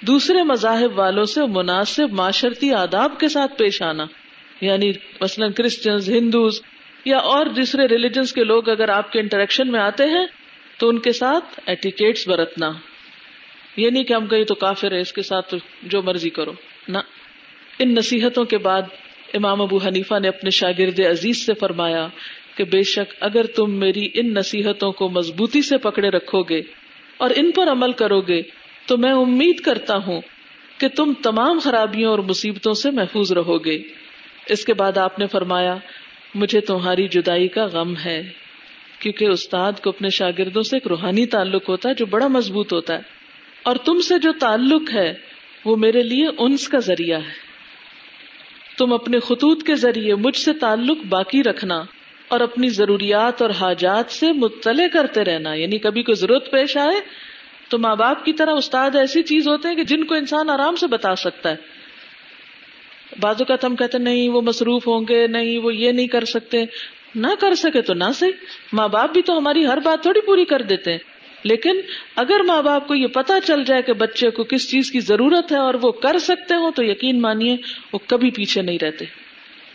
دوسرے 0.00 0.42
مذاہب 0.42 0.98
والوں 0.98 1.24
سے 1.24 1.40
مناسب 1.46 2.12
معاشرتی 2.12 2.72
آداب 2.72 3.20
کے 3.20 3.28
ساتھ 3.28 3.58
پیش 3.58 3.82
آنا 3.82 4.04
یعنی 4.60 4.92
مثلاً 5.20 5.52
کرسچنز 5.52 6.08
ہندوز 6.08 6.60
یا 7.04 7.18
اور 7.18 7.46
دوسرے 7.46 7.88
ریلیجنس 7.88 8.32
کے 8.32 8.44
لوگ 8.44 8.68
اگر 8.68 8.88
آپ 8.88 9.12
کے 9.12 9.20
انٹریکشن 9.20 9.72
میں 9.72 9.80
آتے 9.80 10.04
ہیں 10.04 10.26
تو 10.78 10.88
ان 10.88 10.98
کے 10.98 11.12
ساتھ 11.12 11.60
ایٹیکیٹس 11.66 12.28
برتنا۔ 12.28 12.72
یہ 13.76 13.90
نہیں 13.90 14.04
کہ 14.04 14.12
ہم 14.12 14.26
کہیں 14.26 14.44
تو 14.44 14.54
کافر 14.54 14.92
ہے 14.92 15.00
اس 15.00 15.12
کے 15.12 15.22
ساتھ 15.22 15.54
جو 15.82 16.02
مرضی 16.02 16.30
کرو۔ 16.30 16.52
نہ۔ 16.88 16.98
ان 17.78 17.94
نصیحتوں 17.94 18.44
کے 18.44 18.58
بعد 18.58 18.82
امام 19.34 19.62
ابو 19.62 19.76
حنیفہ 19.76 20.18
نے 20.18 20.28
اپنے 20.28 20.50
شاگرد 20.50 21.00
عزیز 21.00 21.46
سے 21.46 21.54
فرمایا 21.54 22.08
کہ 22.56 22.64
بے 22.64 22.82
شک 22.82 23.14
اگر 23.20 23.46
تم 23.46 23.70
میری 23.70 24.08
ان 24.14 24.34
نصیحتوں 24.34 24.92
کو 24.92 25.08
مضبوطی 25.08 25.62
سے 25.62 25.78
پکڑے 25.78 26.08
رکھو 26.08 26.42
گے 26.42 26.60
اور 27.16 27.30
ان 27.36 27.50
پر 27.50 27.68
عمل 27.70 27.92
کرو 27.92 28.20
گے، 28.20 28.42
تو 28.86 28.96
میں 28.96 29.12
امید 29.12 29.60
کرتا 29.60 29.96
ہوں 29.96 30.20
کہ 30.78 30.88
تم 30.88 31.12
تمام 31.22 31.58
خرابیوں 31.58 32.10
اور 32.10 32.18
مصیبتوں 32.18 32.72
سے 32.72 32.90
محفوظ 32.90 33.32
رہو 33.32 33.64
گے۔ 33.64 33.82
اس 34.46 34.64
کے 34.64 34.74
بعد 34.74 34.96
آپ 34.96 35.18
نے 35.18 35.26
فرمایا، 35.26 35.76
مجھے 36.34 36.60
تمہاری 36.60 37.08
جدائی 37.08 37.48
کا 37.48 37.64
غم 37.64 37.94
ہے۔ 38.04 38.22
کیونکہ 38.98 39.24
استاد 39.24 39.72
کو 39.82 39.90
اپنے 39.90 40.08
شاگردوں 40.08 40.62
سے 40.62 40.76
ایک 40.76 40.86
روحانی 40.86 41.26
تعلق 41.26 41.68
ہوتا 41.68 41.88
ہے 41.88 41.94
جو 41.94 42.06
بڑا 42.06 42.28
مضبوط 42.28 42.72
ہوتا 42.72 42.94
ہے۔ 42.94 43.00
اور 43.62 43.76
تم 43.76 44.00
سے 44.00 44.18
جو 44.18 44.32
تعلق 44.40 44.94
ہے، 44.94 45.14
وہ 45.64 45.76
میرے 45.76 46.02
لیے 46.02 46.26
انس 46.38 46.68
کا 46.68 46.78
ذریعہ 46.78 47.18
ہے۔ 47.18 47.48
تم 48.78 48.92
اپنے 48.92 49.20
خطوط 49.20 49.66
کے 49.66 49.74
ذریعے 49.74 50.14
مجھ 50.14 50.36
سے 50.36 50.52
تعلق 50.52 50.98
باقی 51.08 51.42
رکھنا 51.42 51.82
اور 52.28 52.40
اپنی 52.40 52.68
ضروریات 52.68 53.42
اور 53.42 53.50
حاجات 53.50 54.12
سے 54.12 54.32
مطلع 54.32 54.86
کرتے 54.92 55.24
رہنا۔ 55.24 55.54
یعنی 55.54 55.78
کبھی 55.78 56.02
کوئی 56.02 56.14
ضرورت 56.14 56.50
پیش 56.50 56.76
آئے 56.76 57.00
تو 57.68 57.78
ماں 57.78 57.96
باپ 57.96 58.24
کی 58.24 58.32
طرح 58.32 58.50
استاد 58.50 58.90
ایسی 58.96 59.22
چیز 59.22 59.48
ہوتے 59.48 59.68
ہیں 59.68 59.74
کہ 59.74 59.84
جن 59.84 60.04
کو 60.04 60.14
انسان 60.14 60.50
آرام 60.50 60.76
سے 60.76 60.86
بتا 60.86 61.16
سکتا 61.16 61.50
ہے۔ 61.50 61.56
بازو 63.20 63.44
کا 63.44 63.54
ہم 63.64 63.76
کہتے 63.76 63.98
نہیں، 63.98 64.28
وہ 64.28 64.40
مصروف 64.40 64.86
ہوں 64.86 65.00
گے، 65.08 65.26
نہیں، 65.26 65.58
وہ 65.58 65.74
یہ 65.74 65.92
نہیں 65.92 66.06
کر 66.06 66.24
سکتے۔ 66.24 66.64
نہ 67.14 67.26
کر 67.40 67.54
سکے 67.54 67.82
تو 67.82 67.94
نہ 67.94 68.04
صحیح۔ 68.14 68.32
ماں 68.72 68.88
باپ 68.88 69.12
بھی 69.12 69.22
تو 69.22 69.38
ہماری 69.38 69.66
ہر 69.66 69.78
بات 69.80 70.02
تھوڑی 70.02 70.20
پوری 70.20 70.44
کر 70.44 70.62
دیتے 70.62 70.90
ہیں۔ 70.90 70.98
لیکن 71.42 71.80
اگر 72.16 72.40
ماں 72.40 72.62
باپ 72.62 72.88
کو 72.88 72.94
یہ 72.94 73.06
پتا 73.06 73.40
چل 73.40 73.64
جائے 73.64 73.82
کہ 73.82 73.92
بچے 73.92 74.30
کو 74.30 74.44
کس 74.44 74.70
چیز 74.70 74.90
کی 74.90 75.00
ضرورت 75.00 75.52
ہے 75.52 75.56
اور 75.56 75.74
وہ 75.82 75.92
کر 75.92 76.18
سکتے 76.18 76.54
ہو 76.54 76.70
تو 76.70 76.84
یقین 76.84 77.20
مانیے 77.20 77.56
وہ 77.92 77.98
کبھی 78.06 78.30
پیچھے 78.30 78.62
نہیں 78.62 78.78
رہتے۔ 78.82 79.04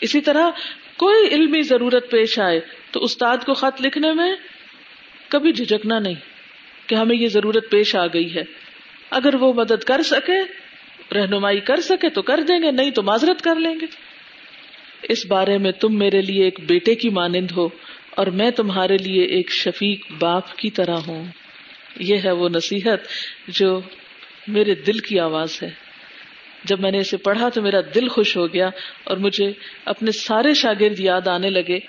اسی 0.01 0.21
طرح 0.21 0.49
کوئی 0.97 1.27
علمی 1.27 1.61
ضرورت 1.61 2.11
پیش 2.11 2.39
آئے 2.39 2.59
تو 2.91 3.03
استاد 3.03 3.37
کو 3.45 3.53
خط 3.53 3.85
لکھنے 3.85 4.11
میں 4.11 4.35
کبھی 5.27 5.51
جھجکنا 5.51 5.99
نہیں 5.99 6.15
کہ 6.87 6.95
ہمیں 6.95 7.15
یہ 7.15 7.27
ضرورت 7.27 7.71
پیش 7.71 7.95
آ 7.95 8.05
گئی 8.05 8.35
ہے۔ 8.35 8.43
اگر 9.09 9.35
وہ 9.35 9.53
مدد 9.53 9.83
کر 9.83 10.01
سکے، 10.01 10.39
رہنمائی 11.15 11.59
کر 11.59 11.79
سکے 11.79 12.09
تو 12.09 12.21
کر 12.21 12.39
دیں 12.41 12.59
گے، 12.61 12.71
نہیں 12.71 12.91
تو 12.91 13.03
معذرت 13.03 13.41
کر 13.41 13.55
لیں 13.55 13.79
گے۔ 13.79 14.12
اس 15.09 15.25
بارے 15.25 15.57
میں 15.57 15.71
تم 15.71 15.97
میرے 15.97 16.21
لیے 16.21 16.43
ایک 16.43 16.59
بیٹے 16.67 16.95
کی 16.95 17.09
مانند 17.09 17.51
ہو 17.51 17.69
اور 18.11 18.27
میں 18.27 18.51
تمہارے 18.51 18.97
لیے 18.97 19.23
ایک 19.23 19.51
شفیق 19.51 20.11
باپ 20.19 20.55
کی 20.55 20.69
طرح 20.69 20.97
ہوں۔ 21.07 21.25
یہ 21.99 22.17
ہے 22.23 22.31
وہ 22.31 22.49
نصیحت 22.49 22.99
جو 23.47 23.81
میرے 24.47 24.75
دل 24.75 24.99
کی 24.99 25.19
آواز 25.19 25.63
ہے۔ 25.63 25.69
جب 26.63 26.79
میں 26.79 26.91
نے 26.91 26.97
اسے 26.97 27.17
پڑھا 27.17 27.49
تو 27.49 27.61
میرا 27.61 27.81
دل 27.95 28.07
خوش 28.07 28.37
ہو 28.37 28.53
گیا 28.53 28.69
اور 29.03 29.17
مجھے 29.17 29.51
اپنے 29.85 30.11
سارے 30.11 30.53
شاگرد 30.53 30.99
یاد 30.99 31.27
آنے 31.27 31.49
لگے 31.49 31.79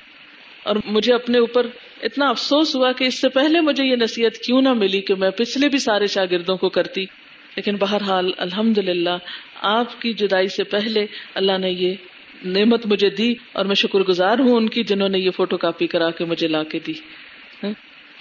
اور 0.65 0.77
مجھے 0.85 1.15
اپنے 1.15 1.39
اوپر 1.39 1.67
اتنا 2.03 2.29
افسوس 2.29 2.77
ہوا 2.77 2.93
کہ 2.93 3.05
اس 3.05 3.21
سے 3.21 3.29
پہلے 3.29 3.61
مجھے 3.61 3.85
یہ 3.85 3.97
نصیحت 3.97 4.39
کیوں 4.39 4.63
نہ 4.63 4.73
ملی 4.73 5.01
کہ 5.01 5.15
میں 5.15 5.31
پچھلے 5.31 5.69
بھی 5.69 5.79
سارے 5.79 6.07
شاگردوں 6.07 6.57
کو 6.57 6.69
کرتی۔ 6.69 7.05
لیکن 7.57 7.77
بہرحال 7.77 8.31
الحمد 8.39 8.79
للہ 8.79 9.17
آپ 9.55 10.01
کی 10.01 10.13
جدائی 10.13 10.49
سے 10.49 10.65
پہلے 10.65 11.07
اللہ 11.35 11.59
نے 11.59 11.71
یہ 11.71 11.95
نعمت 12.45 12.87
مجھے 12.87 13.11
دی 13.11 13.35
اور 13.53 13.65
میں 13.65 13.75
شکر 13.75 13.99
گزار 13.99 14.39
ہوں 14.39 14.57
ان 14.57 14.69
کی 14.69 14.83
جنہوں 14.83 15.09
نے 15.09 15.19
یہ 15.19 15.31
فوٹو 15.31 15.57
کاپی 15.57 15.87
کرا 15.87 16.11
کے 16.11 16.25
مجھے 16.25 16.49
لا 16.49 16.63
کے 16.63 16.79
دی۔ 16.87 16.93
ہاں؟ 17.63 17.73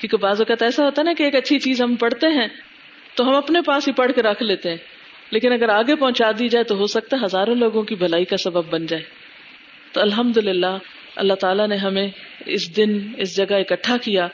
کیونکہ 0.01 0.17
بعض 0.17 0.41
اوقات 0.41 0.61
ایسا 0.61 0.86
ہوتا 0.86 1.01
ہے 1.01 1.03
نا 1.03 1.13
کہ 1.17 1.24
ایک 1.24 1.36
اچھی 1.36 1.59
چیز 1.59 1.82
ہم 1.82 1.95
پڑھتے 1.95 2.28
ہیں 2.28 2.47
تو 3.15 3.30
ہم 3.30 3.36
اپنے 3.36 3.61
پاس 3.61 3.88
ہی 3.88 3.93
پڑھ 3.93 4.11
کے 4.15 4.21
رکھ 4.21 4.43
لیتے 4.43 4.69
ہیں۔ 4.69 4.78
لیکن 5.32 5.51
اگر 5.51 5.69
آگے 5.69 5.95
پہنچا 5.95 6.32
دی 6.39 6.47
جائے 6.47 6.63
تو 6.63 6.76
ہو 6.76 6.88
سکتا 6.88 7.17
ہے 7.17 7.26
ہزاروں 7.26 7.55
لوگوں 7.55 7.84
کی 7.84 7.95
بھلائی 7.95 8.26
کا 8.26 8.38
سبب 8.38 8.63
بن 8.69 8.86
جائے۔ 8.86 9.03
تو 9.91 10.01
الحمد 10.01 10.38
للہ 10.38 10.78
اللہ 11.15 11.34
تعالیٰ 11.34 11.67
نے 11.67 11.76
ہمیں 11.76 12.07
اس 12.45 12.78
دن، 12.78 12.99
اس 13.17 13.38
جگہ 13.38 13.53
اکٹھا 13.53 13.97
کیا۔ 13.97 14.28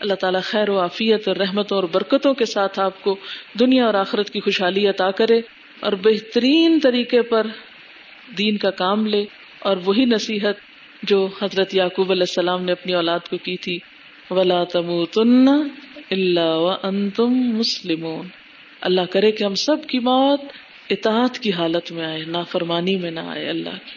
اللہ 0.00 0.14
تعالیٰ 0.14 0.42
خیر 0.42 0.68
و 0.68 0.80
عافیت 0.80 1.28
اور 1.28 1.36
رحمتوں 1.36 1.76
اور 1.78 1.84
برکتوں 1.92 2.34
کے 2.34 2.44
ساتھ 2.44 2.80
آپ 2.80 3.02
کو 3.02 3.16
دنیا 3.60 3.86
اور 3.86 3.94
آخرت 3.94 4.30
کی 4.30 4.40
خوشحالی 4.40 4.86
عطا 4.88 5.10
کرے 5.10 5.40
اور 5.80 5.92
بہترین 5.92 6.78
طریقے 6.82 7.22
پر 7.22 7.46
دین 8.38 8.56
کا 8.56 8.70
کام 8.70 9.06
لے 9.06 9.24
اور 9.58 9.76
وہی 9.84 10.04
نصیحت 10.04 10.54
جو 11.02 11.28
حضرت 11.42 11.74
یعقوب 11.74 12.10
علیہ 12.10 12.22
السلام 12.22 12.64
نے 12.64 12.72
اپنی 12.72 12.94
اولاد 12.94 13.20
کو 13.30 13.36
کی 13.36 13.56
تھی۔ 13.56 13.78
ولا 14.30 14.64
تم 14.64 15.04
تن 15.04 15.48
اللہ 16.10 16.76
تم 17.16 17.30
مسلم 17.30 18.06
اللہ 18.80 19.00
کرے 19.10 19.32
کہ 19.32 19.44
ہم 19.44 19.54
سب 19.54 19.86
کی 19.86 19.98
موت 19.98 20.40
اطاعت 20.90 21.38
کی 21.38 21.52
حالت 21.52 21.92
میں 21.92 22.04
آئے، 22.04 22.24
نافرمانی 22.24 22.96
میں 22.96 23.10
نہ 23.10 23.20
آئے 23.20 23.48
اللہ 23.48 23.70
کی۔ 23.70 23.90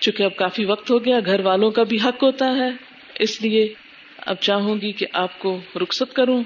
چونکہ 0.00 0.22
اب 0.22 0.36
کافی 0.36 0.64
وقت 0.64 0.90
ہو 0.90 1.04
گیا، 1.04 1.20
گھر 1.26 1.40
والوں 1.40 1.70
کا 1.70 1.82
بھی 1.82 1.98
حق 2.04 2.22
ہوتا 2.22 2.56
ہے۔ 2.56 2.70
اس 3.18 3.42
لیے 3.42 3.74
اب 4.18 4.36
چاہوں 4.40 4.80
گی 4.80 4.92
کہ 4.92 5.06
آپ 5.12 5.38
کو 5.38 5.58
رخصت 5.76 6.14
کروں۔ 6.14 6.42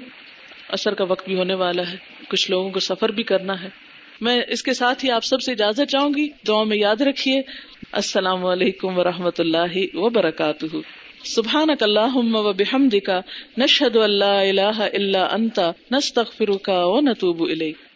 اثر 0.69 0.93
کا 0.93 1.03
وقت 1.03 1.27
بھی 1.27 1.35
ہونے 1.35 1.53
والا 1.53 1.91
ہے۔ 1.91 1.97
کچھ 2.27 2.51
لوگوں 2.51 2.69
کو 2.69 2.79
سفر 2.79 3.09
بھی 3.09 3.23
کرنا 3.23 3.61
ہے۔ 3.61 3.88
میں 4.21 4.41
اس 4.47 4.63
کے 4.63 4.73
ساتھ 4.73 5.05
ہی 5.05 5.11
آپ 5.11 5.23
سب 5.23 5.41
سے 5.41 5.51
اجازت 5.51 5.89
چاہوں 5.89 6.09
گی 6.09 6.29
دعا 6.47 6.63
میں 6.63 6.77
یاد 6.77 7.01
رکھیے۔ 7.01 7.41
السلام 7.91 8.45
علیکم 8.45 8.97
و 8.97 9.03
رحمۃ 9.03 9.39
اللہ 9.39 9.95
وبرکاتہ۔ 9.95 10.65
سبحان 11.23 11.67
اللہ 11.81 12.15
و 12.15 12.53
بحمد 12.53 12.95
کا 13.05 13.21
نشد 13.57 13.95
اللہ 13.95 14.25
اللہ 14.25 14.87
اللہ 14.93 15.17
انتا 15.17 15.71
نستغفرک 15.91 16.69
و 16.73 16.99
نتوب 16.99 17.43
الیک۔ 17.43 17.88